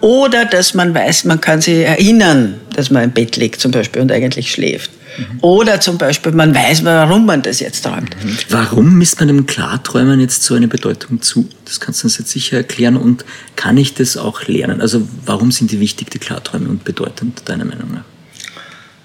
Oder 0.00 0.46
dass 0.46 0.74
man 0.74 0.94
weiß, 0.94 1.24
man 1.24 1.40
kann 1.40 1.60
sich 1.60 1.84
erinnern, 1.84 2.54
dass 2.74 2.90
man 2.90 3.04
im 3.04 3.10
Bett 3.10 3.36
liegt 3.36 3.60
zum 3.60 3.70
Beispiel 3.70 4.00
und 4.00 4.10
eigentlich 4.10 4.50
schläft. 4.50 4.90
Mhm. 5.18 5.38
Oder 5.40 5.80
zum 5.80 5.98
Beispiel, 5.98 6.32
man 6.32 6.54
weiß, 6.54 6.84
warum 6.84 7.26
man 7.26 7.42
das 7.42 7.60
jetzt 7.60 7.82
träumt. 7.82 8.16
Mhm. 8.24 8.38
Warum 8.48 8.96
misst 8.96 9.18
man 9.18 9.28
dem 9.28 9.44
Klarträumen 9.44 10.20
jetzt 10.20 10.42
so 10.42 10.54
eine 10.54 10.68
Bedeutung 10.68 11.20
zu? 11.20 11.48
Das 11.66 11.80
kannst 11.80 12.02
du 12.02 12.06
uns 12.06 12.16
jetzt 12.16 12.30
sicher 12.30 12.58
erklären. 12.58 12.96
Und 12.96 13.24
kann 13.56 13.76
ich 13.76 13.92
das 13.92 14.16
auch 14.16 14.46
lernen? 14.46 14.80
Also 14.80 15.06
warum 15.26 15.52
sind 15.52 15.70
die 15.70 15.80
wichtig, 15.80 16.10
die 16.10 16.18
Klarträume, 16.18 16.68
und 16.68 16.84
bedeutend, 16.84 17.42
deiner 17.44 17.64
Meinung 17.64 17.92
nach? 17.92 18.04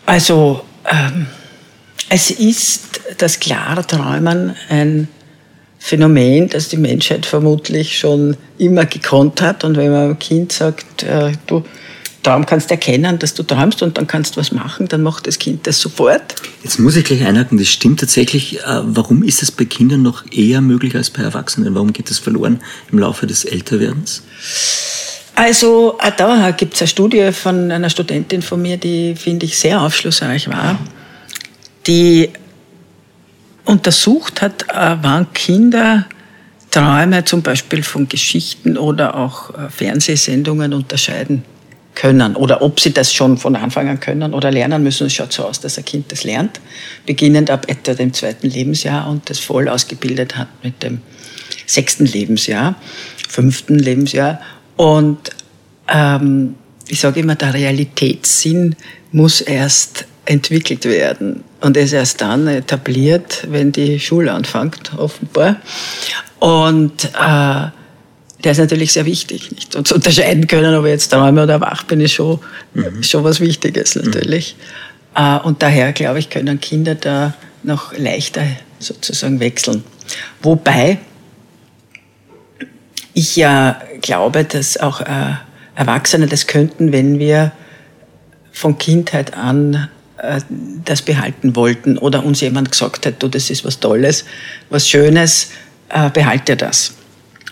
Also 0.05 0.63
ähm, 0.89 1.27
es 2.09 2.31
ist 2.31 3.01
das 3.17 3.39
Klarträumen 3.39 4.55
ein 4.69 5.07
Phänomen, 5.79 6.49
das 6.49 6.69
die 6.69 6.77
Menschheit 6.77 7.25
vermutlich 7.25 7.97
schon 7.99 8.37
immer 8.57 8.85
gekonnt 8.85 9.41
hat. 9.41 9.63
Und 9.63 9.77
wenn 9.77 9.91
man 9.91 10.03
einem 10.03 10.19
Kind 10.19 10.51
sagt, 10.51 11.03
äh, 11.03 11.31
du 11.47 11.63
Traum 12.23 12.43
kannst 12.47 12.71
erkennen, 12.71 13.19
dass 13.19 13.35
du 13.35 13.43
träumst 13.43 13.83
und 13.83 13.99
dann 13.99 14.07
kannst 14.07 14.35
du 14.35 14.39
was 14.39 14.51
machen, 14.51 14.87
dann 14.87 15.03
macht 15.03 15.27
das 15.27 15.37
Kind 15.37 15.67
das 15.67 15.79
sofort. 15.79 16.33
Jetzt 16.63 16.79
muss 16.79 16.95
ich 16.95 17.05
gleich 17.05 17.23
einhaken, 17.23 17.59
das 17.59 17.67
stimmt 17.67 17.99
tatsächlich. 17.99 18.61
Äh, 18.61 18.81
warum 18.83 19.21
ist 19.21 19.43
es 19.43 19.51
bei 19.51 19.65
Kindern 19.65 20.01
noch 20.01 20.25
eher 20.31 20.61
möglich 20.61 20.95
als 20.95 21.11
bei 21.11 21.21
Erwachsenen? 21.21 21.75
Warum 21.75 21.93
geht 21.93 22.09
das 22.09 22.17
verloren 22.17 22.61
im 22.91 22.97
Laufe 22.97 23.27
des 23.27 23.45
Älterwerdens? 23.45 24.23
Also 25.35 25.97
auch 25.99 26.09
da 26.11 26.51
gibt 26.51 26.75
es 26.75 26.81
eine 26.81 26.87
Studie 26.87 27.31
von 27.33 27.69
einer 27.69 27.89
Studentin 27.89 28.41
von 28.41 28.61
mir, 28.61 28.77
die, 28.77 29.15
finde 29.15 29.45
ich, 29.45 29.57
sehr 29.57 29.81
aufschlussreich 29.81 30.49
war, 30.49 30.79
die 31.87 32.29
untersucht 33.65 34.41
hat, 34.41 34.63
äh, 34.69 34.95
wann 35.01 35.31
Kinder 35.33 36.05
Träume 36.71 37.23
zum 37.23 37.41
Beispiel 37.41 37.83
von 37.83 38.07
Geschichten 38.07 38.77
oder 38.77 39.15
auch 39.15 39.49
äh, 39.51 39.69
Fernsehsendungen 39.69 40.73
unterscheiden 40.73 41.43
können 41.95 42.35
oder 42.35 42.61
ob 42.61 42.81
sie 42.81 42.91
das 42.91 43.13
schon 43.13 43.37
von 43.37 43.55
Anfang 43.55 43.87
an 43.87 43.99
können 44.01 44.33
oder 44.33 44.51
lernen 44.51 44.83
müssen. 44.83 45.07
Es 45.07 45.13
schaut 45.13 45.31
so 45.31 45.45
aus, 45.45 45.61
dass 45.61 45.77
ein 45.77 45.85
Kind 45.85 46.11
das 46.11 46.25
lernt, 46.25 46.59
beginnend 47.05 47.49
ab 47.49 47.65
etwa 47.69 47.93
dem 47.93 48.13
zweiten 48.13 48.49
Lebensjahr 48.49 49.09
und 49.09 49.29
das 49.29 49.39
voll 49.39 49.69
ausgebildet 49.69 50.35
hat 50.35 50.49
mit 50.63 50.83
dem 50.83 51.01
sechsten 51.65 52.05
Lebensjahr, 52.05 52.75
fünften 53.29 53.79
Lebensjahr. 53.79 54.41
Und 54.75 55.31
ähm, 55.87 56.55
ich 56.87 56.99
sage 56.99 57.19
immer, 57.19 57.35
der 57.35 57.53
Realitätssinn 57.53 58.75
muss 59.11 59.41
erst 59.41 60.05
entwickelt 60.25 60.85
werden 60.85 61.43
und 61.61 61.77
ist 61.77 61.93
erst 61.93 62.21
dann 62.21 62.47
etabliert, 62.47 63.45
wenn 63.49 63.71
die 63.71 63.99
Schule 63.99 64.31
anfängt, 64.31 64.91
offenbar. 64.97 65.57
Und 66.39 67.05
äh, 67.05 67.67
der 68.43 68.51
ist 68.51 68.57
natürlich 68.57 68.93
sehr 68.93 69.05
wichtig. 69.05 69.51
Nicht? 69.51 69.75
Und 69.75 69.87
zu 69.87 69.95
unterscheiden 69.95 70.47
können, 70.47 70.75
ob 70.75 70.85
ich 70.85 70.91
jetzt 70.91 71.09
träume 71.09 71.43
oder 71.43 71.61
wach 71.61 71.83
bin, 71.83 72.01
ist 72.01 72.13
schon, 72.13 72.39
mhm. 72.73 73.01
schon 73.01 73.23
was 73.23 73.39
Wichtiges 73.39 73.95
natürlich. 73.95 74.55
Mhm. 75.17 75.37
Und 75.43 75.63
daher, 75.63 75.93
glaube 75.93 76.19
ich, 76.19 76.29
können 76.29 76.59
Kinder 76.59 76.95
da 76.95 77.33
noch 77.63 77.97
leichter 77.97 78.43
sozusagen 78.79 79.39
wechseln. 79.39 79.83
Wobei 80.41 80.99
ich 83.15 83.35
ja 83.35 83.81
glaube, 84.01 84.43
dass 84.43 84.77
auch 84.77 85.01
äh, 85.01 85.33
Erwachsene 85.73 86.27
das 86.27 86.45
könnten, 86.45 86.91
wenn 86.91 87.17
wir 87.17 87.51
von 88.51 88.77
Kindheit 88.77 89.35
an 89.35 89.89
äh, 90.17 90.41
das 90.83 91.01
behalten 91.01 91.55
wollten 91.55 91.97
oder 91.97 92.23
uns 92.23 92.41
jemand 92.41 92.71
gesagt 92.71 93.07
hat, 93.07 93.23
du, 93.23 93.27
das 93.27 93.49
ist 93.49 93.65
was 93.65 93.79
Tolles, 93.79 94.25
was 94.69 94.87
Schönes, 94.87 95.49
behalte 96.13 96.57
das. 96.57 96.95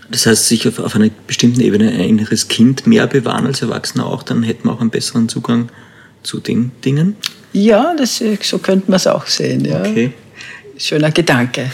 Das 0.09 0.25
heißt, 0.25 0.47
sich 0.47 0.67
auf, 0.67 0.79
auf 0.79 0.95
einer 0.95 1.09
bestimmten 1.27 1.61
Ebene 1.61 1.89
ein 1.89 1.99
inneres 2.01 2.47
Kind 2.47 2.87
mehr 2.87 3.05
bewahren 3.05 3.45
als 3.45 3.61
Erwachsener 3.61 4.07
auch, 4.07 4.23
dann 4.23 4.43
hätten 4.43 4.67
wir 4.67 4.73
auch 4.73 4.81
einen 4.81 4.89
besseren 4.89 5.29
Zugang 5.29 5.69
zu 6.23 6.39
den 6.39 6.71
Dingen? 6.83 7.15
Ja, 7.53 7.93
das, 7.95 8.21
so 8.41 8.57
könnte 8.57 8.89
man 8.89 8.97
es 8.97 9.07
auch 9.07 9.27
sehen. 9.27 9.65
Ja. 9.65 9.81
Okay. 9.81 10.13
Schöner 10.83 11.11
Gedanke. 11.11 11.71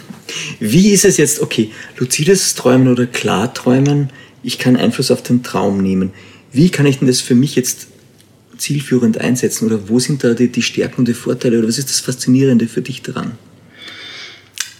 Wie 0.60 0.90
ist 0.90 1.04
es 1.04 1.16
jetzt, 1.16 1.40
okay, 1.40 1.72
luzides 1.96 2.54
Träumen 2.54 2.86
oder 2.86 3.04
Klarträumen, 3.04 4.10
ich 4.44 4.60
kann 4.60 4.76
Einfluss 4.76 5.10
auf 5.10 5.24
den 5.24 5.42
Traum 5.42 5.82
nehmen. 5.82 6.12
Wie 6.52 6.70
kann 6.70 6.86
ich 6.86 7.00
denn 7.00 7.08
das 7.08 7.20
für 7.20 7.34
mich 7.34 7.56
jetzt 7.56 7.88
zielführend 8.56 9.18
einsetzen? 9.18 9.66
Oder 9.66 9.88
wo 9.88 9.98
sind 9.98 10.22
da 10.22 10.34
die, 10.34 10.52
die 10.52 10.62
Stärken 10.62 11.00
und 11.00 11.08
die 11.08 11.14
Vorteile? 11.14 11.58
Oder 11.58 11.66
was 11.66 11.78
ist 11.78 11.90
das 11.90 11.98
Faszinierende 11.98 12.68
für 12.68 12.80
dich 12.80 13.02
daran? 13.02 13.32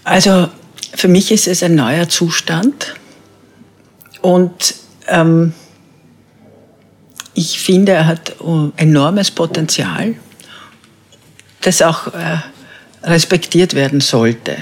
Also 0.05 0.49
für 0.95 1.09
mich 1.09 1.33
ist 1.33 1.49
es 1.49 1.64
ein 1.64 1.75
neuer 1.75 2.09
Zustand 2.09 2.95
und 4.20 4.77
ähm, 5.09 5.53
ich 7.35 7.59
finde, 7.59 7.91
er 7.91 8.07
hat 8.07 8.37
enormes 8.77 9.33
Potenzial, 9.33 10.14
das 11.62 11.83
auch 11.83 12.14
äh, 12.14 12.37
respektiert 13.05 13.75
werden 13.75 14.01
sollte. 14.01 14.57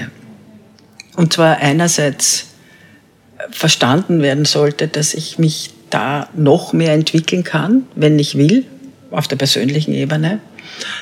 Und 1.15 1.33
zwar 1.33 1.57
einerseits 1.57 2.47
verstanden 3.51 4.21
werden 4.21 4.45
sollte, 4.45 4.87
dass 4.87 5.13
ich 5.13 5.37
mich 5.37 5.71
da 5.89 6.27
noch 6.35 6.73
mehr 6.73 6.93
entwickeln 6.93 7.43
kann, 7.43 7.83
wenn 7.95 8.17
ich 8.17 8.37
will, 8.37 8.65
auf 9.11 9.27
der 9.27 9.35
persönlichen 9.35 9.93
Ebene, 9.93 10.39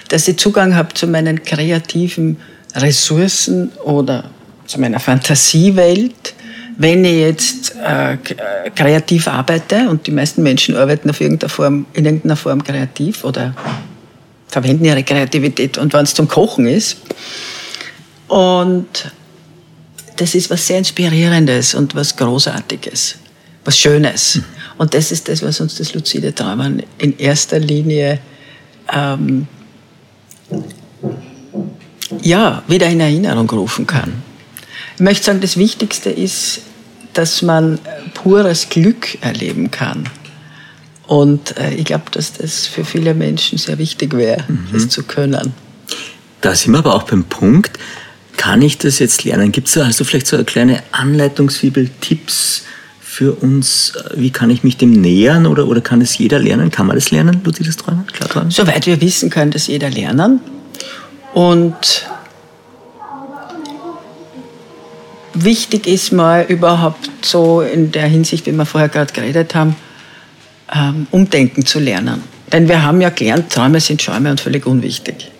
dass 0.10 0.28
ich 0.28 0.38
Zugang 0.38 0.76
habe 0.76 0.94
zu 0.94 1.08
meinen 1.08 1.44
kreativen 1.44 2.38
Ressourcen 2.76 3.72
oder 3.84 4.30
zu 4.66 4.80
meiner 4.82 5.00
Fantasiewelt. 5.00 6.34
Wenn 6.78 7.06
ich 7.06 7.20
jetzt 7.20 7.76
äh, 7.76 8.18
kreativ 8.76 9.28
arbeite, 9.28 9.90
und 9.90 10.08
die 10.08 10.12
meisten 10.12 10.42
Menschen 10.44 10.76
arbeiten 10.76 11.10
auf 11.10 11.22
irgendeiner 11.22 11.50
Form, 11.50 11.86
in 11.94 12.06
irgendeiner 12.06 12.36
Form 12.36 12.64
kreativ 12.64 13.24
oder 13.24 13.54
verwenden 14.52 14.86
ihre 14.86 15.04
Kreativität, 15.04 15.78
und 15.78 15.94
wenn 15.94 16.04
es 16.04 16.14
zum 16.14 16.28
Kochen 16.28 16.68
ist. 16.68 16.98
Und 18.28 19.12
das 20.18 20.36
ist 20.36 20.50
was 20.50 20.68
sehr 20.68 20.78
Inspirierendes 20.78 21.74
und 21.74 21.96
was 21.96 22.16
Großartiges, 22.16 23.16
was 23.66 23.80
Schönes. 23.80 24.40
Und 24.78 24.94
das 24.94 25.12
ist 25.12 25.28
das, 25.28 25.42
was 25.42 25.60
uns 25.60 25.76
das 25.76 25.94
luzide 25.94 26.36
Träumen 26.36 26.84
in 26.98 27.18
erster 27.18 27.60
Linie 27.60 28.20
ähm, 28.94 29.48
ja, 32.22 32.64
wieder 32.68 32.88
in 32.88 33.00
Erinnerung 33.00 33.50
rufen 33.50 33.88
kann. 33.88 34.22
Ich 34.96 35.02
möchte 35.02 35.26
sagen, 35.26 35.42
das 35.42 35.58
Wichtigste 35.58 36.10
ist, 36.10 36.62
dass 37.14 37.42
man 37.42 37.80
pures 38.14 38.70
Glück 38.70 39.18
erleben 39.22 39.72
kann. 39.72 40.10
Und 41.12 41.58
äh, 41.58 41.74
ich 41.74 41.84
glaube, 41.84 42.06
dass 42.12 42.32
das 42.32 42.68
für 42.68 42.86
viele 42.86 43.14
Menschen 43.14 43.58
sehr 43.58 43.78
wichtig 43.78 44.16
wäre, 44.16 44.46
mhm. 44.48 44.68
das 44.72 44.88
zu 44.88 45.04
können. 45.04 45.52
Da 46.40 46.56
sind 46.56 46.72
wir 46.72 46.78
aber 46.78 46.96
auch 46.96 47.04
beim 47.04 47.26
Punkt, 47.26 47.78
kann 48.38 48.62
ich 48.62 48.78
das 48.78 49.00
jetzt 49.00 49.26
lernen? 49.26 49.52
Gibt 49.52 49.68
es 49.68 49.74
da 49.74 49.84
also 49.84 50.06
vielleicht 50.06 50.26
so 50.26 50.38
eine 50.38 50.46
kleine 50.46 50.82
Anleitungsfibel, 50.94 51.90
Tipps 52.00 52.64
für 53.02 53.34
uns? 53.34 53.92
Wie 54.16 54.30
kann 54.30 54.50
ich 54.50 54.64
mich 54.64 54.78
dem 54.78 54.92
nähern 54.92 55.48
oder, 55.48 55.68
oder 55.68 55.82
kann 55.82 56.00
es 56.00 56.18
jeder 56.18 56.40
lernen? 56.40 56.72
Kann 56.72 56.88
man 56.88 56.96
das 56.96 57.12
lernen, 57.12 57.42
luzides 57.44 57.76
Träumen? 57.76 58.08
Klar 58.08 58.46
Soweit 58.50 58.86
wir 58.86 59.02
wissen, 59.02 59.30
kann 59.30 59.52
das 59.52 59.68
jeder 59.68 59.90
lernen. 59.90 60.40
Und 61.34 62.08
wichtig 65.34 65.88
ist 65.88 66.14
mal 66.14 66.46
überhaupt 66.48 67.10
so 67.22 67.60
in 67.60 67.92
der 67.92 68.08
Hinsicht, 68.08 68.46
wie 68.46 68.54
wir 68.54 68.66
vorher 68.66 68.88
gerade 68.88 69.12
geredet 69.12 69.56
haben, 69.56 69.76
ähm, 70.74 71.08
umdenken 71.12 71.66
zu 71.66 71.80
lernen. 71.80 72.22
Denn 72.52 72.68
wir 72.68 72.84
haben 72.84 73.02
ja 73.02 73.10
gelernt, 73.10 73.52
Träume 73.52 73.80
sind 73.80 74.02
Schäume 74.02 74.32
und 74.32 74.40
völlig 74.42 74.66
unwichtig. 74.66 75.32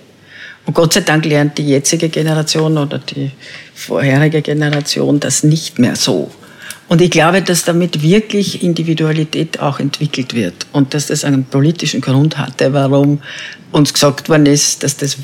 Und 0.66 0.74
Gott 0.74 0.94
sei 0.94 1.02
Dank 1.02 1.26
lernt 1.26 1.58
die 1.58 1.68
jetzige 1.68 2.10
Generation 2.10 2.78
oder 2.78 3.00
die 3.00 3.32
vorherige 3.74 4.42
Generation 4.42 5.20
das 5.20 5.44
nicht 5.44 5.80
mehr 5.80 5.96
so. 5.96 6.32
Und 6.88 7.02
ich 7.02 7.10
glaube, 7.10 7.42
dass 7.42 7.64
damit 7.64 8.02
wirklich 8.02 8.64
Individualität 8.64 9.60
auch 9.60 9.80
entwickelt 9.80 10.34
wird 10.34 10.54
und 10.74 10.94
dass 10.94 11.08
das 11.08 11.24
einen 11.24 11.46
politischen 11.46 12.02
Grund 12.02 12.38
hatte, 12.38 12.74
warum 12.74 13.22
uns 13.72 13.94
gesagt 13.94 14.28
worden 14.28 14.46
ist, 14.46 14.84
dass 14.84 14.98
das 14.98 15.18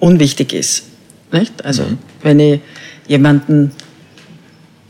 unwichtig 0.00 0.52
ist. 0.52 0.84
Nicht? 1.30 1.64
Also 1.64 1.84
mhm. 1.84 1.98
wenn 2.22 2.40
ich 2.40 2.60
jemanden 3.06 3.70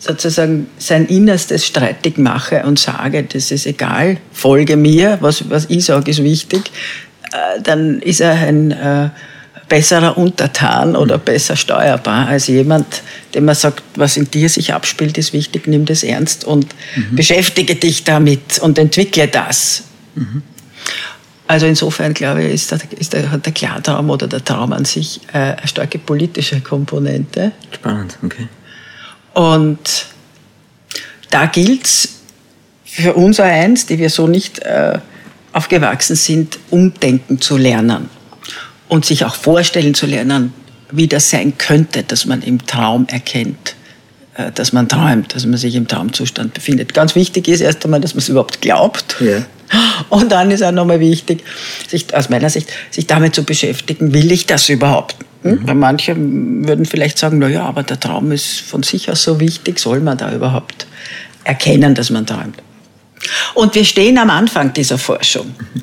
sozusagen 0.05 0.66
sein 0.78 1.07
Innerstes 1.07 1.64
streitig 1.64 2.18
mache 2.18 2.62
und 2.64 2.78
sage, 2.78 3.22
das 3.22 3.50
ist 3.50 3.66
egal, 3.66 4.18
folge 4.32 4.76
mir, 4.76 5.18
was, 5.20 5.48
was 5.48 5.66
ich 5.70 5.86
sage, 5.86 6.11
ist 6.11 6.22
wichtig, 6.22 6.70
äh, 7.32 7.61
dann 7.62 8.00
ist 8.00 8.20
er 8.20 8.34
ein 8.34 8.70
äh, 8.70 9.09
besserer 9.68 10.18
Untertan 10.18 10.94
oder 10.94 11.16
besser 11.16 11.57
steuerbar 11.57 12.28
als 12.28 12.48
jemand, 12.48 13.02
dem 13.34 13.46
man 13.46 13.55
sagt, 13.55 13.82
was 13.96 14.18
in 14.18 14.30
dir 14.30 14.48
sich 14.50 14.74
abspielt, 14.74 15.16
ist 15.16 15.32
wichtig, 15.32 15.66
nimm 15.66 15.86
das 15.86 16.02
ernst 16.02 16.44
und 16.44 16.66
mhm. 16.96 17.16
beschäftige 17.16 17.74
dich 17.74 18.05
damit 18.05 18.59
und 18.59 18.78
entwickle 18.78 19.26
das. 19.26 19.84
Mhm. 20.14 20.42
Also 21.46 21.66
insofern 21.66 22.12
glaube 22.12 22.44
ich, 22.44 22.55
ist 22.55 22.72
der, 22.72 22.80
ist 22.98 23.12
der, 23.14 23.30
hat 23.30 23.46
der 23.46 23.52
Klartraum 23.52 24.11
oder 24.11 24.26
der 24.26 24.44
Traum 24.44 24.72
an 24.74 24.84
sich 24.84 25.20
äh, 25.32 25.38
eine 25.38 25.66
starke 25.66 25.98
politische 25.98 26.61
Komponente. 26.61 27.52
Spannend, 27.70 28.18
okay. 28.22 28.48
Und 29.35 30.07
da 31.30 31.47
gilt 31.47 31.85
es 31.85 32.09
für 32.85 33.14
uns 33.14 33.41
eins, 33.41 33.87
die 33.87 33.99
wir 33.99 34.09
so 34.09 34.26
nicht 34.26 34.61
äh, 34.61 34.99
aufgewachsen 35.53 36.16
sind, 36.16 36.59
umdenken 36.70 37.41
zu 37.41 37.57
lernen 37.57 38.09
und 38.89 39.05
sich 39.05 39.24
auch 39.24 39.35
vorstellen 39.35 39.95
zu 39.95 40.07
lernen, 40.07 40.53
wie 40.91 41.09
das 41.09 41.30
sein 41.30 41.59
könnte, 41.59 42.05
dass 42.05 42.26
man 42.26 42.43
im 42.43 42.64
Traum 42.66 43.07
erkennt, 43.09 43.74
dass 44.55 44.72
man 44.72 44.89
träumt, 44.89 45.35
dass 45.35 45.47
man 45.47 45.57
sich 45.57 45.74
im 45.74 45.87
Traumzustand 45.87 46.55
befindet. 46.55 46.93
Ganz 46.93 47.14
wichtig 47.14 47.47
ist 47.49 47.61
erst 47.61 47.85
einmal, 47.85 48.01
dass 48.01 48.14
man 48.14 48.18
es 48.18 48.28
überhaupt 48.28 48.61
glaubt. 48.61 49.16
Ja. 49.20 49.45
Und 50.09 50.32
dann 50.32 50.51
ist 50.51 50.62
auch 50.62 50.72
nochmal 50.72 51.01
wichtig, 51.01 51.45
sich, 51.89 52.14
aus 52.14 52.28
meiner 52.28 52.51
Sicht, 52.51 52.68
sich 52.91 53.07
damit 53.07 53.35
zu 53.35 53.45
beschäftigen, 53.45 54.12
will 54.12 54.30
ich 54.32 54.47
das 54.47 54.68
überhaupt? 54.68 55.16
Hm? 55.43 55.53
Mhm. 55.53 55.68
Weil 55.68 55.74
manche 55.74 56.16
würden 56.16 56.85
vielleicht 56.85 57.18
sagen, 57.18 57.39
na 57.39 57.49
ja, 57.49 57.64
aber 57.64 57.82
der 57.82 58.01
Traum 58.01 58.32
ist 58.32 58.61
von 58.61 58.82
sich 58.82 59.11
aus 59.11 59.22
so 59.22 59.41
wichtig, 59.41 59.78
soll 59.78 60.01
man 60.01 60.18
da 60.18 60.32
überhaupt 60.32 60.87
erkennen, 61.45 61.95
dass 61.95 62.11
man 62.11 62.26
träumt? 62.26 62.57
Und 63.55 63.74
wir 63.74 63.85
stehen 63.85 64.18
am 64.18 64.30
Anfang 64.30 64.72
dieser 64.72 64.99
Forschung. 64.99 65.55
Mhm. 65.59 65.82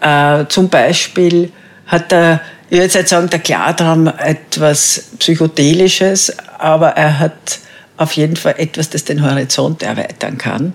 Äh, 0.00 0.48
zum 0.48 0.68
Beispiel 0.68 1.52
hat 1.86 2.12
der, 2.12 2.40
ich 2.70 2.78
würde 2.78 2.98
jetzt 2.98 3.08
sagen, 3.08 3.28
der 3.28 3.40
Klartraum 3.40 4.06
etwas 4.06 5.10
Psychedelisches, 5.18 6.32
aber 6.58 6.90
er 6.90 7.18
hat 7.18 7.58
auf 7.96 8.12
jeden 8.12 8.36
Fall 8.36 8.54
etwas, 8.58 8.88
das 8.90 9.04
den 9.04 9.22
Horizont 9.22 9.82
erweitern 9.82 10.38
kann. 10.38 10.72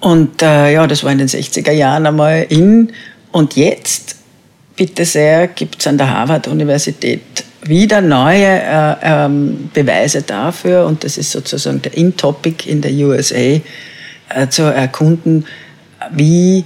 Und 0.00 0.42
äh, 0.42 0.72
ja, 0.72 0.86
das 0.86 1.04
war 1.04 1.12
in 1.12 1.18
den 1.18 1.28
60er 1.28 1.70
Jahren 1.70 2.06
einmal 2.06 2.46
in. 2.48 2.92
Und 3.30 3.54
jetzt, 3.54 4.16
bitte 4.76 5.04
sehr, 5.04 5.46
gibt 5.46 5.80
es 5.80 5.86
an 5.86 5.96
der 5.96 6.10
Harvard-Universität 6.10 7.44
wieder 7.62 8.00
neue 8.00 8.46
äh, 8.46 8.94
ähm, 9.02 9.70
Beweise 9.72 10.22
dafür. 10.22 10.86
Und 10.86 11.04
das 11.04 11.18
ist 11.18 11.30
sozusagen 11.30 11.82
der 11.82 11.96
In-Topic 11.96 12.68
in 12.68 12.80
der 12.80 12.92
USA, 12.92 13.34
äh, 13.34 13.60
zu 14.50 14.62
erkunden, 14.62 15.46
wie 16.10 16.64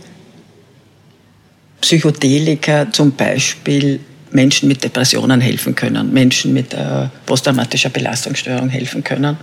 Psychedelika 1.83 2.91
zum 2.91 3.12
Beispiel 3.12 4.01
Menschen 4.30 4.68
mit 4.68 4.83
Depressionen 4.83 5.41
helfen 5.41 5.74
können, 5.74 6.12
Menschen 6.12 6.55
mit 6.55 6.72
äh, 6.72 7.09
posttraumatischer 7.26 7.91
Belastungsstörung 7.91 8.70
helfen 8.70 9.05
können. 9.05 9.37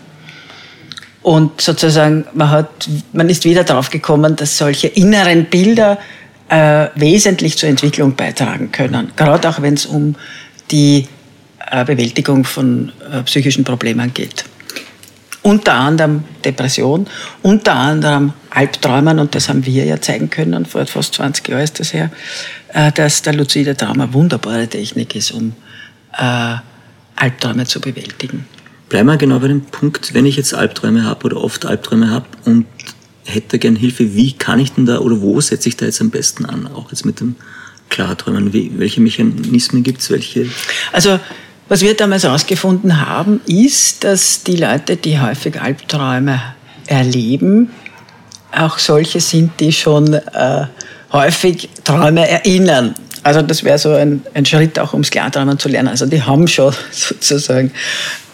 Und 1.21 1.61
sozusagen, 1.61 2.25
man, 2.33 2.49
hat, 2.49 2.89
man 3.13 3.29
ist 3.29 3.45
wieder 3.45 3.63
darauf 3.63 3.89
gekommen, 3.89 4.35
dass 4.35 4.57
solche 4.57 4.87
inneren 4.87 5.45
Bilder 5.45 5.99
äh, 6.47 6.87
wesentlich 6.95 7.57
zur 7.57 7.69
Entwicklung 7.69 8.15
beitragen 8.15 8.71
können. 8.71 9.11
Gerade 9.15 9.47
auch 9.49 9.61
wenn 9.61 9.75
es 9.75 9.85
um 9.85 10.15
die 10.71 11.07
äh, 11.69 11.85
Bewältigung 11.85 12.45
von 12.45 12.91
äh, 13.11 13.21
psychischen 13.23 13.63
Problemen 13.63 14.11
geht 14.13 14.45
unter 15.41 15.73
anderem 15.73 16.23
Depression, 16.43 17.07
unter 17.41 17.75
anderem 17.75 18.33
Albträumen, 18.49 19.19
und 19.19 19.35
das 19.35 19.49
haben 19.49 19.65
wir 19.65 19.85
ja 19.85 20.01
zeigen 20.01 20.29
können, 20.29 20.65
vor 20.65 20.85
fast 20.85 21.15
20 21.15 21.47
Jahren 21.47 21.63
ist 21.63 21.79
das 21.79 21.93
her, 21.93 22.11
äh, 22.73 22.91
dass 22.91 23.21
der 23.21 23.33
luzide 23.33 23.75
Traum 23.75 24.01
eine 24.01 24.13
wunderbare 24.13 24.67
Technik 24.67 25.15
ist, 25.15 25.31
um 25.31 25.53
äh, 26.17 26.55
Albträume 27.15 27.65
zu 27.65 27.79
bewältigen. 27.79 28.45
Bleiben 28.89 29.07
wir 29.07 29.17
genau 29.17 29.39
bei 29.39 29.47
dem 29.47 29.61
Punkt, 29.61 30.13
wenn 30.13 30.25
ich 30.25 30.35
jetzt 30.35 30.53
Albträume 30.53 31.03
habe 31.03 31.25
oder 31.25 31.37
oft 31.37 31.65
Albträume 31.65 32.09
habe 32.09 32.25
und 32.45 32.65
hätte 33.23 33.59
gern 33.59 33.75
Hilfe, 33.75 34.15
wie 34.15 34.33
kann 34.33 34.59
ich 34.59 34.71
denn 34.73 34.85
da 34.85 34.99
oder 34.99 35.21
wo 35.21 35.39
setze 35.39 35.69
ich 35.69 35.77
da 35.77 35.85
jetzt 35.85 36.01
am 36.01 36.09
besten 36.09 36.45
an, 36.45 36.67
auch 36.67 36.91
jetzt 36.91 37.05
mit 37.05 37.19
dem 37.19 37.35
Klarträumen? 37.89 38.51
Welche 38.79 39.01
Mechanismen 39.01 39.83
gibt 39.83 40.01
es? 40.01 40.09
Welche? 40.09 40.47
Also 40.91 41.19
was 41.69 41.81
wir 41.81 41.95
damals 41.95 42.23
herausgefunden 42.23 43.07
haben, 43.07 43.41
ist, 43.45 44.03
dass 44.03 44.43
die 44.43 44.55
Leute, 44.55 44.97
die 44.97 45.19
häufig 45.19 45.61
Albträume 45.61 46.41
erleben, 46.87 47.69
auch 48.51 48.79
solche 48.79 49.21
sind, 49.21 49.59
die 49.59 49.71
schon 49.71 50.13
äh, 50.13 50.65
häufig 51.11 51.69
Träume 51.83 52.27
erinnern. 52.27 52.95
Also 53.21 53.43
das 53.43 53.63
wäre 53.63 53.77
so 53.77 53.93
ein, 53.93 54.23
ein, 54.33 54.45
Schritt 54.45 54.79
auch, 54.79 54.93
ums 54.93 55.11
Klarträumen 55.11 55.59
zu 55.59 55.69
lernen. 55.69 55.89
Also 55.89 56.07
die 56.07 56.21
haben 56.21 56.47
schon 56.47 56.73
sozusagen, 56.91 57.71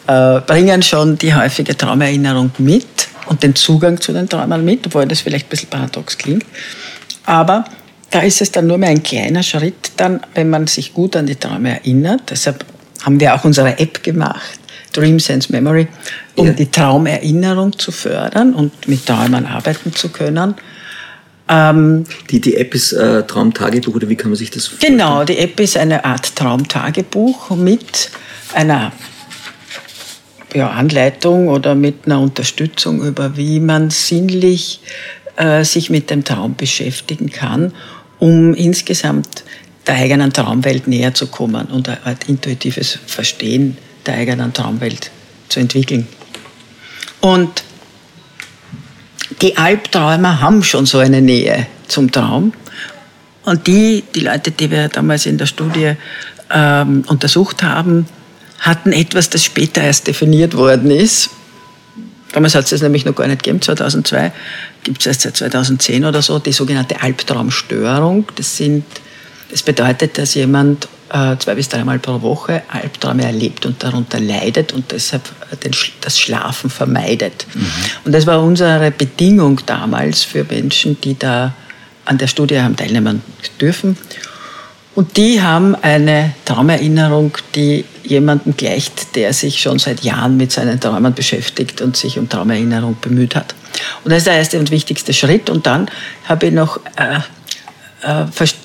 äh, 0.08 0.40
bringen 0.42 0.82
schon 0.82 1.18
die 1.18 1.34
häufige 1.34 1.76
Traumerinnerung 1.76 2.52
mit 2.60 2.88
und 3.28 3.44
den 3.44 3.56
Zugang 3.56 4.00
zu 4.00 4.14
den 4.14 4.30
Träumen 4.30 4.64
mit, 4.64 4.86
obwohl 4.88 5.06
das 5.06 5.22
vielleicht 5.22 5.48
ein 5.48 5.50
bisschen 5.50 5.70
paradox 5.70 6.18
klingt. 6.18 6.46
Aber 7.26 7.66
da 8.12 8.22
ist 8.22 8.42
es 8.42 8.52
dann 8.52 8.68
nur 8.68 8.78
mehr 8.78 8.90
ein 8.90 9.04
kleiner 9.04 9.44
Schritt, 9.44 9.92
dann, 9.98 10.22
wenn 10.36 10.50
man 10.50 10.68
sich 10.68 10.94
gut 10.94 11.16
an 11.18 11.26
die 11.26 11.36
Träume 11.36 11.72
erinnert. 11.72 12.22
Deshalb 12.30 12.64
haben 13.04 13.20
wir 13.20 13.36
auch 13.36 13.44
unsere 13.44 13.78
App 13.80 14.04
gemacht, 14.04 14.60
Dream 14.94 15.20
Sense 15.20 15.52
Memory, 15.52 15.88
um 16.36 16.48
ja. 16.48 16.54
die 16.54 16.70
Traumerinnerung 16.70 17.78
zu 17.78 17.92
fördern 17.92 18.54
und 18.54 18.88
mit 18.88 19.06
Träumen 19.06 19.46
arbeiten 19.46 19.94
zu 19.94 20.10
können. 20.10 20.56
Ähm, 21.48 22.06
die, 22.32 22.42
die 22.42 22.56
App 22.56 22.74
ist 22.74 22.94
äh, 22.94 23.24
Traumtagebuch 23.24 23.96
oder 23.96 24.10
wie 24.10 24.16
kann 24.16 24.32
man 24.32 24.38
sich 24.38 24.50
das 24.50 24.68
vorstellen? 24.68 24.98
Genau, 24.98 25.24
die 25.24 25.38
App 25.38 25.60
ist 25.60 25.78
eine 25.78 26.04
Art 26.04 26.36
Traumtagebuch 26.36 27.56
mit 27.56 28.10
einer 28.54 28.92
ja, 30.56 30.70
Anleitung 30.72 31.50
oder 31.50 31.76
mit 31.76 32.06
einer 32.06 32.20
Unterstützung 32.20 33.04
über, 33.04 33.38
wie 33.38 33.60
man 33.60 33.92
sinnlich 33.92 34.80
äh, 35.36 35.64
sich 35.64 35.90
mit 35.90 36.10
dem 36.10 36.24
Traum 36.24 36.56
beschäftigen 36.56 37.30
kann, 37.30 37.74
um 38.20 38.54
insgesamt 38.56 39.44
der 39.88 39.96
eigenen 39.96 40.34
Traumwelt 40.34 40.88
näher 40.88 41.14
zu 41.14 41.28
kommen 41.28 41.68
und 41.68 41.90
ein 41.90 42.18
intuitives 42.28 42.98
Verstehen 43.06 43.78
der 44.06 44.16
eigenen 44.16 44.54
Traumwelt 44.54 45.12
zu 45.50 45.60
entwickeln. 45.60 46.08
Und 47.22 47.64
die 49.42 49.58
Albträumer 49.58 50.42
haben 50.42 50.64
schon 50.64 50.86
so 50.86 51.00
eine 51.00 51.22
Nähe 51.22 51.68
zum 51.88 52.12
Traum. 52.12 52.54
Und 53.44 53.68
die, 53.68 54.04
die 54.14 54.22
Leute, 54.22 54.52
die 54.52 54.72
wir 54.72 54.88
damals 54.90 55.26
in 55.26 55.38
der 55.38 55.46
Studie 55.46 55.94
ähm, 56.52 57.04
untersucht 57.08 57.64
haben, 57.64 58.08
hatten 58.60 58.92
etwas, 58.92 59.30
das 59.30 59.44
später 59.44 59.82
erst 59.82 60.08
definiert 60.08 60.56
worden 60.56 60.90
ist. 60.90 61.30
Damals 62.32 62.56
hat 62.56 62.66
es 62.66 62.72
das 62.72 62.82
nämlich 62.82 63.06
noch 63.06 63.16
gar 63.16 63.28
nicht 63.28 63.44
gegeben, 63.44 63.62
2002, 63.62 64.32
gibt 64.84 65.00
es 65.00 65.06
erst 65.08 65.22
seit 65.22 65.38
2010 65.38 66.06
oder 66.06 66.22
so, 66.22 66.40
die 66.40 66.52
sogenannte 66.52 67.02
Albtraumstörung. 67.02 68.28
Das 68.36 68.58
sind 68.58 68.84
das 69.52 69.64
bedeutet, 69.64 70.18
dass 70.18 70.34
jemand 70.34 70.88
äh, 71.10 71.38
zwei 71.38 71.56
bis 71.56 71.70
dreimal 71.70 72.00
pro 72.00 72.22
Woche 72.22 72.64
Albträume 72.68 73.24
erlebt 73.24 73.66
und 73.66 73.82
darunter 73.84 74.20
leidet 74.20 74.74
und 74.74 74.92
deshalb 74.92 75.24
den, 75.64 75.72
das 76.02 76.20
Schlafen 76.20 76.70
vermeidet. 76.70 77.46
Mhm. 77.54 77.68
Und 78.06 78.12
das 78.12 78.26
war 78.26 78.42
unsere 78.42 78.92
Bedingung 78.92 79.62
damals 79.66 80.24
für 80.24 80.44
Menschen, 80.44 81.00
die 81.02 81.18
da 81.18 81.54
an 82.06 82.18
der 82.18 82.28
Studie 82.28 82.60
haben 82.60 82.76
teilnehmen 82.76 83.22
dürfen. 83.60 83.98
Und 84.96 85.18
die 85.18 85.42
haben 85.42 85.76
eine 85.76 86.34
Traumerinnerung, 86.46 87.38
die 87.54 87.84
jemanden 88.04 88.56
gleicht, 88.56 89.16
der 89.16 89.34
sich 89.34 89.62
schon 89.62 89.78
seit 89.78 90.04
Jahren 90.06 90.38
mit 90.38 90.54
seinen 90.54 90.80
Träumen 90.80 91.14
beschäftigt 91.14 91.82
und 91.82 91.98
sich 91.98 92.18
um 92.18 92.30
Traumerinnerung 92.30 92.96
bemüht 93.02 93.36
hat. 93.36 93.56
Und 94.04 94.12
das 94.12 94.20
ist 94.20 94.28
der 94.28 94.38
erste 94.38 94.58
und 94.58 94.72
wichtigste 94.72 95.14
Schritt. 95.14 95.50
Und 95.50 95.66
dann 95.68 95.90
habe 96.30 96.48
ich 96.48 96.54
noch 96.54 96.80
äh, 96.96 97.16
äh, 97.16 97.20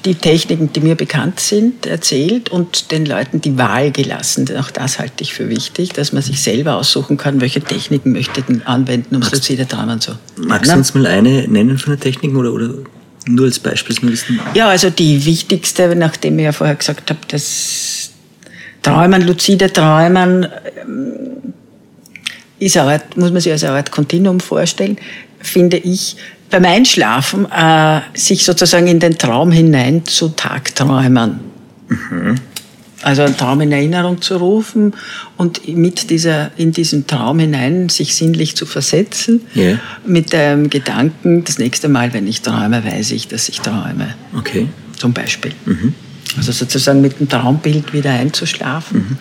die 0.04 0.14
Techniken, 0.14 0.72
die 0.72 0.80
mir 0.80 0.96
bekannt 0.96 1.40
sind, 1.40 1.86
erzählt 1.86 2.50
und 2.50 2.90
den 2.90 3.06
Leuten 3.06 3.40
die 3.40 3.56
Wahl 3.56 3.90
gelassen. 3.90 4.46
Auch 4.58 4.70
das 4.70 4.98
halte 4.98 5.22
ich 5.22 5.32
für 5.32 5.48
wichtig, 5.48 5.90
dass 5.90 6.12
man 6.12 6.22
sich 6.22 6.42
selber 6.42 6.76
aussuchen 6.76 7.16
kann, 7.16 7.40
welche 7.40 7.60
Techniken 7.60 8.12
möchte 8.12 8.40
ich 8.46 8.66
anwenden, 8.66 9.16
um 9.16 9.22
luzide 9.22 9.66
Träumen 9.66 10.00
zu. 10.00 10.12
Magst 10.36 10.70
du 10.70 10.76
uns 10.76 10.94
mal 10.94 11.06
eine 11.06 11.48
nennen 11.48 11.78
von 11.78 11.94
den 11.94 12.00
Techniken 12.00 12.36
oder, 12.36 12.52
oder 12.52 12.74
nur 13.26 13.46
als 13.46 13.58
Beispiel? 13.58 13.96
Ja, 14.54 14.68
also 14.68 14.90
die 14.90 15.24
wichtigste, 15.24 15.94
nachdem 15.96 16.38
ich 16.38 16.44
ja 16.44 16.52
vorher 16.52 16.76
gesagt 16.76 17.10
habe, 17.10 17.20
dass 17.28 18.10
Träumen, 18.82 19.26
luzide 19.26 19.72
Träumen, 19.72 20.46
ähm, 20.82 21.54
ist 22.58 22.76
eine 22.76 22.92
Art, 22.92 23.16
muss 23.16 23.30
man 23.30 23.40
sich 23.40 23.52
als 23.52 23.64
eine 23.64 23.76
Art 23.76 23.90
Kontinuum 23.90 24.40
vorstellen, 24.40 24.98
finde 25.40 25.76
ich, 25.78 26.16
beim 26.50 26.64
Einschlafen 26.64 27.46
äh, 27.50 28.00
sich 28.14 28.44
sozusagen 28.44 28.88
in 28.88 29.00
den 29.00 29.16
Traum 29.16 29.52
hinein 29.52 30.04
zu 30.04 30.30
tagträumen. 30.30 31.40
Mhm. 31.88 32.34
Also 33.02 33.22
einen 33.22 33.36
Traum 33.36 33.62
in 33.62 33.72
Erinnerung 33.72 34.20
zu 34.20 34.36
rufen 34.36 34.92
und 35.38 35.66
mit 35.68 36.10
dieser, 36.10 36.50
in 36.58 36.72
diesen 36.72 37.06
Traum 37.06 37.38
hinein 37.38 37.88
sich 37.88 38.14
sinnlich 38.14 38.56
zu 38.56 38.66
versetzen, 38.66 39.40
yeah. 39.56 39.78
mit 40.04 40.34
dem 40.34 40.68
Gedanken, 40.68 41.42
das 41.44 41.58
nächste 41.58 41.88
Mal, 41.88 42.12
wenn 42.12 42.26
ich 42.26 42.42
träume, 42.42 42.84
weiß 42.84 43.12
ich, 43.12 43.28
dass 43.28 43.48
ich 43.48 43.60
träume. 43.60 44.14
Okay. 44.36 44.68
Zum 44.98 45.14
Beispiel. 45.14 45.52
Mhm. 45.64 45.94
Also 46.36 46.52
sozusagen 46.52 47.00
mit 47.00 47.18
dem 47.18 47.28
Traumbild 47.28 47.94
wieder 47.94 48.10
einzuschlafen. 48.10 48.98
Mhm. 48.98 49.16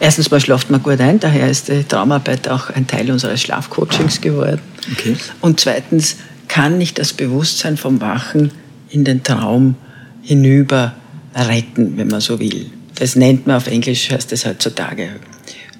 Erstens 0.00 0.30
mal 0.30 0.40
schlaft 0.40 0.70
man 0.70 0.82
gut 0.82 1.00
ein, 1.00 1.20
daher 1.20 1.50
ist 1.50 1.68
die 1.68 1.84
Traumarbeit 1.84 2.48
auch 2.48 2.70
ein 2.70 2.86
Teil 2.86 3.10
unseres 3.10 3.42
Schlafcoachings 3.42 4.22
geworden. 4.22 4.60
Okay. 4.92 5.16
Und 5.40 5.60
zweitens 5.60 6.16
kann 6.48 6.80
ich 6.80 6.94
das 6.94 7.12
Bewusstsein 7.12 7.76
vom 7.76 8.00
Wachen 8.00 8.52
in 8.90 9.04
den 9.04 9.22
Traum 9.22 9.76
hinüber 10.22 10.94
retten, 11.34 11.96
wenn 11.96 12.08
man 12.08 12.20
so 12.20 12.40
will. 12.40 12.70
Das 12.94 13.16
nennt 13.16 13.46
man 13.46 13.56
auf 13.56 13.66
Englisch, 13.66 14.10
heißt 14.10 14.32
das 14.32 14.44
heutzutage 14.44 15.10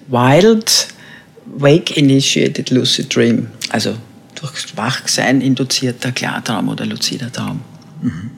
Wild 0.09 0.89
Wake 1.57 1.97
Initiated 1.97 2.71
Lucid 2.71 3.15
Dream, 3.15 3.49
also 3.71 3.97
durch 4.35 4.77
Wachsein 4.77 5.41
induzierter 5.41 6.13
Klartraum 6.13 6.69
oder 6.69 6.87
luzider 6.87 7.33
Traum. 7.33 7.61
Mhm. 8.03 8.31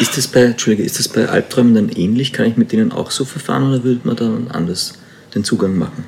Ist 0.00 0.16
das 0.16 0.28
bei, 0.28 0.42
Entschuldige, 0.42 0.82
ist 0.82 0.98
das 0.98 1.08
bei 1.08 1.28
Albträumen 1.28 1.74
dann 1.74 1.88
ähnlich? 1.88 2.32
Kann 2.32 2.46
ich 2.46 2.56
mit 2.56 2.72
denen 2.72 2.92
auch 2.92 3.10
so 3.10 3.24
verfahren 3.24 3.68
oder 3.68 3.82
würde 3.82 4.00
man 4.04 4.16
da 4.16 4.54
anders 4.54 4.94
den 5.34 5.44
Zugang 5.44 5.76
machen? 5.78 6.04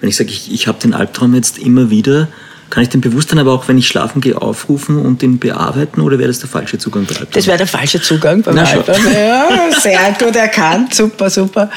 Wenn 0.00 0.08
ich 0.08 0.16
sage, 0.16 0.30
ich, 0.30 0.50
ich 0.52 0.66
habe 0.66 0.78
den 0.78 0.94
Albtraum 0.94 1.34
jetzt 1.34 1.58
immer 1.58 1.90
wieder, 1.90 2.28
kann 2.70 2.84
ich 2.84 2.88
den 2.88 3.00
Bewusstsein 3.00 3.38
aber 3.38 3.52
auch, 3.52 3.66
wenn 3.68 3.76
ich 3.78 3.88
schlafen 3.88 4.20
gehe, 4.20 4.40
aufrufen 4.40 4.96
und 4.96 5.22
den 5.22 5.38
bearbeiten 5.38 6.00
oder 6.00 6.18
wäre 6.18 6.28
das 6.28 6.38
der 6.38 6.48
falsche 6.48 6.78
Zugang 6.78 7.04
bei 7.04 7.10
Albtraum? 7.16 7.32
Das 7.32 7.46
wäre 7.46 7.58
der 7.58 7.66
falsche 7.66 8.00
Zugang 8.00 8.42
beim 8.42 8.56
Albtraum. 8.56 9.12
Ja, 9.12 9.48
sehr 9.80 9.98
gut 10.18 10.36
erkannt, 10.36 10.94
super, 10.94 11.28
super. 11.28 11.70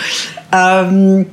Ähm, 0.51 1.25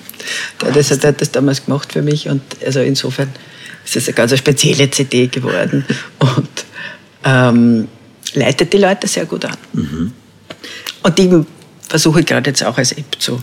Der, 0.62 0.72
das, 0.72 0.88
der 0.88 1.10
hat 1.10 1.22
das 1.22 1.32
damals 1.32 1.66
gemacht 1.66 1.94
für 1.94 2.02
mich 2.02 2.30
und 2.30 2.42
also 2.66 2.80
insofern 2.80 3.30
ist 3.86 3.96
das 3.96 4.08
eine 4.08 4.16
ganz 4.16 4.38
spezielle 4.38 4.90
CD 4.90 5.28
geworden 5.28 5.86
und 6.20 6.66
ähm, 7.24 7.88
leitet 8.34 8.72
die 8.74 8.78
Leute 8.78 9.08
sehr 9.08 9.26
gut 9.26 9.46
an. 9.46 9.58
Mhm. 9.74 10.14
Und 11.04 11.18
die 11.18 11.30
versuche 11.90 12.22
ich 12.22 12.26
gerade 12.26 12.50
jetzt 12.50 12.64
auch 12.64 12.78
als 12.78 12.92
App 12.94 13.18
zu, 13.20 13.42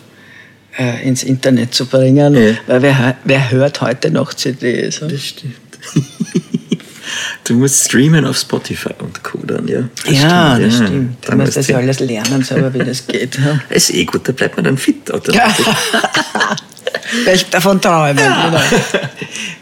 äh, 0.78 1.07
ins 1.07 1.22
Internet 1.22 1.74
zu 1.74 1.86
bringen, 1.86 2.34
ja. 2.34 2.55
weil 2.66 2.82
wer, 2.82 3.16
wer 3.24 3.51
hört 3.51 3.80
heute 3.80 4.11
noch 4.11 4.32
CDs? 4.32 5.01
Das 5.01 5.24
stimmt. 5.24 5.57
Du 7.44 7.55
musst 7.55 7.84
streamen 7.84 8.24
auf 8.24 8.36
Spotify 8.36 8.90
und 8.99 9.22
Co. 9.22 9.38
dann, 9.44 9.68
ja. 9.68 9.88
Das 10.05 10.20
ja, 10.20 10.57
stimmt, 10.57 10.66
das 10.66 10.80
ja. 10.80 10.86
stimmt. 10.86 11.16
Du 11.28 11.36
musst 11.36 11.57
das 11.57 11.68
ja 11.68 11.76
alles 11.76 12.01
lernen, 12.01 12.42
selber, 12.42 12.74
wie 12.74 12.78
das 12.80 13.07
geht. 13.07 13.38
Ja. 13.38 13.61
ist 13.70 13.94
eh 13.94 14.05
gut, 14.05 14.26
da 14.26 14.32
bleibt 14.32 14.57
man 14.57 14.64
dann 14.64 14.76
fit. 14.76 15.11
Oder? 15.12 15.32
Ja. 15.32 15.47
Weil 17.24 17.36
ich 17.36 17.49
davon 17.49 17.80
träume. 17.80 18.20
Ja. 18.20 18.64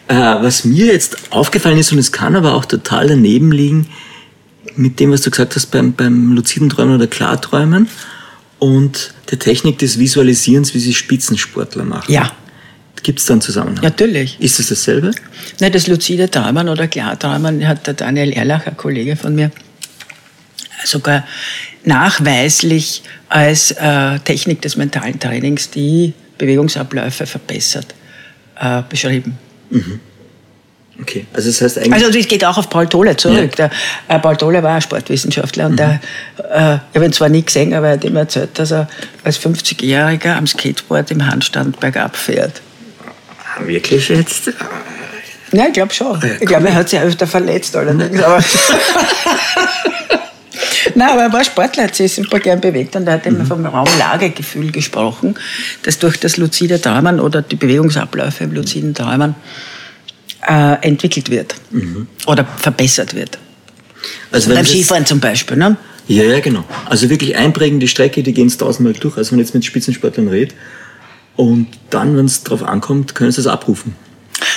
Genau. 0.09 0.39
Äh, 0.39 0.43
was 0.43 0.64
mir 0.64 0.87
jetzt 0.87 1.16
aufgefallen 1.30 1.78
ist, 1.78 1.93
und 1.93 1.99
es 1.99 2.12
kann 2.12 2.37
aber 2.37 2.55
auch 2.55 2.64
total 2.64 3.09
daneben 3.09 3.53
liegen, 3.53 3.89
mit 4.76 4.99
dem, 4.99 5.12
was 5.12 5.22
du 5.22 5.30
gesagt 5.30 5.55
hast 5.55 5.66
beim, 5.66 5.93
beim 5.93 6.32
luziden 6.32 6.70
Träumen 6.70 6.97
oder 6.97 7.07
Klarträumen, 7.07 7.89
und 8.64 9.12
der 9.30 9.38
Technik 9.38 9.78
des 9.78 9.98
Visualisierens, 9.98 10.72
wie 10.72 10.78
sie 10.78 10.94
Spitzensportler 10.94 11.84
machen. 11.84 12.10
Ja. 12.10 12.32
Gibt 13.02 13.18
es 13.18 13.26
da 13.26 13.34
einen 13.34 13.42
Zusammenhang? 13.42 13.84
Natürlich. 13.84 14.40
Ist 14.40 14.58
es 14.58 14.70
dasselbe? 14.70 15.10
Nein, 15.60 15.70
das 15.70 15.86
luzide 15.86 16.30
Träumen 16.30 16.70
oder 16.70 16.88
Klarträumen 16.88 17.68
hat 17.68 17.86
der 17.86 17.92
Daniel 17.92 18.32
Erlach, 18.32 18.66
ein 18.66 18.78
Kollege 18.78 19.16
von 19.16 19.34
mir, 19.34 19.50
sogar 20.82 21.26
nachweislich 21.84 23.02
als 23.28 23.72
äh, 23.72 24.18
Technik 24.20 24.62
des 24.62 24.76
mentalen 24.76 25.20
Trainings 25.20 25.68
die 25.68 26.14
Bewegungsabläufe 26.38 27.26
verbessert 27.26 27.94
äh, 28.58 28.80
beschrieben. 28.88 29.36
Mhm. 29.68 30.00
Okay, 31.01 31.26
also 31.32 31.49
das 31.49 31.61
heißt 31.61 31.78
eigentlich. 31.78 31.92
Also 31.92 32.11
das 32.11 32.28
geht 32.28 32.45
auch 32.45 32.57
auf 32.57 32.70
Paul 32.70 32.86
Tolle 32.86 33.16
zurück. 33.16 33.59
Ja. 33.59 33.68
Der, 33.68 34.16
äh, 34.16 34.20
Paul 34.20 34.36
Tolle 34.36 34.62
war 34.62 34.76
ein 34.76 34.80
Sportwissenschaftler 34.80 35.66
und 35.66 35.72
mhm. 35.72 35.76
der, 35.76 36.01
äh, 36.38 36.74
ich 36.74 36.95
habe 36.95 37.07
ihn 37.07 37.12
zwar 37.12 37.28
nie 37.28 37.42
gesehen, 37.45 37.74
aber 37.74 37.88
er 37.88 37.92
hat 37.95 38.05
ihm 38.05 38.16
erzählt, 38.16 38.51
dass 38.59 38.70
er 38.70 38.88
als 39.24 39.40
50-Jähriger 39.40 40.36
am 40.36 40.47
Skateboard 40.47 41.11
im 41.11 41.26
Handstand 41.26 41.80
bergab 41.80 42.16
fährt. 42.16 42.62
Ah, 43.40 43.66
wirklich 43.66 44.09
jetzt? 44.09 44.53
Ja, 45.53 45.66
ich 45.66 45.72
glaube 45.72 45.92
schon. 45.92 46.20
Ja, 46.20 46.28
ich 46.40 46.47
glaube, 46.47 46.68
er 46.68 46.74
hat 46.74 46.88
sich 46.88 47.01
öfter 47.01 47.26
verletzt 47.26 47.74
allerdings. 47.76 48.22
Aber 48.22 48.42
Nein, 50.97 51.09
aber 51.09 51.22
er 51.22 51.32
war 51.32 51.45
Sportler, 51.45 51.84
hat 51.84 51.95
sich 51.97 52.14
super 52.14 52.38
gern 52.38 52.61
bewegt 52.61 52.95
und 52.95 53.07
er 53.07 53.14
hat 53.14 53.26
immer 53.26 53.40
mhm. 53.40 53.47
vom 53.47 53.66
Raumlagegefühl 53.66 54.70
gesprochen, 54.70 55.34
das 55.82 55.99
durch 55.99 56.20
das 56.20 56.36
luzide 56.36 56.80
Träumen 56.80 57.18
oder 57.18 57.42
die 57.42 57.57
Bewegungsabläufe 57.57 58.45
im 58.45 58.53
luziden 58.53 58.95
Träumen 58.95 59.34
äh, 60.47 60.74
entwickelt 60.86 61.30
wird 61.30 61.55
mhm. 61.70 62.07
oder 62.26 62.45
verbessert 62.45 63.14
wird. 63.14 63.38
Also 64.30 64.53
Beim 64.53 64.64
Skifahren 64.64 65.07
zum 65.07 65.20
Beispiel, 65.20 65.57
ne? 65.57 65.76
Ja, 66.07 66.24
ja, 66.24 66.40
genau. 66.40 66.64
Also 66.84 67.09
wirklich 67.09 67.36
einprägen 67.36 67.80
die 67.80 67.88
Strecke, 67.88 68.22
die 68.22 68.34
gehen 68.34 68.49
es 68.49 68.59
tausendmal 68.59 68.92
durch. 68.92 69.16
Also 69.16 69.32
wenn 69.32 69.38
ich 69.38 69.47
jetzt 69.47 69.55
mit 69.55 69.64
Spitzensportlern 69.64 70.28
rede 70.28 70.55
und 71.36 71.68
dann, 71.90 72.16
wenn 72.16 72.26
es 72.26 72.42
darauf 72.42 72.62
ankommt, 72.62 73.14
können 73.14 73.32
sie 73.32 73.42
das 73.42 73.47
abrufen. 73.47 73.95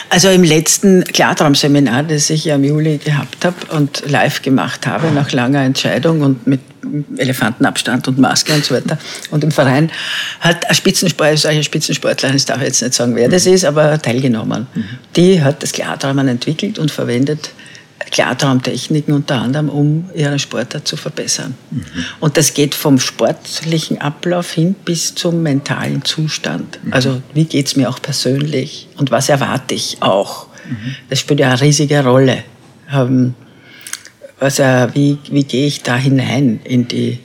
Also 0.10 0.30
im 0.30 0.44
letzten 0.44 1.04
Klartraumseminar, 1.04 2.04
das 2.04 2.30
ich 2.30 2.46
ja 2.46 2.56
im 2.56 2.64
Juli 2.64 2.98
gehabt 2.98 3.44
habe 3.44 3.56
und 3.76 4.04
live 4.10 4.42
gemacht 4.42 4.88
habe, 4.88 5.12
nach 5.12 5.32
langer 5.32 5.62
Entscheidung 5.62 6.22
und 6.22 6.48
mit 6.48 6.62
Elefantenabstand 7.18 8.08
und 8.08 8.18
Maske 8.18 8.54
und 8.54 8.64
so 8.64 8.76
weiter 8.76 8.98
und 9.32 9.44
im 9.44 9.52
Verein, 9.52 9.92
hat 10.40 10.70
ein 10.70 10.76
Spitzensportler, 10.76 11.38
solche 11.38 11.64
Spitzensportler, 11.64 12.34
ich 12.34 12.46
darf 12.46 12.62
jetzt 12.62 12.82
nicht 12.82 12.94
sagen, 12.94 13.16
wer 13.16 13.28
das 13.28 13.46
ist, 13.46 13.66
aber 13.66 14.02
teilgenommen. 14.02 14.68
Mhm. 14.74 14.86
Die 15.16 15.42
hat 15.42 15.62
das 15.64 15.74
Klartraumen 15.74 16.28
entwickelt 16.28 16.80
und 16.80 16.90
verwendet 16.90 17.52
Klartraumtechniken 18.12 19.14
unter 19.14 19.42
anderem, 19.42 19.70
um 19.70 20.10
ihren 20.16 20.40
Sportart 20.40 20.88
zu 20.88 20.98
verbessern. 20.98 21.56
Mhm. 21.72 21.84
Und 22.20 22.38
das 22.38 22.54
geht 22.54 22.76
vom 22.76 23.00
sportlichen 23.00 24.00
Ablauf 24.00 24.52
hin 24.52 24.76
bis 24.86 25.16
zum 25.16 25.44
mentalen 25.44 26.04
Zustand. 26.04 26.80
Mhm. 26.84 26.94
Also 26.94 27.22
wie 27.34 27.46
geht 27.46 27.68
es 27.68 27.76
mir 27.76 27.90
auch 27.90 28.02
persönlich 28.02 28.88
und 28.98 29.12
was 29.12 29.30
erwarte 29.30 29.76
ich 29.76 29.98
auch? 30.02 30.48
Mhm. 30.68 30.96
Das 31.10 31.20
spielt 31.20 31.40
ja 31.40 31.50
eine 31.50 31.62
riesige 31.62 32.04
Rolle 32.04 32.44
Ähm, 32.92 33.34
äh, 34.40 34.88
wie, 34.94 35.18
wie 35.30 35.44
gehe 35.44 35.68
ich 35.68 35.84
da 35.84 35.96
hinein 35.96 36.60
in, 36.64 36.88
die, 36.88 37.20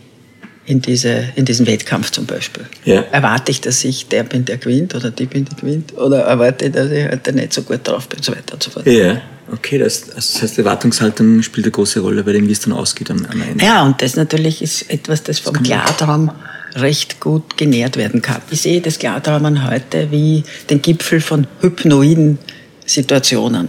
in, 0.66 0.80
diese, 0.80 1.24
in 1.34 1.44
diesen 1.44 1.66
Wettkampf 1.66 2.10
zum 2.10 2.26
Beispiel? 2.26 2.64
Ja. 2.84 3.02
Erwarte 3.10 3.50
ich, 3.50 3.60
dass 3.60 3.84
ich 3.84 4.08
der 4.08 4.22
bin, 4.22 4.44
der 4.44 4.58
gewinnt 4.58 4.94
oder 4.94 5.10
die 5.10 5.26
bin, 5.26 5.44
die 5.44 5.56
gewinnt? 5.56 5.96
Oder 5.96 6.22
erwarte 6.22 6.66
ich, 6.66 6.72
dass 6.72 6.90
ich 6.90 7.04
halt 7.04 7.34
nicht 7.34 7.52
so 7.52 7.62
gut 7.62 7.80
drauf 7.84 8.08
bin 8.08 8.18
und 8.18 8.24
so 8.24 8.32
weiter 8.32 8.54
und 8.54 8.62
so 8.62 8.70
fort. 8.70 8.86
Ja, 8.86 9.20
okay, 9.52 9.78
das, 9.78 10.06
das 10.06 10.40
heißt, 10.40 10.58
Erwartungshaltung 10.58 11.42
spielt 11.42 11.66
eine 11.66 11.72
große 11.72 12.00
Rolle 12.00 12.22
bei 12.22 12.32
dem, 12.32 12.46
wie 12.48 12.52
es 12.52 12.60
dann 12.60 12.72
ausgeht 12.72 13.10
am, 13.10 13.26
am 13.26 13.42
Ende. 13.42 13.64
Ja, 13.64 13.82
und 13.82 14.00
das 14.02 14.16
natürlich 14.16 14.62
ist 14.62 14.90
etwas, 14.90 15.22
das 15.22 15.40
vom 15.40 15.62
Klartraum 15.62 16.30
recht 16.74 17.20
gut 17.20 17.56
genährt 17.56 17.96
werden 17.96 18.22
kann. 18.22 18.40
Ich 18.50 18.62
sehe 18.62 18.80
das 18.80 18.98
Klartraumen 18.98 19.68
heute 19.68 20.10
wie 20.10 20.44
den 20.70 20.80
Gipfel 20.80 21.20
von 21.20 21.46
hypnoiden 21.60 22.38
Situationen. 22.86 23.68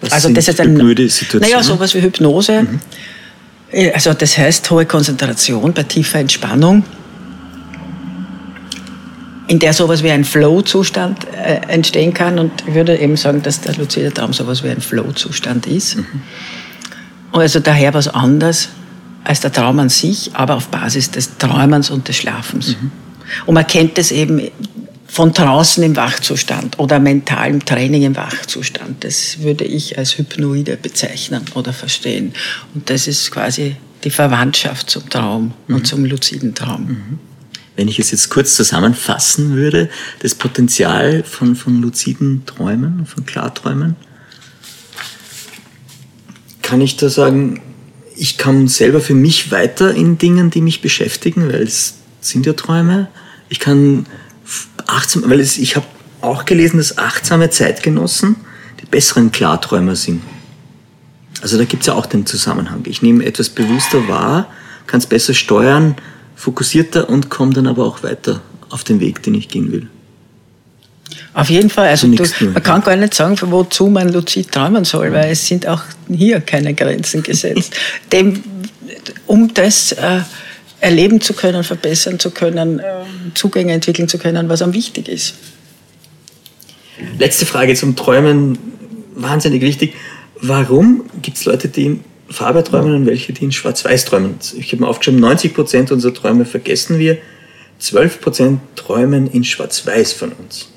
Was 0.00 0.12
also 0.12 0.28
das 0.30 0.48
ist 0.48 0.60
ein? 0.60 0.74
Naja, 0.74 1.62
sowas 1.62 1.94
wie 1.94 2.02
Hypnose. 2.02 2.66
Also 3.92 4.14
das 4.14 4.38
heißt 4.38 4.70
hohe 4.70 4.86
Konzentration 4.86 5.72
bei 5.72 5.82
tiefer 5.82 6.20
Entspannung, 6.20 6.84
in 9.48 9.58
der 9.58 9.72
sowas 9.72 10.02
wie 10.02 10.10
ein 10.10 10.24
Flow-Zustand 10.24 11.26
äh, 11.34 11.60
entstehen 11.68 12.14
kann. 12.14 12.38
Und 12.38 12.52
ich 12.66 12.74
würde 12.74 12.96
eben 12.96 13.16
sagen, 13.16 13.42
dass 13.42 13.60
der 13.60 13.74
luzide 13.74 14.12
Traum 14.12 14.32
sowas 14.32 14.62
wie 14.62 14.68
ein 14.68 14.80
Flow-Zustand 14.80 15.66
ist. 15.66 15.96
Und 17.32 17.40
also 17.40 17.58
daher 17.58 17.92
was 17.94 18.08
anderes 18.08 18.68
als 19.24 19.40
der 19.40 19.52
Traum 19.52 19.78
an 19.80 19.88
sich, 19.88 20.30
aber 20.34 20.54
auf 20.54 20.68
Basis 20.68 21.10
des 21.10 21.36
Träumens 21.38 21.90
und 21.90 22.06
des 22.06 22.16
Schlafens. 22.16 22.76
Und 23.46 23.54
man 23.54 23.66
kennt 23.66 23.98
es 23.98 24.12
eben 24.12 24.40
von 25.14 25.32
draußen 25.32 25.80
im 25.84 25.94
Wachzustand 25.94 26.80
oder 26.80 26.98
mentalem 26.98 27.64
Training 27.64 28.02
im 28.02 28.16
Wachzustand. 28.16 29.04
Das 29.04 29.38
würde 29.42 29.62
ich 29.62 29.96
als 29.96 30.18
Hypnoide 30.18 30.76
bezeichnen 30.76 31.44
oder 31.54 31.72
verstehen. 31.72 32.32
Und 32.74 32.90
das 32.90 33.06
ist 33.06 33.30
quasi 33.30 33.76
die 34.02 34.10
Verwandtschaft 34.10 34.90
zum 34.90 35.08
Traum 35.08 35.54
und 35.68 35.86
zum 35.86 36.04
luziden 36.04 36.56
Traum. 36.56 37.20
Wenn 37.76 37.86
ich 37.86 38.00
es 38.00 38.10
jetzt 38.10 38.28
kurz 38.28 38.56
zusammenfassen 38.56 39.54
würde, 39.54 39.88
das 40.18 40.34
Potenzial 40.34 41.22
von, 41.22 41.54
von 41.54 41.80
luziden 41.80 42.44
Träumen, 42.44 43.06
von 43.06 43.24
Klarträumen, 43.24 43.94
kann 46.62 46.80
ich 46.80 46.96
da 46.96 47.08
sagen, 47.08 47.62
ich 48.16 48.36
komme 48.36 48.66
selber 48.66 49.00
für 49.00 49.14
mich 49.14 49.52
weiter 49.52 49.94
in 49.94 50.18
Dingen, 50.18 50.50
die 50.50 50.60
mich 50.60 50.80
beschäftigen, 50.80 51.52
weil 51.52 51.62
es 51.62 51.98
sind 52.20 52.46
ja 52.46 52.54
Träume. 52.54 53.06
Ich 53.48 53.60
kann 53.60 54.06
achtsam, 54.86 55.24
weil 55.28 55.40
es, 55.40 55.58
ich 55.58 55.76
habe 55.76 55.86
auch 56.20 56.44
gelesen, 56.44 56.78
dass 56.78 56.98
achtsame 56.98 57.50
Zeitgenossen 57.50 58.36
die 58.80 58.86
besseren 58.86 59.32
Klarträumer 59.32 59.96
sind. 59.96 60.22
Also 61.42 61.58
da 61.58 61.64
gibt 61.64 61.82
es 61.82 61.88
ja 61.88 61.94
auch 61.94 62.06
den 62.06 62.26
Zusammenhang. 62.26 62.82
Ich 62.86 63.02
nehme 63.02 63.24
etwas 63.24 63.50
bewusster 63.50 64.08
wahr, 64.08 64.48
kann 64.86 65.00
es 65.00 65.06
besser 65.06 65.34
steuern, 65.34 65.96
fokussierter 66.36 67.08
und 67.08 67.28
komme 67.28 67.52
dann 67.52 67.66
aber 67.66 67.84
auch 67.84 68.02
weiter 68.02 68.40
auf 68.70 68.84
den 68.84 69.00
Weg, 69.00 69.22
den 69.22 69.34
ich 69.34 69.48
gehen 69.48 69.70
will. 69.70 69.88
Auf 71.34 71.50
jeden 71.50 71.68
Fall. 71.68 71.88
Also 71.88 72.06
du, 72.06 72.16
Zunächst 72.16 72.40
nur, 72.40 72.52
man 72.52 72.62
kann 72.62 72.82
gar 72.82 72.96
nicht 72.96 73.14
sagen, 73.14 73.36
wozu 73.40 73.88
man 73.88 74.12
luzid 74.12 74.50
träumen 74.52 74.84
soll, 74.84 75.12
weil 75.12 75.32
es 75.32 75.46
sind 75.46 75.66
auch 75.66 75.82
hier 76.08 76.40
keine 76.40 76.74
Grenzen 76.74 77.22
gesetzt. 77.22 77.74
Dem, 78.12 78.42
um 79.26 79.52
das 79.52 79.92
äh, 79.92 80.20
erleben 80.84 81.20
zu 81.20 81.32
können, 81.32 81.64
verbessern 81.64 82.18
zu 82.18 82.30
können, 82.30 82.78
äh, 82.78 82.82
Zugänge 83.34 83.72
entwickeln 83.72 84.06
zu 84.06 84.18
können, 84.18 84.48
was 84.48 84.60
am 84.60 84.74
wichtig 84.74 85.08
ist. 85.08 85.34
Letzte 87.18 87.46
Frage 87.46 87.74
zum 87.74 87.96
Träumen, 87.96 88.58
wahnsinnig 89.14 89.62
wichtig. 89.62 89.94
Warum 90.40 91.04
gibt 91.22 91.38
es 91.38 91.44
Leute, 91.46 91.68
die 91.68 91.86
in 91.86 92.04
Farbe 92.28 92.62
träumen 92.62 92.94
und 92.94 93.06
welche, 93.06 93.32
die 93.32 93.44
in 93.44 93.52
Schwarz-Weiß 93.52 94.04
träumen? 94.04 94.34
Ich 94.58 94.72
habe 94.72 94.82
mir 94.82 94.88
aufgeschrieben, 94.88 95.24
90% 95.24 95.90
unserer 95.90 96.12
Träume 96.12 96.44
vergessen 96.44 96.98
wir, 96.98 97.18
12% 97.80 98.58
träumen 98.76 99.26
in 99.26 99.42
Schwarz-Weiß 99.42 100.12
von 100.12 100.32
uns. 100.32 100.68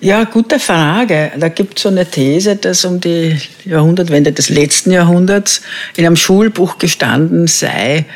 Ja, 0.00 0.24
gute 0.24 0.58
Frage. 0.60 1.32
Da 1.38 1.48
gibt 1.48 1.76
es 1.76 1.82
so 1.82 1.88
eine 1.88 2.06
These, 2.06 2.56
dass 2.56 2.84
um 2.84 3.00
die 3.00 3.36
Jahrhundertwende 3.64 4.32
des 4.32 4.48
letzten 4.48 4.92
Jahrhunderts 4.92 5.60
in 5.96 6.06
einem 6.06 6.16
Schulbuch 6.16 6.78
gestanden 6.78 7.48
sei, 7.48 8.06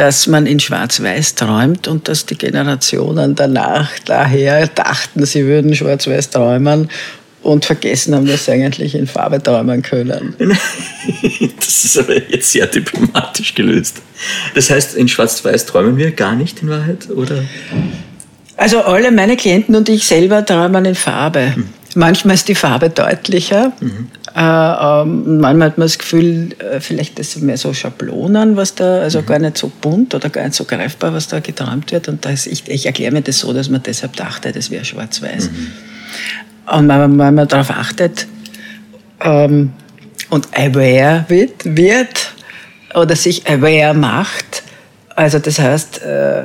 dass 0.00 0.26
man 0.26 0.46
in 0.46 0.58
Schwarz-Weiß 0.58 1.34
träumt 1.34 1.86
und 1.86 2.08
dass 2.08 2.24
die 2.24 2.38
Generationen 2.38 3.34
danach 3.34 3.90
daher 4.06 4.66
dachten, 4.66 5.26
sie 5.26 5.44
würden 5.44 5.74
Schwarz-Weiß 5.74 6.30
träumen 6.30 6.88
und 7.42 7.66
vergessen 7.66 8.14
haben, 8.14 8.24
dass 8.24 8.46
sie 8.46 8.52
eigentlich 8.52 8.94
in 8.94 9.06
Farbe 9.06 9.42
träumen 9.42 9.82
können. 9.82 10.34
Das 11.56 11.84
ist 11.84 11.98
aber 11.98 12.14
jetzt 12.30 12.50
sehr 12.50 12.66
diplomatisch 12.66 13.54
gelöst. 13.54 14.00
Das 14.54 14.70
heißt, 14.70 14.96
in 14.96 15.06
Schwarz-Weiß 15.06 15.66
träumen 15.66 15.98
wir 15.98 16.12
gar 16.12 16.34
nicht 16.34 16.62
in 16.62 16.68
Wahrheit, 16.70 17.10
oder? 17.10 17.42
Also 18.56 18.80
alle 18.80 19.10
meine 19.10 19.36
Klienten 19.36 19.74
und 19.74 19.88
ich 19.88 20.06
selber 20.06 20.44
träumen 20.44 20.84
in 20.86 20.94
Farbe. 20.94 21.54
Manchmal 21.94 22.34
ist 22.34 22.48
die 22.48 22.54
Farbe 22.54 22.90
deutlicher. 22.90 23.72
Äh, 24.34 24.40
ähm, 24.40 25.40
manchmal 25.40 25.70
hat 25.70 25.78
man 25.78 25.86
das 25.86 25.98
Gefühl, 25.98 26.50
äh, 26.58 26.80
vielleicht 26.80 27.18
ist 27.18 27.36
es 27.36 27.42
mehr 27.42 27.56
so 27.56 27.74
Schablonen, 27.74 28.56
was 28.56 28.76
da, 28.76 29.00
also 29.00 29.22
gar 29.22 29.40
nicht 29.40 29.58
so 29.58 29.72
bunt 29.80 30.14
oder 30.14 30.30
gar 30.30 30.44
nicht 30.44 30.54
so 30.54 30.64
greifbar, 30.64 31.12
was 31.12 31.26
da 31.26 31.40
geträumt 31.40 31.90
wird. 31.90 32.08
Und 32.08 32.24
das, 32.24 32.46
ich, 32.46 32.68
ich 32.68 32.86
erkläre 32.86 33.12
mir 33.12 33.22
das 33.22 33.40
so, 33.40 33.52
dass 33.52 33.68
man 33.68 33.82
deshalb 33.82 34.14
dachte, 34.14 34.52
das 34.52 34.70
wäre 34.70 34.84
schwarz-weiß. 34.84 35.50
Und 36.66 36.88
wenn 36.88 37.16
man, 37.16 37.34
man 37.34 37.48
darauf 37.48 37.70
achtet 37.70 38.26
ähm, 39.20 39.72
und 40.28 40.48
aware 40.56 41.24
wird, 41.28 41.64
wird 41.64 42.34
oder 42.94 43.16
sich 43.16 43.48
aware 43.48 43.94
macht, 43.94 44.62
also 45.16 45.40
das 45.40 45.58
heißt, 45.58 46.02
äh, 46.02 46.44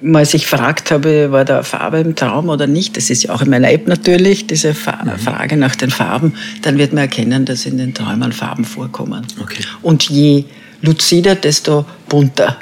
mal 0.00 0.24
sich 0.24 0.42
gefragt 0.42 0.90
habe, 0.90 1.32
war 1.32 1.44
da 1.44 1.62
Farbe 1.62 1.98
im 2.00 2.14
Traum 2.14 2.48
oder 2.48 2.66
nicht, 2.66 2.96
das 2.96 3.10
ist 3.10 3.24
ja 3.24 3.34
auch 3.34 3.42
in 3.42 3.50
meiner 3.50 3.70
App 3.70 3.86
natürlich, 3.88 4.46
diese 4.46 4.74
Fa 4.74 5.04
Frage 5.18 5.56
nach 5.56 5.74
den 5.76 5.90
Farben, 5.90 6.34
dann 6.62 6.78
wird 6.78 6.92
man 6.92 7.02
erkennen, 7.02 7.44
dass 7.44 7.66
in 7.66 7.78
den 7.78 7.94
Träumen 7.94 8.32
Farben 8.32 8.64
vorkommen. 8.64 9.26
Okay. 9.40 9.62
Und 9.82 10.04
je 10.10 10.44
luzider, 10.82 11.34
desto 11.34 11.84
bunter. 12.08 12.56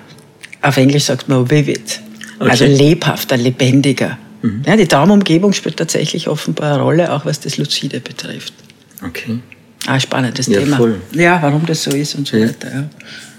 Auf 0.62 0.76
Englisch 0.78 1.04
sagt 1.04 1.28
man 1.28 1.50
vivid. 1.50 2.00
Okay. 2.38 2.50
Also 2.50 2.64
lebhafter, 2.66 3.36
lebendiger. 3.36 4.18
Ja, 4.64 4.76
die 4.76 4.86
Traumumgebung 4.86 5.52
spielt 5.52 5.76
tatsächlich 5.76 6.28
offenbar 6.28 6.74
eine 6.74 6.82
Rolle, 6.82 7.12
auch 7.12 7.24
was 7.24 7.40
das 7.40 7.56
Luzide 7.56 7.98
betrifft. 8.00 8.52
Okay. 9.04 9.38
Ah, 9.86 9.98
spannendes 9.98 10.46
Ja, 10.46 10.60
Thema. 10.60 10.76
voll. 10.76 11.00
Ja, 11.12 11.38
warum 11.42 11.66
das 11.66 11.82
so 11.82 11.90
ist 11.90 12.14
und 12.14 12.28
so 12.28 12.36
Ja. 12.36 12.48
weiter. 12.48 12.72
Ja. 12.72 12.84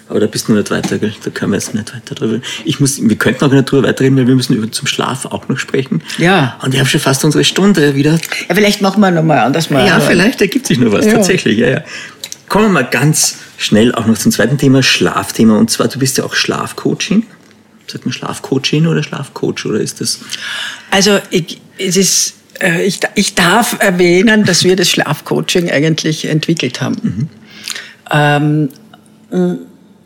Aber 0.09 0.19
da 0.21 0.27
bist 0.27 0.47
du 0.47 0.53
noch 0.53 0.59
nicht 0.59 0.71
weiter, 0.71 0.97
gell? 0.99 1.13
Da 1.23 1.29
können 1.31 1.51
wir 1.51 1.57
jetzt 1.57 1.73
nicht 1.73 1.93
weiter 1.93 2.15
drüber. 2.15 2.39
Ich 2.63 2.79
muss, 2.79 3.01
wir 3.01 3.15
könnten 3.17 3.43
auch 3.43 3.51
nicht 3.51 3.69
drüber 3.69 3.87
weiterreden, 3.89 4.17
weil 4.17 4.27
wir 4.27 4.35
müssen 4.35 4.55
über 4.55 4.71
zum 4.71 4.87
Schlaf 4.87 5.25
auch 5.25 5.47
noch 5.49 5.57
sprechen. 5.57 6.01
Ja. 6.17 6.57
Und 6.63 6.71
wir 6.71 6.79
haben 6.79 6.87
schon 6.87 7.01
fast 7.01 7.25
unsere 7.25 7.43
Stunde 7.43 7.93
wieder. 7.95 8.11
ja, 8.47 8.55
vielleicht 8.55 8.81
machen 8.81 9.01
wir 9.01 9.11
nochmal 9.11 9.39
anders 9.39 9.69
mal. 9.69 9.85
Ja, 9.85 9.99
vielleicht 9.99 10.39
ergibt 10.41 10.67
sich 10.67 10.77
noch 10.79 10.91
was, 10.93 11.05
Ja. 11.05 11.13
tatsächlich. 11.13 11.57
Ja, 11.59 11.67
ja. 11.69 11.83
Kommen 12.47 12.65
wir 12.65 12.69
mal 12.71 12.85
ganz 12.89 13.37
schnell 13.57 13.93
auch 13.95 14.05
noch 14.05 14.17
zum 14.17 14.31
zweiten 14.31 14.57
Thema, 14.57 14.81
Schlafthema. 14.81 15.57
Und 15.57 15.69
zwar, 15.69 15.89
du 15.89 15.99
bist 15.99 16.17
ja 16.17 16.23
auch 16.23 16.35
Schlafcoaching. 16.35 17.25
Sagt 17.87 18.05
man 18.05 18.13
Schlafcoaching 18.13 18.87
oder 18.87 19.03
Schlafcoach 19.03 19.65
oder 19.65 19.79
ist 19.81 19.99
das? 19.99 20.19
Also 20.91 21.19
ich, 21.31 21.59
es 21.77 21.97
ist, 21.97 22.33
äh, 22.61 22.85
ich, 22.85 22.99
ich 23.15 23.35
darf 23.35 23.75
erwähnen, 23.79 24.45
dass 24.45 24.63
wir 24.63 24.75
das 24.77 24.89
Schlafcoaching 24.89 25.69
eigentlich 25.69 26.25
entwickelt 26.25 26.79
haben. 26.81 27.29
Ähm, 28.11 28.69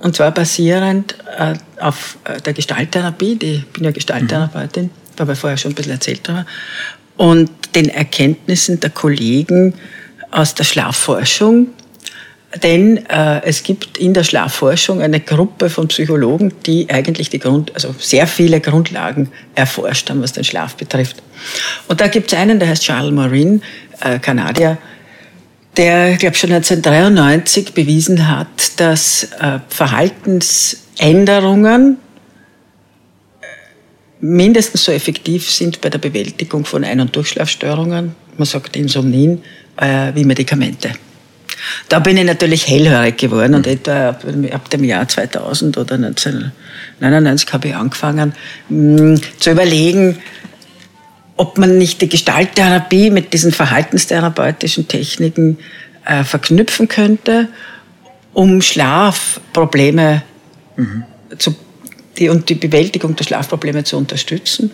und 0.01 0.15
zwar 0.15 0.31
basierend 0.31 1.15
äh, 1.37 1.53
auf 1.79 2.17
äh, 2.25 2.41
der 2.41 2.53
Gestalttherapie, 2.53 3.35
die, 3.35 3.53
ich 3.53 3.67
bin 3.67 3.83
ja 3.83 3.91
Gestalttherapeutin, 3.91 4.89
habe 5.19 5.33
ich 5.33 5.39
vorher 5.39 5.57
schon 5.57 5.71
ein 5.71 5.75
bisschen 5.75 5.93
erzählt 5.93 6.21
darüber, 6.23 6.45
und 7.17 7.49
den 7.75 7.89
Erkenntnissen 7.89 8.79
der 8.79 8.89
Kollegen 8.89 9.73
aus 10.31 10.55
der 10.55 10.63
Schlafforschung, 10.63 11.67
denn 12.63 13.05
äh, 13.07 13.41
es 13.43 13.63
gibt 13.63 13.97
in 13.97 14.13
der 14.13 14.23
Schlafforschung 14.23 15.01
eine 15.01 15.19
Gruppe 15.19 15.69
von 15.69 15.87
Psychologen, 15.87 16.53
die 16.65 16.89
eigentlich 16.89 17.29
die 17.29 17.39
Grund, 17.39 17.73
also 17.75 17.95
sehr 17.97 18.27
viele 18.27 18.59
Grundlagen 18.59 19.29
erforscht 19.55 20.09
haben, 20.09 20.21
was 20.21 20.33
den 20.33 20.43
Schlaf 20.43 20.75
betrifft. 20.75 21.21
Und 21.87 22.01
da 22.01 22.07
gibt 22.07 22.31
es 22.31 22.37
einen, 22.37 22.59
der 22.59 22.67
heißt 22.67 22.83
Charles 22.83 23.13
Morin, 23.13 23.61
äh, 24.01 24.19
Kanadier, 24.19 24.77
der, 25.77 26.13
ich 26.13 26.19
glaube, 26.19 26.35
schon 26.35 26.51
1993 26.51 27.73
bewiesen 27.73 28.27
hat, 28.27 28.79
dass 28.79 29.23
äh, 29.39 29.59
Verhaltensänderungen 29.69 31.97
äh, 33.41 33.45
mindestens 34.19 34.83
so 34.83 34.91
effektiv 34.91 35.49
sind 35.49 35.79
bei 35.81 35.89
der 35.89 35.99
Bewältigung 35.99 36.65
von 36.65 36.83
Ein- 36.83 36.99
und 36.99 37.15
Durchschlafstörungen, 37.15 38.13
man 38.37 38.45
sagt 38.45 38.75
Insomnien, 38.75 39.41
äh, 39.77 40.11
wie 40.13 40.25
Medikamente. 40.25 40.91
Da 41.89 41.99
bin 41.99 42.17
ich 42.17 42.25
natürlich 42.25 42.67
hellhörig 42.67 43.17
geworden 43.17 43.55
und 43.55 43.67
etwa 43.67 44.09
ab, 44.09 44.25
ab 44.51 44.69
dem 44.69 44.83
Jahr 44.83 45.07
2000 45.07 45.77
oder 45.77 45.95
1999 45.95 47.53
habe 47.53 47.69
ich 47.69 47.75
angefangen 47.75 48.33
mh, 48.69 49.21
zu 49.39 49.51
überlegen, 49.51 50.19
ob 51.41 51.57
man 51.57 51.79
nicht 51.79 51.99
die 52.03 52.07
Gestalttherapie 52.07 53.09
mit 53.09 53.33
diesen 53.33 53.51
verhaltenstherapeutischen 53.51 54.87
Techniken 54.87 55.57
äh, 56.05 56.23
verknüpfen 56.23 56.87
könnte, 56.87 57.47
um 58.31 58.61
Schlafprobleme 58.61 60.21
mhm. 60.75 61.03
zu, 61.39 61.55
die, 62.19 62.29
und 62.29 62.47
die 62.47 62.53
Bewältigung 62.53 63.15
der 63.15 63.23
Schlafprobleme 63.23 63.83
zu 63.83 63.97
unterstützen. 63.97 64.69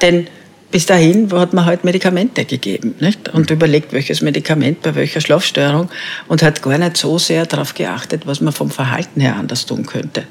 Denn 0.00 0.26
bis 0.70 0.86
dahin 0.86 1.32
hat 1.32 1.52
man 1.52 1.64
halt 1.64 1.84
Medikamente 1.84 2.44
gegeben 2.44 2.94
nicht? 3.00 3.28
und 3.28 3.50
überlegt, 3.50 3.92
welches 3.92 4.20
Medikament 4.20 4.82
bei 4.82 4.94
welcher 4.94 5.20
Schlafstörung 5.20 5.88
und 6.28 6.42
hat 6.42 6.62
gar 6.62 6.76
nicht 6.76 6.96
so 6.96 7.18
sehr 7.18 7.46
darauf 7.46 7.74
geachtet, 7.74 8.26
was 8.26 8.40
man 8.40 8.52
vom 8.52 8.70
Verhalten 8.70 9.20
her 9.20 9.36
anders 9.36 9.66
tun 9.66 9.86
könnte. 9.86 10.24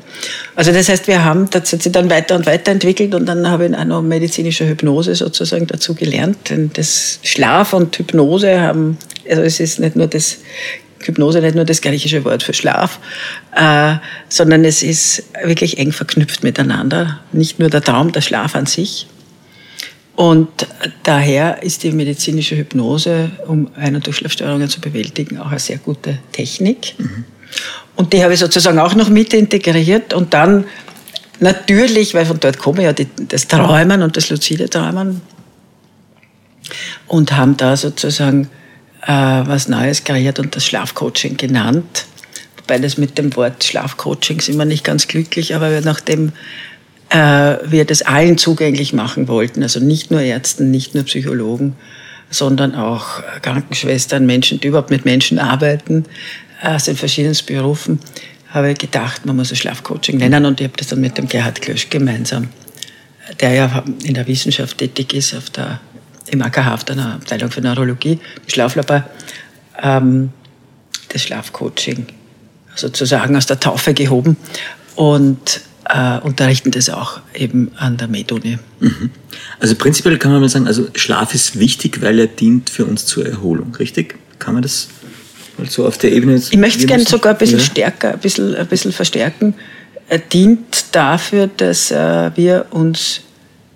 Also 0.55 0.71
das 0.71 0.89
heißt, 0.89 1.07
wir 1.07 1.23
haben, 1.23 1.49
das 1.49 1.71
hat 1.71 1.81
sich 1.81 1.91
dann 1.91 2.09
weiter 2.09 2.35
und 2.35 2.45
weiter 2.45 2.71
entwickelt 2.71 3.15
und 3.15 3.25
dann 3.25 3.47
habe 3.49 3.67
ich 3.67 3.75
auch 3.75 3.85
noch 3.85 4.01
medizinische 4.01 4.67
Hypnose 4.67 5.15
sozusagen 5.15 5.67
dazu 5.67 5.95
gelernt. 5.95 6.49
Denn 6.49 6.69
das 6.73 7.19
Schlaf 7.23 7.73
und 7.73 7.97
Hypnose 7.97 8.59
haben, 8.59 8.97
also 9.29 9.41
es 9.41 9.59
ist 9.59 9.79
nicht 9.79 9.95
nur 9.95 10.07
das 10.07 10.39
Hypnose 10.99 11.39
nicht 11.41 11.55
nur 11.55 11.65
das 11.65 11.81
griechische 11.81 12.25
Wort 12.25 12.43
für 12.43 12.53
Schlaf, 12.53 12.99
äh, 13.55 13.95
sondern 14.29 14.65
es 14.65 14.81
ist 14.83 15.23
wirklich 15.43 15.77
eng 15.77 15.91
verknüpft 15.91 16.43
miteinander. 16.43 17.19
Nicht 17.31 17.59
nur 17.59 17.69
der 17.69 17.81
Traum, 17.81 18.11
der 18.11 18.21
Schlaf 18.21 18.55
an 18.55 18.65
sich, 18.65 19.07
und 20.15 20.49
daher 21.03 21.61
ist 21.61 21.83
die 21.83 21.91
medizinische 21.91 22.55
Hypnose, 22.55 23.31
um 23.47 23.69
Ein- 23.75 23.95
und 23.95 24.05
Durchschlafstörungen 24.05 24.69
zu 24.69 24.79
bewältigen, 24.79 25.37
auch 25.39 25.49
eine 25.49 25.59
sehr 25.59 25.77
gute 25.77 26.19
Technik. 26.31 26.95
Mhm. 26.97 27.25
Und 27.95 28.13
die 28.13 28.23
habe 28.23 28.33
ich 28.33 28.39
sozusagen 28.39 28.79
auch 28.79 28.95
noch 28.95 29.09
mit 29.09 29.33
integriert 29.33 30.13
und 30.13 30.33
dann 30.33 30.65
natürlich, 31.39 32.13
weil 32.13 32.25
von 32.25 32.39
dort 32.39 32.59
komme 32.59 32.83
ja 32.83 32.93
die, 32.93 33.07
das 33.27 33.47
Träumen 33.47 34.01
und 34.01 34.15
das 34.15 34.29
luzide 34.29 34.69
Träumen 34.69 35.21
und 37.07 37.31
haben 37.33 37.57
da 37.57 37.77
sozusagen 37.77 38.49
äh, 39.03 39.11
was 39.11 39.67
Neues 39.67 40.03
kreiert 40.03 40.39
und 40.39 40.55
das 40.55 40.65
Schlafcoaching 40.65 41.37
genannt. 41.37 42.05
Wobei 42.57 42.79
das 42.79 42.97
mit 42.97 43.17
dem 43.17 43.35
Wort 43.35 43.63
Schlafcoaching 43.63 44.41
sind 44.41 44.57
wir 44.57 44.65
nicht 44.65 44.83
ganz 44.83 45.07
glücklich, 45.07 45.55
aber 45.55 45.81
nachdem 45.81 46.31
wir 47.11 47.85
das 47.85 48.01
allen 48.01 48.37
zugänglich 48.37 48.91
machen 48.91 49.27
wollten. 49.27 49.63
Also 49.63 49.79
nicht 49.79 50.11
nur 50.11 50.21
Ärzten, 50.21 50.71
nicht 50.71 50.95
nur 50.95 51.03
Psychologen, 51.05 51.75
sondern 52.29 52.75
auch 52.75 53.23
Krankenschwestern, 53.41 54.25
Menschen, 54.25 54.59
die 54.59 54.67
überhaupt 54.67 54.89
mit 54.89 55.05
Menschen 55.05 55.39
arbeiten, 55.39 56.05
aus 56.61 56.85
den 56.85 56.95
verschiedensten 56.95 57.53
Berufen, 57.53 57.99
habe 58.49 58.71
ich 58.71 58.77
gedacht, 58.77 59.25
man 59.25 59.35
muss 59.35 59.51
es 59.51 59.59
Schlafcoaching 59.59 60.17
nennen. 60.17 60.45
Und 60.45 60.61
ich 60.61 60.67
habe 60.67 60.77
das 60.77 60.87
dann 60.87 61.01
mit 61.01 61.17
dem 61.17 61.27
Gerhard 61.27 61.61
Klösch 61.61 61.89
gemeinsam, 61.89 62.49
der 63.39 63.53
ja 63.53 63.83
in 64.03 64.13
der 64.13 64.27
Wissenschaft 64.27 64.77
tätig 64.77 65.13
ist, 65.13 65.35
auf 65.35 65.49
der, 65.49 65.79
im 66.27 66.41
AKH, 66.41 66.73
auf 66.73 66.83
der 66.83 66.97
Abteilung 66.97 67.51
für 67.51 67.61
Neurologie, 67.61 68.13
im 68.13 68.49
Schlaflabor, 68.49 69.03
ähm, 69.81 70.31
das 71.09 71.23
Schlafcoaching 71.23 72.07
sozusagen 72.75 73.35
aus 73.35 73.45
der 73.45 73.59
Taufe 73.59 73.93
gehoben. 73.93 74.37
Und 74.95 75.61
äh, 75.85 76.19
unterrichten 76.19 76.71
das 76.71 76.89
auch 76.89 77.19
eben 77.33 77.71
an 77.77 77.97
der 77.97 78.07
Med-Uni. 78.07 78.57
Mhm. 78.79 79.09
Also 79.59 79.75
prinzipiell 79.75 80.17
kann 80.17 80.31
man 80.31 80.41
mal 80.41 80.49
sagen, 80.49 80.67
also 80.67 80.87
Schlaf 80.95 81.33
ist 81.33 81.59
wichtig, 81.59 82.01
weil 82.01 82.19
er 82.19 82.27
dient 82.27 82.69
für 82.69 82.85
uns 82.85 83.05
zur 83.05 83.25
Erholung, 83.25 83.75
richtig? 83.75 84.15
Kann 84.39 84.53
man 84.53 84.63
das 84.63 84.87
mal 85.57 85.69
so 85.69 85.85
auf 85.85 85.97
der 85.97 86.11
Ebene? 86.11 86.35
Ich 86.35 86.57
möchte 86.57 86.79
es 86.79 86.87
gerne 86.87 87.05
sogar 87.05 87.33
ein 87.33 87.37
bisschen 87.37 87.59
ja. 87.59 87.65
stärker, 87.65 88.13
ein 88.13 88.19
bisschen, 88.19 88.55
ein 88.55 88.67
bisschen 88.67 88.91
verstärken. 88.91 89.53
Er 90.07 90.19
dient 90.19 90.85
dafür, 90.91 91.47
dass 91.47 91.91
äh, 91.91 92.31
wir 92.35 92.67
uns 92.71 93.21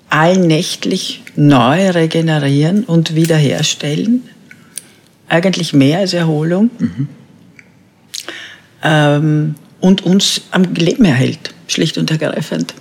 allnächtlich 0.09 1.23
neu 1.35 1.89
regenerieren 1.91 2.83
und 2.83 3.15
wiederherstellen. 3.15 4.23
Eigentlich 5.27 5.73
mehr 5.73 5.99
als 5.99 6.13
Erholung. 6.13 6.71
Mhm. 6.79 7.07
Ähm, 8.83 9.55
und 9.79 10.05
uns 10.05 10.41
am 10.51 10.63
Leben 10.73 11.05
erhält 11.05 11.53
schlicht 11.71 11.97
und 11.97 12.11
ergreifend. 12.11 12.73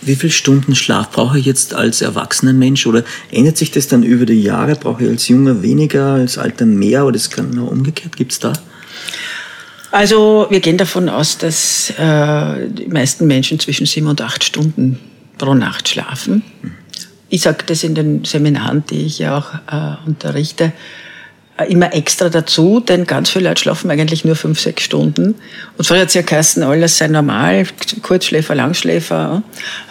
Wie 0.00 0.14
viele 0.14 0.32
Stunden 0.32 0.74
Schlaf 0.74 1.10
brauche 1.10 1.38
ich 1.38 1.46
jetzt 1.46 1.74
als 1.74 2.02
erwachsener 2.02 2.52
Mensch 2.52 2.86
oder 2.86 3.02
ändert 3.32 3.56
sich 3.56 3.70
das 3.70 3.88
dann 3.88 4.02
über 4.02 4.26
die 4.26 4.40
Jahre? 4.40 4.76
Brauche 4.76 5.04
ich 5.04 5.10
als 5.10 5.28
Junger 5.28 5.62
weniger, 5.62 6.12
als 6.12 6.38
Alter 6.38 6.66
mehr 6.66 7.04
oder 7.04 7.16
ist 7.16 7.34
genau 7.34 7.66
umgekehrt? 7.66 8.16
Gibt 8.16 8.32
es 8.32 8.38
da? 8.38 8.52
Also 9.90 10.46
wir 10.50 10.60
gehen 10.60 10.76
davon 10.76 11.08
aus, 11.08 11.38
dass 11.38 11.90
äh, 11.98 12.68
die 12.68 12.86
meisten 12.88 13.26
Menschen 13.26 13.58
zwischen 13.58 13.86
sieben 13.86 14.06
und 14.06 14.20
acht 14.20 14.44
Stunden 14.44 15.00
pro 15.38 15.54
Nacht 15.54 15.88
schlafen. 15.88 16.42
Ich 17.30 17.42
sage 17.42 17.64
das 17.66 17.82
in 17.82 17.94
den 17.94 18.24
Seminaren, 18.24 18.84
die 18.90 19.06
ich 19.06 19.18
ja 19.18 19.38
auch 19.38 19.54
äh, 19.70 20.06
unterrichte 20.06 20.72
immer 21.64 21.92
extra 21.94 22.28
dazu, 22.28 22.80
denn 22.80 23.04
ganz 23.06 23.30
viele 23.30 23.48
Leute 23.48 23.62
schlafen 23.62 23.90
eigentlich 23.90 24.24
nur 24.24 24.36
fünf, 24.36 24.60
sechs 24.60 24.84
Stunden. 24.84 25.34
Und 25.76 25.86
früher 25.86 26.00
hat 26.00 26.08
es 26.08 26.14
ja 26.14 26.22
geheißen, 26.22 26.62
alles 26.62 26.98
sei 26.98 27.08
normal, 27.08 27.66
Kurzschläfer, 28.02 28.54
Langschläfer. 28.54 29.42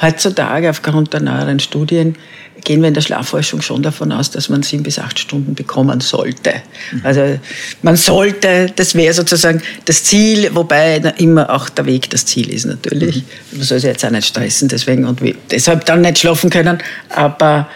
Heutzutage, 0.02 0.70
aufgrund 0.70 1.14
der 1.14 1.22
neueren 1.22 1.60
Studien, 1.60 2.16
gehen 2.64 2.82
wir 2.82 2.88
in 2.88 2.94
der 2.94 3.02
Schlafforschung 3.02 3.62
schon 3.62 3.82
davon 3.82 4.12
aus, 4.12 4.32
dass 4.32 4.50
man 4.50 4.64
sieben 4.64 4.84
bis 4.84 5.00
acht 5.00 5.20
Stunden 5.20 5.56
bekommen 5.56 6.02
sollte. 6.02 6.56
Also 7.04 7.40
man 7.82 7.96
sollte, 7.96 8.72
das 8.76 8.96
wäre 8.96 9.14
sozusagen 9.14 9.62
das 9.86 10.04
Ziel, 10.04 10.50
wobei 10.54 10.98
immer 11.18 11.50
auch 11.50 11.70
der 11.70 11.86
Weg 11.86 12.10
das 12.10 12.26
Ziel 12.26 12.50
ist 12.50 12.66
natürlich. 12.66 13.24
Man 13.52 13.64
soll 13.64 13.80
sich 13.80 13.90
jetzt 13.90 14.04
auch 14.04 14.10
nicht 14.10 14.28
stressen 14.28 14.68
deswegen 14.68 15.06
und 15.06 15.22
deshalb 15.52 15.86
dann 15.86 16.02
nicht 16.02 16.20
schlafen 16.20 16.50
können, 16.50 16.80
aber 17.10 17.70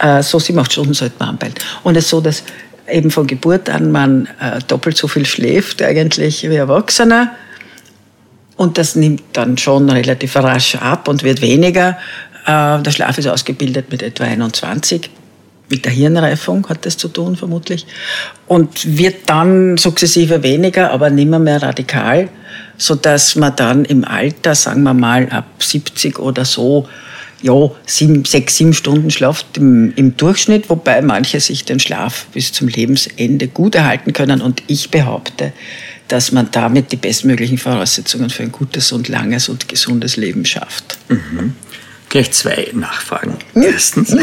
äh, 0.00 0.22
so 0.22 0.38
sieben, 0.38 0.58
acht 0.60 0.72
Stunden 0.72 0.94
sollte 0.94 1.16
man 1.18 1.30
anpeilen. 1.30 1.54
Und 1.82 1.96
es 1.96 2.04
ist 2.04 2.10
so, 2.10 2.20
dass 2.20 2.42
eben 2.90 3.10
von 3.10 3.26
Geburt 3.26 3.70
an 3.70 3.90
man 3.92 4.28
äh, 4.40 4.60
doppelt 4.66 4.96
so 4.96 5.08
viel 5.08 5.26
schläft 5.26 5.82
eigentlich 5.82 6.48
wie 6.48 6.56
Erwachsener. 6.56 7.34
Und 8.56 8.76
das 8.76 8.96
nimmt 8.96 9.22
dann 9.34 9.56
schon 9.56 9.88
relativ 9.88 10.34
rasch 10.36 10.74
ab 10.74 11.06
und 11.08 11.22
wird 11.22 11.40
weniger. 11.40 11.98
Äh, 12.44 12.82
der 12.82 12.90
Schlaf 12.90 13.18
ist 13.18 13.28
ausgebildet 13.28 13.90
mit 13.90 14.02
etwa 14.02 14.24
21. 14.24 15.10
Mit 15.70 15.84
der 15.84 15.92
Hirnreifung 15.92 16.66
hat 16.68 16.86
das 16.86 16.96
zu 16.96 17.08
tun, 17.08 17.36
vermutlich. 17.36 17.86
Und 18.46 18.98
wird 18.98 19.28
dann 19.28 19.76
sukzessive 19.76 20.42
weniger, 20.42 20.90
aber 20.90 21.10
nimmer 21.10 21.38
mehr 21.38 21.62
radikal, 21.62 22.30
sodass 22.78 23.36
man 23.36 23.54
dann 23.54 23.84
im 23.84 24.04
Alter, 24.04 24.54
sagen 24.54 24.82
wir 24.82 24.94
mal 24.94 25.28
ab 25.28 25.46
70 25.58 26.18
oder 26.18 26.46
so, 26.46 26.88
ja, 27.40 27.70
sieben, 27.86 28.24
sechs, 28.24 28.56
sieben 28.56 28.74
Stunden 28.74 29.10
schlaft 29.10 29.56
im, 29.56 29.92
im, 29.94 30.16
Durchschnitt, 30.16 30.68
wobei 30.70 31.02
manche 31.02 31.38
sich 31.40 31.64
den 31.64 31.78
Schlaf 31.78 32.26
bis 32.32 32.52
zum 32.52 32.68
Lebensende 32.68 33.48
gut 33.48 33.74
erhalten 33.74 34.12
können. 34.12 34.40
Und 34.40 34.62
ich 34.66 34.90
behaupte, 34.90 35.52
dass 36.08 36.32
man 36.32 36.50
damit 36.50 36.90
die 36.90 36.96
bestmöglichen 36.96 37.58
Voraussetzungen 37.58 38.30
für 38.30 38.42
ein 38.42 38.52
gutes 38.52 38.92
und 38.92 39.08
langes 39.08 39.48
und 39.48 39.68
gesundes 39.68 40.16
Leben 40.16 40.44
schafft. 40.44 40.98
Mhm. 41.08 41.54
Gleich 42.08 42.32
zwei 42.32 42.68
Nachfragen. 42.72 43.36
Erstens. 43.54 44.12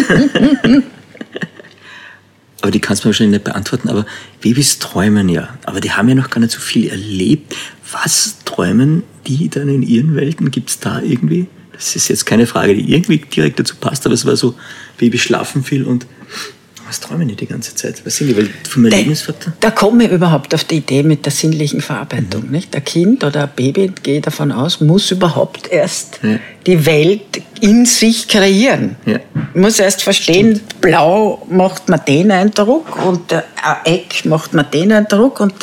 aber 2.61 2.71
die 2.71 2.79
kannst 2.79 3.03
du 3.03 3.07
mir 3.07 3.11
wahrscheinlich 3.11 3.35
nicht 3.39 3.43
beantworten, 3.43 3.89
aber 3.89 4.07
Babys 4.41 4.79
träumen 4.79 5.29
ja. 5.29 5.57
Aber 5.65 5.79
die 5.79 5.91
haben 5.91 6.09
ja 6.09 6.15
noch 6.15 6.31
gar 6.31 6.41
nicht 6.41 6.51
so 6.51 6.59
viel 6.59 6.89
erlebt. 6.89 7.55
Was 7.91 8.37
träumen 8.43 9.03
die 9.27 9.49
dann 9.49 9.69
in 9.69 9.83
ihren 9.83 10.15
Welten? 10.15 10.49
Gibt 10.49 10.71
es 10.71 10.79
da 10.79 10.99
irgendwie 10.99 11.47
das 11.75 11.95
ist 11.95 12.07
jetzt 12.07 12.25
keine 12.25 12.47
Frage, 12.47 12.75
die 12.75 12.93
irgendwie 12.93 13.17
direkt 13.17 13.59
dazu 13.59 13.75
passt, 13.75 14.05
aber 14.05 14.15
es 14.15 14.25
war 14.25 14.35
so, 14.35 14.55
Baby 14.97 15.17
schlafen 15.17 15.63
viel 15.63 15.83
und 15.83 16.05
was 16.87 16.99
träumen 16.99 17.27
die 17.27 17.35
die 17.35 17.47
ganze 17.47 17.73
Zeit? 17.73 18.05
Was 18.05 18.17
sind 18.17 18.27
die? 18.27 18.37
Weil 18.37 18.47
von 18.69 18.83
meinem 18.83 18.91
Lebensvater? 18.91 19.53
Da 19.59 19.71
komme 19.71 20.05
ich 20.05 20.11
überhaupt 20.11 20.53
auf 20.53 20.63
die 20.65 20.77
Idee 20.77 21.01
mit 21.01 21.25
der 21.25 21.31
sinnlichen 21.31 21.81
Verarbeitung. 21.81 22.45
Mhm. 22.45 22.51
Nicht? 22.51 22.75
Ein 22.75 22.83
Kind 22.83 23.23
oder 23.23 23.43
ein 23.43 23.49
Baby, 23.55 23.91
gehe 24.03 24.21
davon 24.21 24.51
aus, 24.51 24.81
muss 24.81 25.09
überhaupt 25.09 25.67
erst 25.71 26.19
ja. 26.21 26.37
die 26.67 26.85
Welt 26.85 27.41
in 27.59 27.85
sich 27.85 28.27
kreieren. 28.27 28.97
Ja. 29.05 29.19
Muss 29.55 29.79
erst 29.79 30.03
verstehen, 30.03 30.57
Stimmt. 30.57 30.81
blau 30.81 31.45
macht 31.49 31.89
man 31.89 32.01
den 32.07 32.31
Eindruck 32.31 33.03
und 33.03 33.33
ein 33.33 33.43
Eck 33.85 34.25
macht 34.25 34.53
man 34.53 34.69
den 34.69 34.91
Eindruck 34.91 35.39
und 35.39 35.55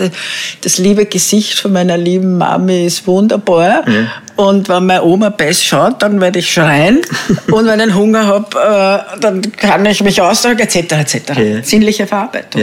das 0.62 0.78
liebe 0.78 1.06
Gesicht 1.06 1.58
von 1.58 1.72
meiner 1.72 1.96
lieben 1.96 2.38
Mami 2.38 2.86
ist 2.86 3.06
wunderbar. 3.06 3.88
Ja. 3.88 4.10
Und 4.42 4.68
wenn 4.68 4.86
meine 4.86 5.04
Oma 5.04 5.28
best 5.28 5.64
schaut, 5.64 6.02
dann 6.02 6.20
werde 6.20 6.40
ich 6.40 6.52
schreien. 6.52 7.00
und 7.52 7.64
wenn 7.66 7.78
ich 7.78 7.94
Hunger 7.94 8.26
habe, 8.26 8.58
äh, 8.58 9.20
dann 9.20 9.40
kann 9.52 9.86
ich 9.86 10.02
mich 10.02 10.20
ausdrücken, 10.20 10.62
etc. 10.62 10.76
etc. 10.76 11.14
Ja. 11.36 11.62
Sinnliche 11.62 12.08
Verarbeitung. 12.08 12.62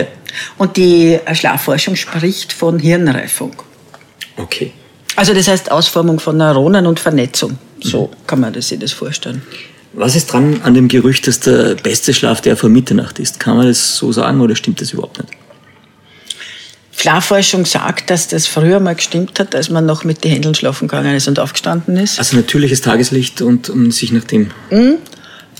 Und 0.58 0.76
die 0.76 1.18
Schlafforschung 1.32 1.96
spricht 1.96 2.52
von 2.52 2.80
Hirnreifung. 2.80 3.54
Okay. 4.36 4.74
Also 5.16 5.34
das 5.34 5.48
heißt 5.48 5.72
Ausformung 5.72 6.20
von 6.20 6.36
Neuronen 6.36 6.86
und 6.86 7.00
Vernetzung. 7.00 7.58
So 7.80 8.08
mhm. 8.08 8.28
kann 8.28 8.40
man 8.42 8.62
sich 8.62 8.78
das 8.78 8.92
vorstellen. 8.92 9.42
Was 9.94 10.18
ist 10.18 10.34
dran 10.34 10.60
an 10.64 10.74
dem 10.74 10.90
Gerücht, 10.90 11.28
dass 11.28 11.40
der 11.40 11.76
beste 11.76 12.14
Schlaf 12.14 12.42
der 12.42 12.58
vor 12.58 12.70
Mitternacht 12.70 13.20
ist? 13.20 13.40
Kann 13.40 13.56
man 13.56 13.68
das 13.68 13.96
so 13.96 14.12
sagen 14.12 14.42
oder 14.42 14.56
stimmt 14.56 14.82
das 14.82 14.92
überhaupt 14.92 15.20
nicht? 15.20 15.34
Schlafforschung 17.00 17.66
sagt, 17.66 18.10
dass 18.10 18.28
das 18.28 18.46
früher 18.46 18.82
mal 18.82 18.94
gestimmt 18.94 19.40
hat, 19.40 19.56
als 19.56 19.70
man 19.70 19.86
noch 19.86 20.04
mit 20.04 20.26
den 20.26 20.34
Händeln 20.34 20.54
schlafen 20.54 20.90
gegangen 20.90 21.16
ist 21.16 21.30
und 21.30 21.40
aufgestanden 21.40 21.96
ist. 21.96 22.20
Also 22.20 22.36
natürliches 22.36 22.82
Tageslicht 22.82 23.42
und 23.42 23.70
um 23.70 23.90
sich 23.92 24.12
nach 24.12 24.26
dem... 24.26 24.52
Mhm. 24.70 24.98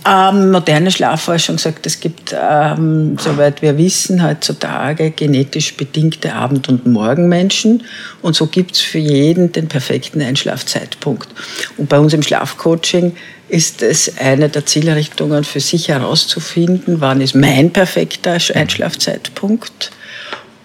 Ähm, 0.06 0.52
moderne 0.52 0.92
Schlafforschung 0.92 1.58
sagt, 1.58 1.86
es 1.86 2.02
gibt, 2.02 2.34
ähm, 2.38 3.18
soweit 3.20 3.62
wir 3.62 3.78
wissen, 3.78 4.22
heutzutage 4.22 5.12
genetisch 5.12 5.76
bedingte 5.76 6.34
Abend- 6.34 6.68
und 6.68 6.86
Morgenmenschen. 6.86 7.84
Und 8.22 8.36
so 8.36 8.48
gibt 8.48 8.76
es 8.76 8.82
für 8.82 8.98
jeden 9.00 9.54
den 9.54 9.70
perfekten 9.70 10.22
Einschlafzeitpunkt. 10.22 11.30
Und 11.78 11.88
bei 11.88 12.00
uns 12.00 12.14
im 12.14 12.22
Schlafcoaching 12.22 13.16
ist 13.48 13.82
es 13.82 14.18
eine 14.18 14.50
der 14.50 14.66
Zielrichtungen 14.66 15.46
für 15.46 15.62
sich 15.62 15.88
herauszufinden, 15.88 17.00
wann 17.00 17.22
ist 17.22 17.34
mein 17.34 17.72
perfekter 17.72 18.38
Einschlafzeitpunkt 18.54 19.92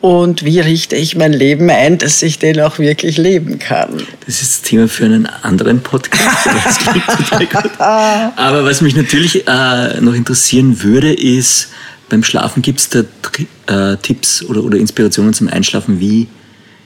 und 0.05 0.45
wie 0.45 0.61
richte 0.61 0.97
ich 0.97 1.17
mein 1.17 1.33
Leben 1.33 1.71
ein, 1.71 1.97
dass 1.97 2.21
ich 2.21 2.39
den 2.39 2.61
auch 2.61 2.79
wirklich 2.79 3.17
leben 3.17 3.59
kann. 3.59 4.03
Das 4.27 4.43
ist 4.43 4.53
das 4.53 4.61
Thema 4.61 4.87
für 4.87 5.07
einen 5.07 5.25
anderen 5.25 5.81
Podcast. 5.81 6.47
Aber 8.37 8.67
was 8.67 8.83
mich 8.83 8.95
natürlich 8.95 9.49
äh, 9.49 10.03
noch 10.03 10.13
interessieren 10.13 10.83
würde, 10.83 11.11
ist, 11.11 11.69
beim 12.11 12.23
Schlafen 12.23 12.61
gibt 12.61 12.81
es 12.81 12.91
da 12.91 13.01
äh, 13.67 13.97
Tipps 13.97 14.45
oder, 14.45 14.63
oder 14.63 14.77
Inspirationen 14.77 15.33
zum 15.33 15.49
Einschlafen, 15.49 15.99
wie 16.01 16.29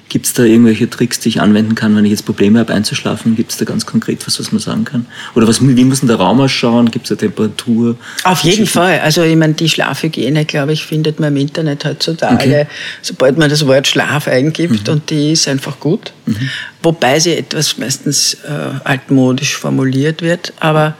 Gibt 0.08 0.24
es 0.24 0.32
da 0.32 0.42
irgendwelche 0.42 0.88
Tricks, 0.88 1.20
die 1.20 1.28
ich 1.28 1.40
anwenden 1.40 1.74
kann, 1.74 1.94
wenn 1.94 2.04
ich 2.04 2.10
jetzt 2.10 2.24
Probleme 2.24 2.58
habe 2.58 2.72
einzuschlafen? 2.72 3.36
Gibt 3.36 3.50
es 3.50 3.58
da 3.58 3.66
ganz 3.66 3.84
konkret 3.84 4.26
was, 4.26 4.40
was 4.40 4.52
man 4.52 4.60
sagen 4.60 4.84
kann? 4.84 5.06
Oder 5.34 5.46
was, 5.46 5.60
wie 5.60 5.84
muss 5.84 6.00
denn 6.00 6.08
der 6.08 6.16
Raum 6.16 6.40
ausschauen? 6.40 6.90
Gibt 6.90 7.06
es 7.06 7.10
eine 7.10 7.18
Temperatur? 7.18 7.96
Auf 8.24 8.40
jeden 8.40 8.66
Fall. 8.66 9.00
Also 9.00 9.22
ich 9.22 9.36
meine, 9.36 9.52
die 9.52 9.68
Schlafhygiene, 9.68 10.46
glaube 10.46 10.72
ich, 10.72 10.84
findet 10.84 11.20
man 11.20 11.34
im 11.34 11.42
Internet 11.42 11.84
heutzutage, 11.84 12.34
okay. 12.34 12.66
sobald 13.02 13.36
man 13.36 13.50
das 13.50 13.66
Wort 13.66 13.86
Schlaf 13.86 14.28
eingibt 14.28 14.86
mhm. 14.86 14.92
und 14.94 15.10
die 15.10 15.32
ist 15.32 15.46
einfach 15.46 15.78
gut. 15.78 16.12
Mhm. 16.24 16.48
Wobei 16.82 17.18
sie 17.20 17.36
etwas 17.36 17.76
meistens 17.76 18.34
äh, 18.34 18.78
altmodisch 18.84 19.56
formuliert 19.56 20.22
wird. 20.22 20.54
Aber 20.60 20.96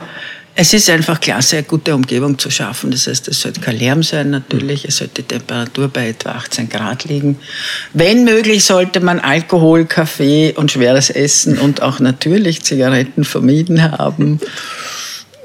es 0.61 0.73
ist 0.73 0.89
einfach 0.89 1.21
klasse, 1.21 1.55
eine 1.55 1.65
gute 1.65 1.95
Umgebung 1.95 2.37
zu 2.37 2.51
schaffen. 2.51 2.91
Das 2.91 3.07
heißt, 3.07 3.29
es 3.29 3.39
sollte 3.39 3.61
kein 3.61 3.79
Lärm 3.79 4.03
sein 4.03 4.29
natürlich, 4.29 4.83
es 4.83 4.97
sollte 4.97 5.21
die 5.21 5.27
Temperatur 5.29 5.87
bei 5.87 6.09
etwa 6.09 6.31
18 6.31 6.67
Grad 6.67 7.05
liegen. 7.05 7.37
Wenn 7.93 8.25
möglich, 8.25 8.65
sollte 8.65 8.99
man 8.99 9.21
Alkohol, 9.21 9.85
Kaffee 9.85 10.53
und 10.57 10.69
schweres 10.69 11.11
Essen 11.11 11.57
und 11.57 11.81
auch 11.81 12.01
natürlich 12.01 12.61
Zigaretten 12.61 13.23
vermieden 13.23 13.81
haben. 13.81 14.41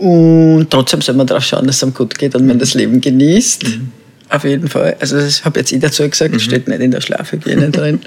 Und 0.00 0.66
trotzdem 0.70 1.00
soll 1.00 1.14
man 1.14 1.28
darauf 1.28 1.44
schauen, 1.44 1.68
dass 1.68 1.76
es 1.76 1.84
einem 1.84 1.94
gut 1.94 2.18
geht 2.18 2.34
und 2.34 2.48
man 2.48 2.58
das 2.58 2.74
Leben 2.74 3.00
genießt. 3.00 3.68
Mhm. 3.68 3.92
Auf 4.30 4.42
jeden 4.42 4.66
Fall. 4.66 4.96
Also 4.98 5.16
das 5.16 5.44
habe 5.44 5.60
jetzt 5.60 5.70
ich 5.70 5.78
dazu 5.78 6.10
gesagt, 6.10 6.32
mhm. 6.34 6.40
steht 6.40 6.66
nicht 6.66 6.80
in 6.80 6.90
der 6.90 7.00
Schlafhygiene 7.00 7.70
drin. 7.70 8.00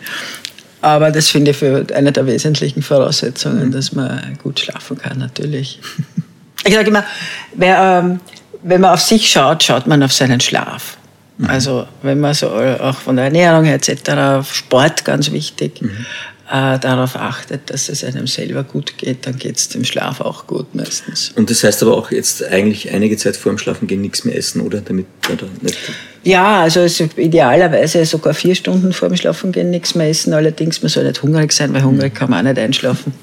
Aber 0.82 1.12
das 1.12 1.30
finde 1.30 1.51
ich 1.51 1.58
für 1.58 1.86
eine 1.95 2.12
der 2.12 2.28
wesentlichen 2.28 2.82
Voraussetzungen, 2.82 3.72
dass 3.72 3.93
man 3.93 4.38
gut 4.43 4.60
schlafen 4.60 4.97
kann, 4.97 5.20
natürlich. 5.20 5.80
Ich 6.64 6.74
sage 6.74 6.89
immer, 6.89 7.05
wer, 7.53 8.01
ähm, 8.03 8.20
wenn 8.64 8.82
man 8.82 8.91
auf 8.91 9.01
sich 9.01 9.30
schaut, 9.30 9.64
schaut 9.64 9.88
man 9.88 10.03
auf 10.03 10.14
seinen 10.14 10.39
Schlaf. 10.39 10.97
Mhm. 11.38 11.49
Also 11.49 11.88
wenn 12.01 12.20
man 12.20 12.34
so 12.34 12.49
auch 12.49 12.95
von 12.95 13.16
der 13.16 13.26
Ernährung 13.26 13.66
etc., 13.66 14.47
Sport 14.51 15.05
ganz 15.05 15.32
wichtig, 15.32 15.82
mhm. 15.82 16.05
äh, 16.51 16.80
darauf 16.80 17.16
achtet, 17.16 17.70
dass 17.70 17.89
es 17.89 18.03
einem 18.03 18.28
selber 18.28 18.64
gut 18.64 18.97
geht, 18.97 19.26
dann 19.28 19.38
geht 19.38 19.58
es 19.58 19.70
dem 19.70 19.84
Schlaf 19.84 20.22
auch 20.22 20.47
gut 20.47 20.74
meistens. 20.74 21.32
Und 21.36 21.49
das 21.49 21.64
heißt 21.64 21.84
aber 21.84 21.95
auch 21.95 22.12
jetzt 22.12 22.43
eigentlich 22.43 22.91
einige 22.91 23.18
Zeit 23.18 23.38
vor 23.38 23.51
dem 23.51 23.60
Schlafen 23.60 23.88
gehen 23.88 24.01
nichts 24.01 24.26
mehr 24.26 24.36
essen, 24.36 24.62
oder? 24.62 24.82
Damit 24.82 25.05
oder 25.32 25.47
nicht 25.62 25.78
ja, 26.28 26.63
also 26.63 26.86
idealerweise 27.15 28.05
sogar 28.05 28.34
vier 28.34 28.53
Stunden 28.53 28.91
vor 28.91 29.07
dem 29.07 29.15
Schlafen 29.15 29.53
gehen 29.53 29.69
nichts 29.69 29.95
mehr 29.95 30.09
essen. 30.09 30.34
Allerdings, 30.34 30.82
man 30.82 30.89
soll 30.89 31.05
nicht 31.05 31.23
hungrig 31.23 31.53
sein, 31.53 31.73
weil 31.73 31.84
hungrig 31.84 32.13
kann 32.13 32.30
man 32.30 32.39
auch 32.39 32.49
nicht 32.49 32.59
einschlafen. 32.59 33.13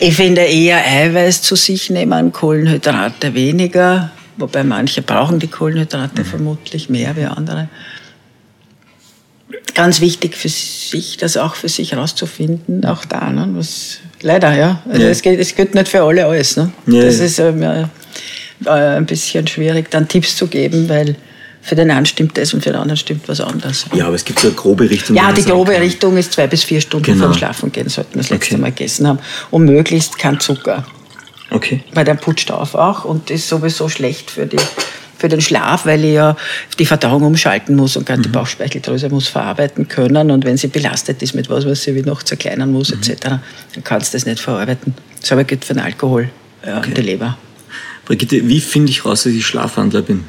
Ich 0.00 0.16
finde 0.16 0.40
eher 0.40 0.84
Eiweiß 0.84 1.42
zu 1.42 1.54
sich 1.54 1.90
nehmen, 1.90 2.32
Kohlenhydrate 2.32 3.34
weniger, 3.34 4.10
wobei 4.36 4.64
manche 4.64 5.00
brauchen 5.02 5.38
die 5.38 5.46
Kohlenhydrate 5.46 6.22
mhm. 6.22 6.26
vermutlich 6.26 6.88
mehr 6.88 7.14
wie 7.16 7.24
andere. 7.24 7.68
Ganz 9.74 10.00
wichtig 10.00 10.34
für 10.34 10.48
sich, 10.48 11.18
das 11.18 11.36
auch 11.36 11.54
für 11.54 11.68
sich 11.68 11.92
herauszufinden, 11.92 12.84
auch 12.84 13.04
da, 13.04 13.30
ne, 13.30 13.48
was 13.52 13.98
leider, 14.22 14.56
ja. 14.56 14.82
Also 14.88 15.02
ja. 15.04 15.08
Es, 15.08 15.22
geht, 15.22 15.38
es 15.38 15.54
geht 15.54 15.76
nicht 15.76 15.86
für 15.86 16.02
alle 16.02 16.26
alles. 16.26 16.56
Ne? 16.56 16.72
Ja, 16.88 17.02
das 17.02 17.18
ja. 17.20 17.24
ist 17.26 17.38
äh, 17.38 17.86
ein 18.66 19.06
bisschen 19.06 19.46
schwierig, 19.46 19.88
dann 19.92 20.08
Tipps 20.08 20.36
zu 20.36 20.48
geben, 20.48 20.88
weil 20.88 21.14
für 21.68 21.74
den 21.74 21.90
einen 21.90 22.06
stimmt 22.06 22.38
das 22.38 22.54
und 22.54 22.62
für 22.62 22.70
den 22.70 22.80
anderen 22.80 22.96
stimmt 22.96 23.28
was 23.28 23.42
anderes. 23.42 23.84
Ja, 23.94 24.06
aber 24.06 24.14
es 24.14 24.24
gibt 24.24 24.40
so 24.40 24.48
eine 24.48 24.56
grobe 24.56 24.88
Richtung. 24.88 25.14
Ja, 25.14 25.30
die 25.32 25.44
grobe 25.44 25.72
kann. 25.72 25.82
Richtung 25.82 26.16
ist 26.16 26.32
zwei 26.32 26.46
bis 26.46 26.64
vier 26.64 26.80
Stunden 26.80 27.04
genau. 27.04 27.24
vorm 27.24 27.34
Schlafen 27.34 27.70
gehen, 27.70 27.90
sollten 27.90 28.14
wir 28.14 28.22
das 28.22 28.30
letzte 28.30 28.54
okay. 28.54 28.62
Mal 28.62 28.70
gegessen 28.70 29.06
haben. 29.06 29.18
Und 29.50 29.66
möglichst 29.66 30.18
kein 30.18 30.40
Zucker. 30.40 30.86
Okay. 31.50 31.82
Weil 31.92 32.06
der 32.06 32.14
putscht 32.14 32.50
auf 32.50 32.74
auch 32.74 33.04
und 33.04 33.30
ist 33.30 33.48
sowieso 33.48 33.90
schlecht 33.90 34.30
für, 34.30 34.46
die, 34.46 34.56
für 35.18 35.28
den 35.28 35.42
Schlaf, 35.42 35.84
weil 35.84 36.02
ich 36.06 36.14
ja 36.14 36.36
die 36.78 36.86
Verdauung 36.86 37.22
umschalten 37.22 37.76
muss 37.76 37.98
und 37.98 38.06
gerade 38.06 38.20
mhm. 38.20 38.24
die 38.24 38.28
Bauchspeicheldrüse 38.30 39.10
muss 39.10 39.28
verarbeiten 39.28 39.88
können. 39.88 40.30
Und 40.30 40.46
wenn 40.46 40.56
sie 40.56 40.68
belastet 40.68 41.22
ist 41.22 41.34
mit 41.34 41.50
was, 41.50 41.66
was 41.66 41.82
sie 41.82 41.94
wie 41.94 42.02
noch 42.02 42.22
zerkleinern 42.22 42.72
muss, 42.72 42.94
mhm. 42.94 43.00
etc., 43.02 43.20
dann 43.20 43.84
kannst 43.84 44.14
du 44.14 44.16
das 44.16 44.24
nicht 44.24 44.40
verarbeiten. 44.40 44.94
Dasselbe 45.20 45.44
gilt 45.44 45.66
für 45.66 45.74
den 45.74 45.82
Alkohol 45.82 46.30
ja, 46.66 46.78
okay. 46.78 46.88
und 46.88 46.96
die 46.96 47.02
Leber. 47.02 47.36
Brigitte, 48.06 48.48
wie 48.48 48.60
finde 48.60 48.90
ich 48.90 49.04
raus, 49.04 49.24
dass 49.24 49.34
ich 49.34 49.44
Schlafwandler 49.44 50.00
bin? 50.00 50.24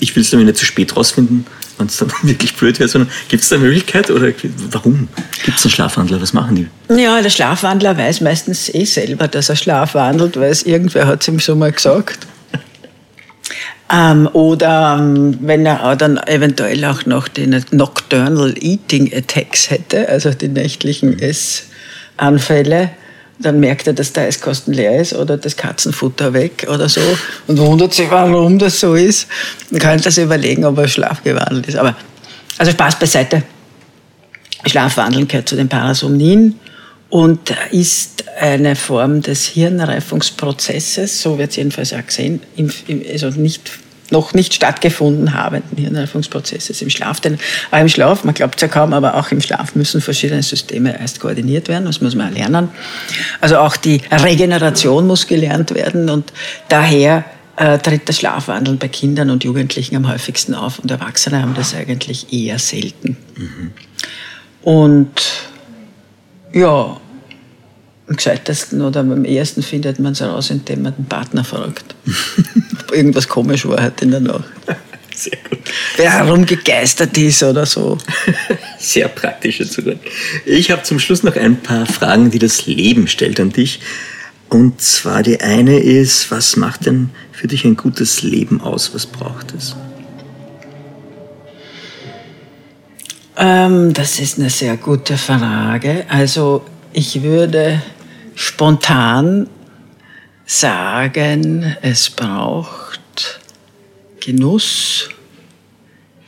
Ich 0.00 0.14
will 0.14 0.22
es 0.22 0.32
nämlich 0.32 0.46
nicht 0.46 0.58
zu 0.58 0.64
spät 0.64 0.96
rausfinden, 0.96 1.46
wenn 1.78 1.86
es 1.86 1.96
dann 1.96 2.12
wirklich 2.22 2.54
blöd 2.54 2.78
wäre, 2.78 2.88
sondern 2.88 3.10
gibt 3.28 3.42
es 3.42 3.48
da 3.48 3.56
eine 3.56 3.64
Möglichkeit 3.64 4.10
oder 4.10 4.32
warum 4.70 5.08
gibt 5.44 5.58
es 5.58 5.64
einen 5.64 5.72
Schlafwandler? 5.72 6.20
Was 6.20 6.32
machen 6.32 6.56
die? 6.56 6.94
Ja, 6.94 7.20
der 7.20 7.30
Schlafwandler 7.30 7.96
weiß 7.96 8.20
meistens 8.20 8.72
eh 8.72 8.84
selber, 8.84 9.28
dass 9.28 9.48
er 9.48 9.56
schlafwandelt, 9.56 10.36
weil 10.36 10.50
es 10.50 10.62
irgendwer 10.62 11.06
hat 11.06 11.22
es 11.22 11.28
ihm 11.28 11.40
schon 11.40 11.58
mal 11.58 11.72
gesagt. 11.72 12.26
ähm, 13.92 14.28
oder 14.32 14.98
ähm, 14.98 15.38
wenn 15.40 15.66
er 15.66 15.96
dann 15.96 16.18
eventuell 16.18 16.84
auch 16.84 17.06
noch 17.06 17.28
die 17.28 17.46
Nocturnal 17.70 18.54
Eating 18.60 19.12
Attacks 19.14 19.70
hätte, 19.70 20.08
also 20.08 20.30
die 20.30 20.48
nächtlichen 20.48 21.18
Essanfälle, 21.18 22.90
dann 23.38 23.60
merkt 23.60 23.86
er, 23.86 23.92
dass 23.92 24.12
der 24.12 24.24
Eiskosten 24.24 24.74
leer 24.74 25.00
ist 25.00 25.14
oder 25.14 25.36
das 25.36 25.56
Katzenfutter 25.56 26.32
weg 26.32 26.66
oder 26.68 26.88
so 26.88 27.00
und 27.46 27.58
wundert 27.58 27.94
sich, 27.94 28.10
warum 28.10 28.58
das 28.58 28.80
so 28.80 28.94
ist. 28.94 29.28
Dann 29.70 29.78
kann 29.78 30.00
er 30.02 30.10
sich 30.10 30.24
überlegen, 30.24 30.64
ob 30.64 30.78
er 30.78 30.88
schlafgewandelt 30.88 31.68
ist. 31.68 31.76
Aber 31.76 31.96
also 32.58 32.72
Spaß 32.72 32.98
beiseite. 32.98 33.42
Schlafwandeln 34.66 35.28
gehört 35.28 35.48
zu 35.48 35.54
den 35.54 35.68
Parasomnien 35.68 36.58
und 37.10 37.54
ist 37.70 38.24
eine 38.40 38.76
Form 38.76 39.22
des 39.22 39.46
Hirnreifungsprozesses, 39.46 41.22
so 41.22 41.38
wird 41.38 41.50
es 41.50 41.56
jedenfalls 41.56 41.92
auch 41.92 42.04
gesehen, 42.04 42.40
also 43.10 43.30
nicht 43.30 43.70
noch 44.10 44.34
nicht 44.34 44.54
stattgefunden 44.54 45.34
habenden 45.34 45.76
Hirnreifungsprozesses 45.76 46.80
im 46.82 46.90
Schlaf. 46.90 47.20
Denn 47.20 47.38
auch 47.70 47.78
im 47.78 47.88
Schlaf, 47.88 48.24
man 48.24 48.34
glaubt 48.34 48.56
es 48.56 48.62
ja 48.62 48.68
kaum, 48.68 48.92
aber 48.92 49.16
auch 49.16 49.30
im 49.30 49.40
Schlaf 49.40 49.74
müssen 49.74 50.00
verschiedene 50.00 50.42
Systeme 50.42 50.98
erst 50.98 51.20
koordiniert 51.20 51.68
werden. 51.68 51.84
Das 51.84 52.00
muss 52.00 52.14
man 52.14 52.32
lernen. 52.32 52.68
Also 53.40 53.58
auch 53.58 53.76
die 53.76 54.00
Regeneration 54.10 55.06
muss 55.06 55.26
gelernt 55.26 55.74
werden 55.74 56.08
und 56.08 56.32
daher 56.68 57.24
äh, 57.56 57.78
tritt 57.78 58.08
das 58.08 58.18
Schlafwandeln 58.18 58.78
bei 58.78 58.88
Kindern 58.88 59.30
und 59.30 59.44
Jugendlichen 59.44 59.96
am 59.96 60.08
häufigsten 60.08 60.54
auf 60.54 60.78
und 60.78 60.90
Erwachsene 60.90 61.42
haben 61.42 61.54
das 61.54 61.74
eigentlich 61.74 62.32
eher 62.32 62.58
selten. 62.58 63.16
Mhm. 63.36 63.72
Und 64.62 65.10
ja, 66.52 67.00
gescheitesten 68.16 68.80
oder 68.80 69.00
am 69.00 69.24
ehesten 69.24 69.62
findet 69.62 69.98
man 69.98 70.12
es 70.12 70.20
heraus, 70.20 70.50
indem 70.50 70.82
man 70.82 70.94
den 70.96 71.06
Partner 71.06 71.44
fragt. 71.44 71.94
Ob 72.80 72.92
irgendwas 72.92 73.28
komisch 73.28 73.66
war 73.66 73.82
heute 73.82 74.04
in 74.04 74.10
der 74.10 74.20
Nacht. 74.20 74.44
Sehr 75.14 75.38
gut. 75.50 75.58
Wer 75.96 76.12
herumgegeistert 76.12 77.18
ist 77.18 77.42
oder 77.42 77.66
so. 77.66 77.98
Sehr 78.78 79.08
praktischer 79.08 79.68
Zugang. 79.68 79.98
Ich 80.46 80.70
habe 80.70 80.84
zum 80.84 80.98
Schluss 80.98 81.22
noch 81.22 81.36
ein 81.36 81.56
paar 81.56 81.86
Fragen, 81.86 82.30
die 82.30 82.38
das 82.38 82.66
Leben 82.66 83.08
stellt 83.08 83.40
an 83.40 83.50
dich. 83.50 83.80
Und 84.48 84.80
zwar 84.80 85.22
die 85.22 85.40
eine 85.40 85.78
ist, 85.80 86.30
was 86.30 86.56
macht 86.56 86.86
denn 86.86 87.10
für 87.32 87.48
dich 87.48 87.64
ein 87.64 87.76
gutes 87.76 88.22
Leben 88.22 88.60
aus? 88.60 88.94
Was 88.94 89.06
braucht 89.06 89.52
es? 89.54 89.76
Ähm, 93.36 93.92
das 93.92 94.18
ist 94.18 94.38
eine 94.38 94.50
sehr 94.50 94.76
gute 94.76 95.18
Frage. 95.18 96.04
Also 96.08 96.64
ich 96.92 97.22
würde 97.22 97.82
spontan 98.38 99.48
sagen, 100.46 101.76
es 101.82 102.08
braucht 102.08 103.40
Genuss, 104.20 105.08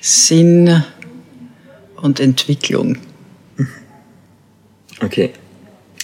Sinn 0.00 0.82
und 1.94 2.18
Entwicklung. 2.18 2.98
Okay, 5.00 5.30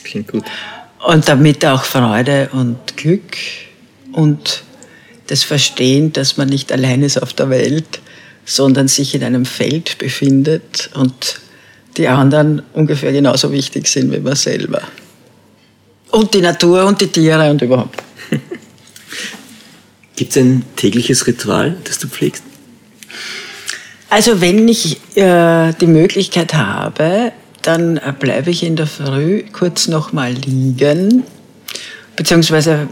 klingt 0.05 0.29
gut. 0.29 0.45
Und 1.05 1.27
damit 1.27 1.67
auch 1.67 1.83
Freude 1.83 2.51
und 2.53 2.97
Glück 2.97 3.37
und 4.13 4.63
das 5.27 5.43
Verstehen, 5.43 6.13
dass 6.13 6.37
man 6.37 6.49
nicht 6.49 6.71
allein 6.71 7.03
ist 7.03 7.21
auf 7.21 7.33
der 7.33 7.51
Welt, 7.51 8.01
sondern 8.45 8.87
sich 8.87 9.17
in 9.17 9.25
einem 9.25 9.45
Feld 9.45 9.99
befindet 9.99 10.89
und 10.95 11.41
die 11.97 12.07
anderen 12.07 12.63
ungefähr 12.75 13.11
genauso 13.11 13.51
wichtig 13.51 13.89
sind 13.89 14.13
wie 14.13 14.21
man 14.21 14.37
selber. 14.37 14.83
Und 16.11 16.35
die 16.35 16.41
Natur 16.41 16.85
und 16.85 17.01
die 17.01 17.09
Tiere 17.09 17.51
und 17.51 17.61
überhaupt. 17.63 18.03
Gibt 20.17 20.31
es 20.31 20.37
ein 20.39 20.65
tägliches 20.77 21.27
Ritual, 21.27 21.77
das 21.85 21.99
du 21.99 22.09
pflegst? 22.09 22.43
Also 24.09 24.41
wenn 24.41 24.67
ich 24.69 24.99
äh, 25.17 25.73
die 25.75 25.87
Möglichkeit 25.87 26.55
habe, 26.55 27.33
dann 27.63 27.97
äh, 27.97 28.13
bleibe 28.19 28.51
ich 28.51 28.63
in 28.63 28.77
der 28.77 28.87
Früh 28.87 29.43
kurz 29.53 29.89
nochmal 29.89 30.33
liegen. 30.33 31.25
Beziehungsweise, 32.15 32.89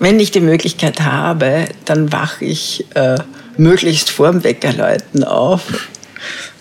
wenn 0.00 0.20
ich 0.20 0.32
die 0.32 0.40
Möglichkeit 0.40 1.00
habe, 1.00 1.66
dann 1.84 2.12
wache 2.12 2.44
ich 2.44 2.84
äh, 2.94 3.16
möglichst 3.56 4.10
vorm 4.10 4.44
Weckerläuten 4.44 5.24
auf, 5.24 5.88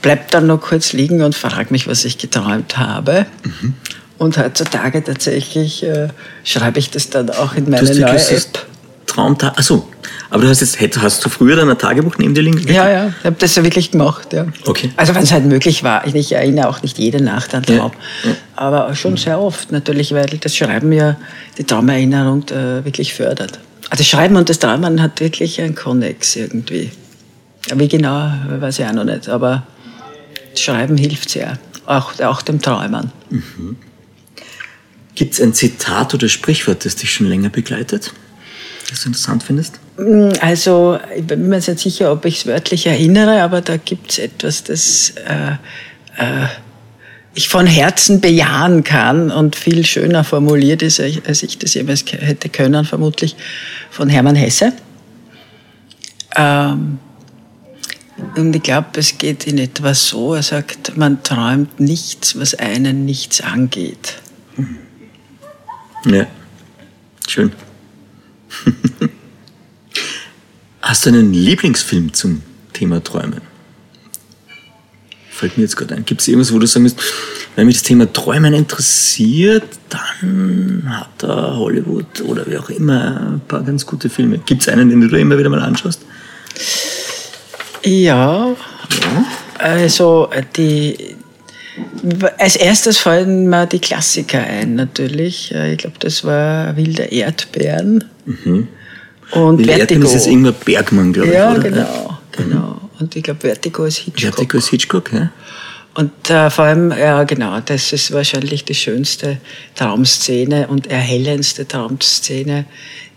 bleib 0.01 0.31
dann 0.31 0.47
noch 0.47 0.61
kurz 0.61 0.93
liegen 0.93 1.21
und 1.21 1.35
frage 1.35 1.67
mich, 1.71 1.87
was 1.87 2.05
ich 2.05 2.17
geträumt 2.17 2.77
habe. 2.77 3.25
Mhm. 3.43 3.73
Und 4.17 4.37
heutzutage 4.37 5.03
tatsächlich 5.03 5.83
äh, 5.83 6.07
schreibe 6.43 6.79
ich 6.79 6.89
das 6.89 7.09
dann 7.09 7.29
auch 7.29 7.55
in 7.55 7.69
meine 7.69 7.93
neue 7.93 8.15
App. 8.15 8.65
Traumtag. 9.05 9.57
Achso, 9.57 9.87
aber 10.29 10.43
du 10.43 10.49
hast 10.49 10.61
jetzt, 10.61 11.01
hast 11.01 11.23
du 11.23 11.29
früher 11.29 11.55
dann 11.55 11.69
ein 11.69 11.77
Tagebuch 11.77 12.17
neben 12.17 12.33
dir 12.33 12.41
liegen? 12.41 12.59
Ja, 12.67 12.89
ja, 12.89 13.13
ich 13.19 13.25
habe 13.25 13.35
das 13.39 13.55
ja 13.55 13.63
wirklich 13.63 13.91
gemacht. 13.91 14.33
Ja. 14.33 14.45
Okay. 14.65 14.91
Also 14.97 15.15
wenn 15.15 15.23
es 15.23 15.31
halt 15.31 15.45
möglich 15.45 15.83
war. 15.83 16.05
Ich 16.07 16.31
erinnere 16.31 16.67
auch 16.67 16.81
nicht 16.81 16.97
jede 16.97 17.23
Nacht 17.23 17.53
an 17.53 17.63
Traum, 17.63 17.91
ja. 18.23 18.29
Ja. 18.29 18.35
aber 18.55 18.95
schon 18.95 19.17
sehr 19.17 19.39
oft 19.39 19.71
natürlich, 19.71 20.13
weil 20.13 20.25
das 20.25 20.55
Schreiben 20.55 20.91
ja 20.91 21.15
die 21.57 21.63
Traumerinnerung 21.63 22.43
äh, 22.49 22.83
wirklich 22.83 23.13
fördert. 23.13 23.59
Also 23.89 24.01
das 24.01 24.07
Schreiben 24.07 24.35
und 24.35 24.49
das 24.49 24.59
Träumen 24.59 25.01
hat 25.01 25.19
wirklich 25.19 25.61
einen 25.61 25.75
Konnex 25.75 26.35
irgendwie. 26.35 26.91
Wie 27.73 27.87
genau, 27.87 28.31
weiß 28.59 28.79
ich 28.79 28.85
auch 28.85 28.93
noch 28.93 29.05
nicht, 29.05 29.29
aber 29.29 29.63
das 30.51 30.61
Schreiben 30.61 30.97
hilft 30.97 31.29
sehr, 31.29 31.57
auch, 31.85 32.19
auch 32.19 32.41
dem 32.41 32.61
Träumen. 32.61 33.11
Mhm. 33.29 33.77
Gibt 35.15 35.33
es 35.33 35.41
ein 35.41 35.53
Zitat 35.53 36.13
oder 36.13 36.27
Sprichwort, 36.27 36.85
das 36.85 36.97
dich 36.97 37.11
schon 37.11 37.27
länger 37.27 37.49
begleitet, 37.49 38.13
das 38.89 39.01
du 39.01 39.07
interessant 39.07 39.43
findest? 39.43 39.79
Mm, 39.97 40.29
also, 40.41 40.99
ich 41.15 41.25
bin 41.25 41.47
mir 41.47 41.55
nicht 41.55 41.79
sicher, 41.79 42.11
ob 42.11 42.25
ich 42.25 42.39
es 42.39 42.45
wörtlich 42.45 42.85
erinnere, 42.85 43.41
aber 43.41 43.61
da 43.61 43.77
gibt 43.77 44.11
es 44.11 44.19
etwas, 44.19 44.63
das 44.63 45.13
äh, 45.25 45.53
äh, 46.17 46.47
ich 47.33 47.49
von 47.49 47.67
Herzen 47.67 48.21
bejahen 48.21 48.83
kann 48.83 49.29
und 49.29 49.55
viel 49.55 49.85
schöner 49.85 50.23
formuliert 50.23 50.81
ist, 50.81 50.99
als 50.99 51.43
ich 51.43 51.57
das 51.57 51.73
jemals 51.73 52.05
hätte 52.09 52.49
können, 52.49 52.85
vermutlich 52.85 53.35
von 53.91 54.09
Hermann 54.09 54.35
Hesse. 54.35 54.71
Ähm, 56.35 56.99
und 58.37 58.55
ich 58.55 58.63
glaube, 58.63 58.87
es 58.95 59.17
geht 59.17 59.47
in 59.47 59.57
etwa 59.57 59.93
so, 59.93 60.33
er 60.33 60.43
sagt, 60.43 60.95
man 60.95 61.23
träumt 61.23 61.79
nichts, 61.79 62.39
was 62.39 62.55
einen 62.55 63.03
nichts 63.03 63.41
angeht. 63.41 64.15
Mhm. 64.55 64.84
Ja, 66.05 66.27
schön. 67.27 67.51
Hast 70.81 71.05
du 71.05 71.09
einen 71.09 71.33
Lieblingsfilm 71.33 72.13
zum 72.13 72.43
Thema 72.73 73.03
Träumen? 73.03 73.41
Fällt 75.31 75.57
mir 75.57 75.63
jetzt 75.63 75.75
gerade 75.75 75.95
ein. 75.95 76.05
Gibt 76.05 76.21
es 76.21 76.27
irgendwas, 76.27 76.53
wo 76.53 76.59
du 76.59 76.67
sagen 76.67 76.91
wenn 77.55 77.65
mich 77.67 77.77
das 77.77 77.83
Thema 77.83 78.11
Träumen 78.11 78.53
interessiert, 78.53 79.63
dann 79.89 80.83
hat 80.87 81.09
da 81.17 81.55
Hollywood 81.55 82.21
oder 82.21 82.45
wie 82.47 82.57
auch 82.57 82.69
immer 82.69 83.33
ein 83.33 83.41
paar 83.47 83.63
ganz 83.63 83.85
gute 83.85 84.09
Filme. 84.09 84.39
Gibt 84.39 84.61
es 84.61 84.69
einen, 84.69 84.89
den 84.89 85.01
du 85.01 85.17
immer 85.17 85.37
wieder 85.37 85.49
mal 85.49 85.61
anschaust? 85.61 86.01
Ja, 87.83 88.47
ja. 88.47 88.55
also 89.57 90.29
die, 90.57 91.15
als 92.37 92.55
erstes 92.55 92.97
fallen 92.97 93.49
mir 93.49 93.65
die 93.65 93.79
Klassiker 93.79 94.39
ein, 94.39 94.75
natürlich. 94.75 95.53
Äh, 95.53 95.73
ich 95.73 95.79
glaube, 95.79 95.97
das 95.99 96.23
war 96.23 96.75
Wilde 96.77 97.03
Erdbeeren. 97.03 98.03
Mhm. 98.25 98.67
Und 99.31 99.57
Wilde 99.57 99.71
Vertigo. 99.71 99.79
Erdbeeren 99.79 100.03
ist 100.03 100.13
jetzt 100.13 100.27
Ingmar 100.27 100.51
Bergmann, 100.53 101.13
glaube 101.13 101.33
ja, 101.33 101.51
ich. 101.51 101.63
Ja, 101.63 101.69
genau, 101.69 102.19
genau. 102.31 102.81
Und 102.99 103.15
ich 103.15 103.23
glaube, 103.23 103.41
Vertigo 103.41 103.85
ist 103.85 103.97
Hitchcock. 103.97 104.35
Vertigo 104.35 104.57
ist 104.57 104.69
Hitchcock, 104.69 105.11
ja. 105.13 105.31
Und 105.95 106.29
äh, 106.29 106.49
vor 106.49 106.65
allem, 106.65 106.91
ja 106.91 107.23
genau, 107.23 107.59
das 107.61 107.93
ist 107.93 108.11
wahrscheinlich 108.11 108.65
die 108.65 108.75
schönste 108.75 109.37
Traumszene 109.75 110.67
und 110.67 110.87
erhellendste 110.87 111.65
Traumszene, 111.65 112.65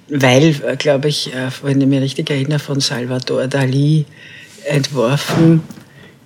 weil, 0.09 0.55
äh, 0.65 0.77
glaube 0.77 1.09
ich, 1.09 1.35
äh, 1.35 1.51
wenn 1.63 1.81
ich 1.81 1.89
mich 1.89 2.01
richtig 2.01 2.31
erinnere, 2.31 2.61
von 2.61 2.81
Salvador 2.81 3.49
Dali 3.49 4.07
entworfen 4.65 5.63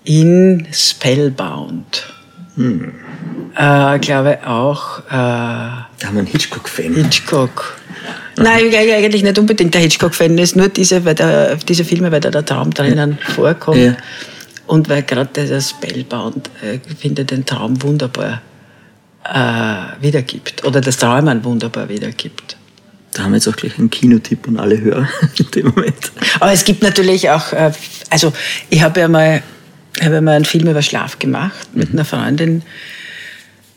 in 0.05 0.68
Spellbound. 0.72 2.11
Hm. 2.57 2.92
Äh, 3.57 3.98
glaube 3.98 4.38
auch. 4.46 5.00
Äh, 5.00 5.11
da 5.11 5.86
haben 6.05 6.14
wir 6.14 6.18
einen 6.20 6.26
Hitchcock-Fan. 6.26 6.94
Hitchcock. 6.94 7.78
Nein, 8.36 8.74
eigentlich 8.74 9.22
nicht 9.22 9.38
unbedingt 9.38 9.74
der 9.74 9.82
Hitchcock-Fan. 9.82 10.38
Ist 10.38 10.57
nur 10.57 10.68
diese, 10.68 11.05
weil 11.05 11.14
der, 11.14 11.57
diese 11.57 11.84
Filme, 11.84 12.11
weil 12.12 12.20
da 12.20 12.30
der 12.30 12.44
Traum 12.44 12.70
drinnen 12.72 13.18
ja. 13.20 13.34
vorkommt. 13.34 13.78
Ja. 13.78 13.96
Und 14.66 14.88
weil 14.88 15.03
gerade 15.03 15.30
dieser 15.34 15.61
Spellbound, 15.61 16.50
äh, 16.62 16.78
finde 16.98 17.24
den 17.24 17.44
Traum 17.44 17.82
wunderbar 17.82 18.40
äh, 19.24 20.03
wiedergibt. 20.03 20.64
Oder 20.64 20.80
das 20.80 20.96
Träumen 20.96 21.44
wunderbar 21.44 21.88
wiedergibt. 21.88 22.57
Da 23.12 23.24
haben 23.24 23.32
wir 23.32 23.36
jetzt 23.36 23.48
auch 23.48 23.57
gleich 23.57 23.78
einen 23.78 23.90
Kinotipp 23.90 24.48
an 24.48 24.59
alle 24.59 24.80
Hörer 24.80 25.07
in 25.38 25.50
dem 25.50 25.66
Moment. 25.68 26.12
Aber 26.40 26.53
es 26.53 26.64
gibt 26.64 26.82
natürlich 26.82 27.28
auch, 27.28 27.53
äh, 27.53 27.72
also 28.09 28.32
ich 28.70 28.82
habe 28.82 29.00
ja 29.00 29.09
mal 29.09 29.42
habe 30.05 30.20
mal 30.20 30.36
einen 30.36 30.44
Film 30.44 30.68
über 30.68 30.82
Schlaf 30.82 31.18
gemacht 31.18 31.74
mit 31.74 31.92
mhm. 31.92 31.98
einer 31.98 32.05
Freundin, 32.05 32.62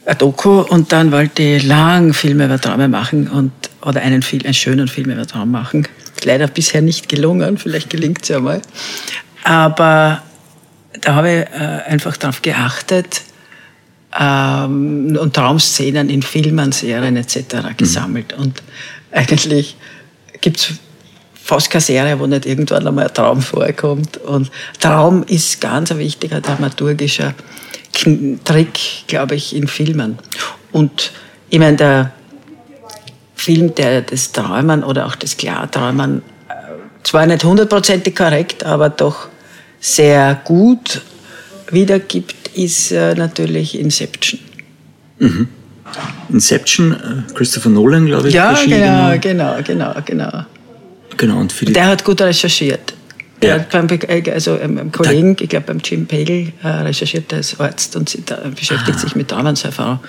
ein 0.05 0.17
Doku, 0.17 0.61
und 0.61 0.91
dann 0.91 1.11
wollte 1.11 1.41
ich 1.41 1.63
lang 1.63 2.13
Filme 2.13 2.45
über 2.45 2.59
Träume 2.59 2.87
machen 2.87 3.27
und, 3.27 3.51
oder 3.81 4.01
einen, 4.01 4.21
Film, 4.21 4.43
einen 4.43 4.53
schönen 4.53 4.87
Film 4.87 5.09
über 5.09 5.25
Traum 5.25 5.51
machen. 5.51 5.87
Leider 6.23 6.47
bisher 6.47 6.81
nicht 6.81 7.09
gelungen, 7.09 7.57
vielleicht 7.57 7.89
gelingt 7.89 8.23
es 8.23 8.29
ja 8.29 8.39
mal. 8.39 8.61
Aber 9.43 10.21
da 11.01 11.15
habe 11.15 11.29
ich 11.29 11.59
äh, 11.59 11.91
einfach 11.91 12.17
darauf 12.17 12.41
geachtet 12.41 13.21
ähm, 14.17 15.17
und 15.19 15.33
Traumszenen 15.33 16.09
in 16.09 16.21
Filmen, 16.21 16.71
Serien 16.71 17.17
etc. 17.17 17.37
Mhm. 17.37 17.77
gesammelt. 17.77 18.35
Mhm. 18.37 18.43
Und 18.43 18.63
eigentlich 19.11 19.75
gibt 20.41 20.57
es 20.57 20.73
fast 21.45 21.69
keine 21.69 21.81
Serie, 21.81 22.19
wo 22.19 22.25
nicht 22.25 22.47
irgendwann 22.47 22.87
einmal 22.87 23.07
ein 23.07 23.13
Traum 23.13 23.39
vorkommt. 23.39 24.17
Und 24.17 24.49
Traum 24.79 25.23
ist 25.27 25.61
ganz 25.61 25.91
ein 25.91 25.99
wichtiger 25.99 26.41
dramaturgischer 26.41 27.35
Trick, 28.43 28.79
glaube 29.07 29.35
ich, 29.35 29.55
in 29.55 29.67
Filmen. 29.67 30.17
Und 30.71 31.11
ich 31.49 31.59
meine, 31.59 31.77
der 31.77 32.11
Film, 33.35 33.75
der 33.75 34.01
das 34.01 34.31
Träumen 34.31 34.83
oder 34.83 35.05
auch 35.05 35.15
das 35.15 35.37
Klarträumen 35.37 36.23
äh, 36.49 36.53
zwar 37.03 37.27
nicht 37.27 37.43
hundertprozentig 37.43 38.15
korrekt, 38.15 38.65
aber 38.65 38.89
doch 38.89 39.27
sehr 39.79 40.41
gut 40.45 41.01
wiedergibt, 41.69 42.47
ist 42.55 42.91
äh, 42.91 43.13
natürlich 43.13 43.77
Inception. 43.79 44.39
Mhm. 45.19 45.47
Inception, 46.29 46.91
äh, 46.93 47.33
Christopher 47.35 47.69
Nolan, 47.69 48.07
glaube 48.07 48.29
ich. 48.29 48.33
Ja, 48.33 48.53
genau, 48.65 49.15
genau, 49.21 49.57
genau, 49.63 49.93
genau. 50.03 50.45
Genau, 51.17 51.39
und 51.39 51.51
für 51.51 51.65
die 51.65 51.73
Der 51.73 51.87
hat 51.87 52.03
gut 52.03 52.21
recherchiert. 52.21 52.93
Der 53.41 53.49
ja. 53.49 53.55
hat 53.55 53.69
beim, 53.69 53.87
also 54.33 54.57
einem 54.57 54.91
Kollegen, 54.91 55.35
ich 55.39 55.49
glaube 55.49 55.67
beim 55.67 55.79
Jim 55.79 56.07
Pagel, 56.07 56.53
äh, 56.63 56.67
recherchiert 56.67 57.33
als 57.33 57.59
Arzt 57.59 57.95
und 57.95 58.05
beschäftigt 58.55 58.97
ah. 58.97 58.99
sich 58.99 59.15
mit 59.15 59.27
Traumanserfahrung. 59.27 59.99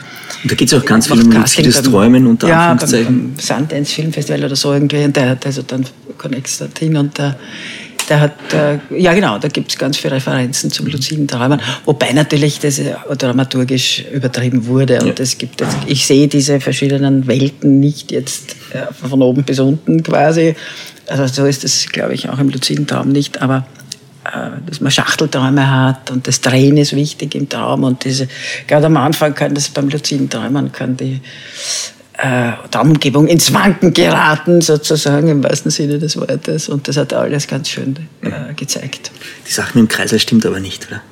Und 0.42 0.52
da 0.52 0.54
geht 0.54 0.72
es 0.72 0.74
auch 0.74 0.84
ganz 0.84 1.08
viel 1.08 1.20
um 1.20 1.32
luzides 1.32 1.82
Träumen 1.82 2.26
unter 2.26 2.48
ja, 2.48 2.70
Anführungszeichen. 2.70 3.06
Beim, 3.06 3.34
beim 3.34 3.40
Sundance 3.40 3.94
Filmfestival 3.94 4.44
oder 4.44 4.56
so 4.56 4.72
irgendwie. 4.72 5.04
Und 5.04 5.16
der 5.16 5.30
hat 5.30 5.44
also 5.44 5.62
dann 5.62 5.84
Connex 6.16 6.58
dorthin 6.58 6.96
und 6.96 7.18
der, 7.18 7.36
der 8.08 8.20
hat, 8.20 8.32
äh, 8.52 8.78
ja 8.96 9.14
genau, 9.14 9.38
da 9.38 9.48
gibt 9.48 9.70
es 9.70 9.78
ganz 9.78 9.96
viele 9.96 10.14
Referenzen 10.14 10.70
zum 10.70 10.86
luziden 10.86 11.28
Träumen, 11.28 11.60
wobei 11.84 12.12
natürlich 12.12 12.58
das 12.58 12.80
dramaturgisch 13.18 14.04
übertrieben 14.12 14.66
wurde. 14.66 15.00
Und 15.00 15.18
ja. 15.18 15.22
es 15.22 15.38
gibt, 15.38 15.60
jetzt, 15.60 15.76
ich 15.86 16.06
sehe 16.06 16.28
diese 16.28 16.60
verschiedenen 16.60 17.26
Welten 17.26 17.80
nicht 17.80 18.12
jetzt 18.12 18.56
äh, 18.72 18.92
von 18.92 19.22
oben 19.22 19.42
bis 19.44 19.58
unten 19.60 20.02
quasi, 20.02 20.54
also 21.08 21.26
so 21.26 21.46
ist 21.46 21.64
es, 21.64 21.86
glaube 21.88 22.14
ich, 22.14 22.28
auch 22.28 22.38
im 22.38 22.48
luziden 22.48 22.86
Traum 22.86 23.10
nicht, 23.10 23.40
aber 23.40 23.66
äh, 24.24 24.50
dass 24.66 24.80
man 24.80 24.90
Schachtelträume 24.90 25.70
hat 25.70 26.10
und 26.10 26.26
das 26.26 26.40
Drehen 26.40 26.76
ist 26.76 26.94
wichtig 26.94 27.34
im 27.34 27.48
Traum 27.48 27.84
und 27.84 28.04
diese, 28.04 28.28
gerade 28.66 28.86
am 28.86 28.96
Anfang 28.96 29.34
kann 29.34 29.54
das 29.54 29.68
beim 29.68 29.88
luziden 29.88 30.28
Träumen 30.28 30.72
kann 30.72 30.96
die 30.96 31.20
äh, 32.18 32.52
Traumumgebung 32.70 33.26
ins 33.26 33.52
Wanken 33.52 33.92
geraten, 33.92 34.60
sozusagen 34.60 35.28
im 35.28 35.44
wahrsten 35.44 35.70
Sinne 35.70 35.98
des 35.98 36.16
Wortes 36.16 36.68
und 36.68 36.88
das 36.88 36.96
hat 36.96 37.12
alles 37.12 37.46
ganz 37.46 37.68
schön 37.68 37.96
äh, 38.22 38.54
gezeigt. 38.54 39.10
Die 39.46 39.52
Sache 39.52 39.78
mit 39.78 39.88
dem 39.88 39.94
Kreisel 39.94 40.18
stimmt 40.18 40.46
aber 40.46 40.60
nicht, 40.60 40.86
oder? 40.88 41.02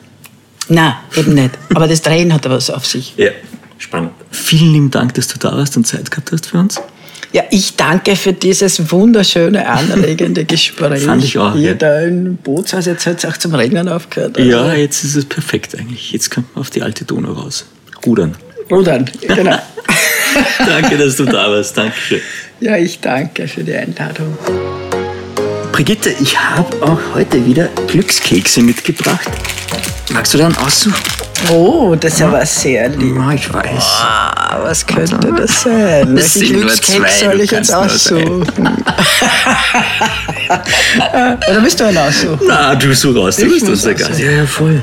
Nein, 0.68 0.94
eben 1.16 1.34
nicht. 1.34 1.50
Aber 1.74 1.86
das 1.88 2.00
Drehen 2.00 2.32
hat 2.32 2.48
was 2.48 2.70
auf 2.70 2.86
sich. 2.86 3.14
Ja, 3.16 3.30
spannend. 3.78 4.12
Vielen 4.30 4.72
lieben 4.72 4.90
Dank, 4.90 5.14
dass 5.14 5.28
du 5.28 5.38
da 5.38 5.52
warst 5.52 5.76
und 5.76 5.86
Zeit 5.86 6.10
gehabt 6.10 6.32
hast 6.32 6.46
für 6.46 6.58
uns. 6.58 6.80
Ja, 7.32 7.42
ich 7.50 7.74
danke 7.74 8.14
für 8.14 8.32
dieses 8.32 8.92
wunderschöne, 8.92 9.66
anregende 9.66 10.44
Gespräch. 10.46 11.02
Fand 11.02 11.24
ich 11.24 11.36
auch. 11.36 11.52
Hier 11.54 11.70
ja. 11.70 11.74
da 11.74 12.00
in 12.00 12.36
Bootshaus, 12.36 12.86
jetzt 12.86 13.06
hat 13.06 13.18
es 13.18 13.30
auch 13.30 13.36
zum 13.36 13.54
Regnen 13.54 13.88
aufgehört. 13.88 14.38
Oder? 14.38 14.44
Ja, 14.44 14.72
jetzt 14.74 15.02
ist 15.02 15.16
es 15.16 15.24
perfekt 15.24 15.76
eigentlich. 15.76 16.12
Jetzt 16.12 16.30
kommt 16.30 16.54
man 16.54 16.60
auf 16.60 16.70
die 16.70 16.82
alte 16.82 17.04
Donau 17.04 17.32
raus. 17.32 17.66
Rudern. 18.06 18.36
Rudern, 18.70 19.10
genau. 19.20 19.58
danke, 20.66 20.96
dass 20.98 21.16
du 21.16 21.24
da 21.24 21.50
warst. 21.50 21.76
Dankeschön. 21.76 22.20
Ja, 22.60 22.76
ich 22.76 23.00
danke 23.00 23.46
für 23.48 23.62
die 23.64 23.74
Einladung. 23.74 24.36
Brigitte, 25.72 26.10
ich 26.20 26.38
habe 26.38 26.82
auch 26.82 27.00
heute 27.14 27.44
wieder 27.44 27.68
Glückskekse 27.88 28.62
mitgebracht. 28.62 29.28
Magst 30.10 30.34
du 30.34 30.38
dann 30.38 30.56
aussuchen? 30.56 30.94
Oh, 31.50 31.94
das 31.98 32.14
ist 32.14 32.22
aber 32.22 32.46
sehr 32.46 32.88
lieb. 32.88 33.16
Ja, 33.16 33.32
ich 33.32 33.52
weiß. 33.52 33.82
Ah, 33.82 34.60
was 34.62 34.86
könnte 34.86 35.32
das 35.36 35.62
sein? 35.62 36.14
Das 36.16 36.40
Welchen 36.40 36.60
Glückskeks 36.60 37.20
soll 37.20 37.40
ich 37.40 37.50
jetzt 37.50 37.74
aussuchen? 37.74 38.42
Oder 41.48 41.62
willst 41.62 41.80
du 41.80 41.84
einen 41.84 41.98
aussuchen? 41.98 42.40
Na, 42.46 42.74
du 42.74 42.94
such 42.94 43.16
aus. 43.16 43.36
Du 43.36 43.46
Ich 43.46 43.52
bist 43.52 43.68
unser. 43.68 43.94
Gast. 43.94 44.18
Ja, 44.18 44.30
ja, 44.30 44.46
voll. 44.46 44.82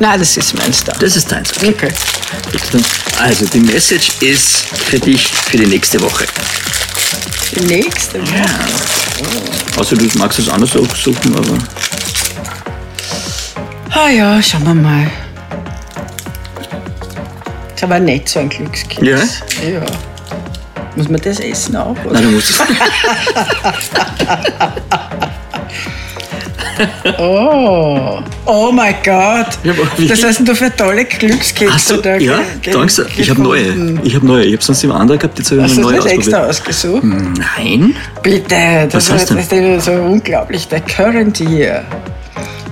Nein, 0.00 0.18
das 0.18 0.36
ist 0.36 0.54
meins 0.58 0.82
da. 0.84 0.92
Das 0.98 1.16
ist 1.16 1.30
deins. 1.30 1.52
Okay. 1.62 1.88
Also, 3.18 3.46
die 3.46 3.60
Message 3.60 4.10
ist 4.20 4.66
für 4.66 4.98
dich 4.98 5.28
für 5.28 5.56
die 5.56 5.66
nächste 5.66 6.00
Woche. 6.00 6.26
Die 7.52 7.60
nächste. 7.64 8.18
Ja. 8.18 8.44
Also, 9.76 9.96
du 9.96 10.06
magst 10.18 10.38
es 10.38 10.48
anders 10.48 10.72
suchen, 10.72 11.36
aber. 11.36 11.58
Ah 13.90 14.08
ja, 14.08 14.42
schauen 14.42 14.64
wir 14.64 14.74
mal. 14.74 15.10
Ist 17.74 17.84
aber 17.84 18.00
nicht 18.00 18.28
so 18.28 18.40
ein 18.40 18.48
Glückskeks. 18.48 19.02
Ja? 19.02 19.18
Ja. 19.68 19.84
Muss 20.96 21.08
man 21.08 21.20
das 21.20 21.40
essen 21.40 21.76
auch? 21.76 21.96
Oder? 22.04 22.14
Nein, 22.14 22.24
du 22.24 22.30
musst 22.30 22.50
es. 22.50 22.58
Oh. 27.18 28.20
Oh 28.46 28.70
mein 28.72 28.94
Gott. 29.04 29.58
Das 30.08 30.20
denn 30.20 30.44
du 30.46 30.54
für 30.54 30.74
tolle 30.74 31.04
Glückskekse 31.04 31.78
so, 31.96 32.00
da 32.00 32.16
ja, 32.16 32.40
ge- 32.62 32.72
danke. 32.72 33.06
Ich 33.16 33.30
habe 33.30 33.42
neue. 33.42 33.98
Ich 34.02 34.14
habe 34.14 34.26
neue. 34.26 34.44
Ich 34.44 34.52
habe 34.54 34.62
sonst 34.62 34.82
immer 34.84 34.96
andere 35.00 35.18
gehabt, 35.18 35.38
jetzt 35.38 35.50
habe 35.50 35.62
ich 35.62 35.68
Hast 35.68 35.78
neue 35.80 35.96
das 35.96 36.04
nicht 36.04 36.14
extra 36.14 36.44
ausprobiert. 36.46 36.76
ausgesucht? 36.76 37.04
Nein? 37.04 37.96
Bitte, 38.22 38.88
das, 38.90 38.94
Was 38.94 39.12
heißt 39.12 39.30
ist, 39.32 39.52
das 39.52 39.58
ist 39.58 39.84
so 39.86 39.92
unglaublich. 39.92 40.66
The 40.70 40.80
current 40.80 41.40
year 41.40 41.84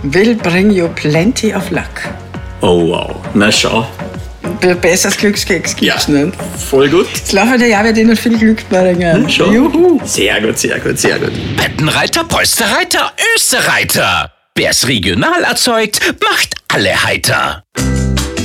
will 0.02 0.34
bring 0.34 0.70
you 0.70 0.88
plenty 0.88 1.54
of 1.54 1.70
luck. 1.70 1.84
Oh, 2.60 2.88
wow. 2.88 3.16
Na, 3.34 3.50
schau. 3.50 3.86
Be- 4.62 4.74
Besseres 4.76 5.16
Glückskeks 5.18 5.76
gibt's 5.76 6.08
nicht. 6.08 6.32
Voll 6.70 6.88
gut. 6.88 7.08
Das 7.12 7.32
laufende 7.32 7.66
Jahr 7.66 7.84
wird 7.84 7.98
Ihnen 7.98 8.16
viel 8.16 8.38
Glück 8.38 8.66
bringen. 8.70 9.28
Schau. 9.28 9.50
Juhu. 9.50 10.00
Sehr 10.04 10.40
gut, 10.40 10.56
sehr 10.58 10.78
gut, 10.80 10.98
sehr 10.98 11.18
gut. 11.18 11.32
Bettenreiter, 11.56 12.24
Polsterreiter, 12.24 13.12
Österreiter. 13.36 14.30
Wer's 14.54 14.86
regional 14.86 15.42
erzeugt, 15.44 16.00
macht 16.22 16.54
alle 16.72 17.02
heiter. 17.04 17.64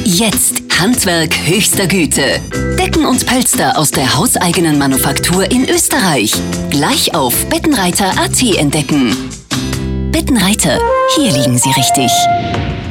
Jetzt 0.04 0.64
Handwerk 0.80 1.34
höchster 1.46 1.86
Güte. 1.86 2.40
Decken 2.80 3.06
und 3.06 3.26
Pölster 3.26 3.78
aus 3.78 3.92
der 3.92 4.16
hauseigenen 4.18 4.78
Manufaktur 4.80 5.50
in 5.52 5.68
Österreich. 5.70 6.32
Gleich 6.70 7.14
auf 7.14 7.34
Bettenreiter.at 7.50 8.42
entdecken. 8.58 9.16
Bettenreiter, 10.12 10.80
hier 11.16 11.32
liegen 11.32 11.58
Sie 11.58 11.70
richtig. 11.72 12.10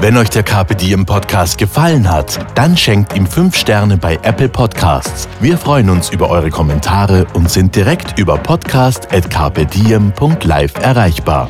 Wenn 0.00 0.16
euch 0.16 0.30
der 0.30 0.44
Carpe 0.44 0.76
Diem 0.76 1.06
Podcast 1.06 1.58
gefallen 1.58 2.08
hat, 2.08 2.38
dann 2.54 2.76
schenkt 2.76 3.16
ihm 3.16 3.26
5 3.26 3.56
Sterne 3.56 3.96
bei 3.96 4.16
Apple 4.22 4.48
Podcasts. 4.48 5.26
Wir 5.40 5.58
freuen 5.58 5.90
uns 5.90 6.10
über 6.10 6.30
eure 6.30 6.50
Kommentare 6.50 7.26
und 7.32 7.50
sind 7.50 7.74
direkt 7.74 8.16
über 8.16 8.38
podcast.carpediem.live 8.38 10.74
erreichbar. 10.80 11.48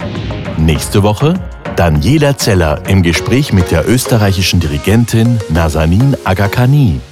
Nächste 0.57 1.03
Woche 1.03 1.35
Daniela 1.77 2.39
Zeller 2.39 2.81
im 2.89 3.03
Gespräch 3.03 3.53
mit 3.53 3.71
der 3.71 3.87
österreichischen 3.87 4.61
Dirigentin 4.61 5.39
Nazanin 5.51 6.17
Agakani. 6.25 7.03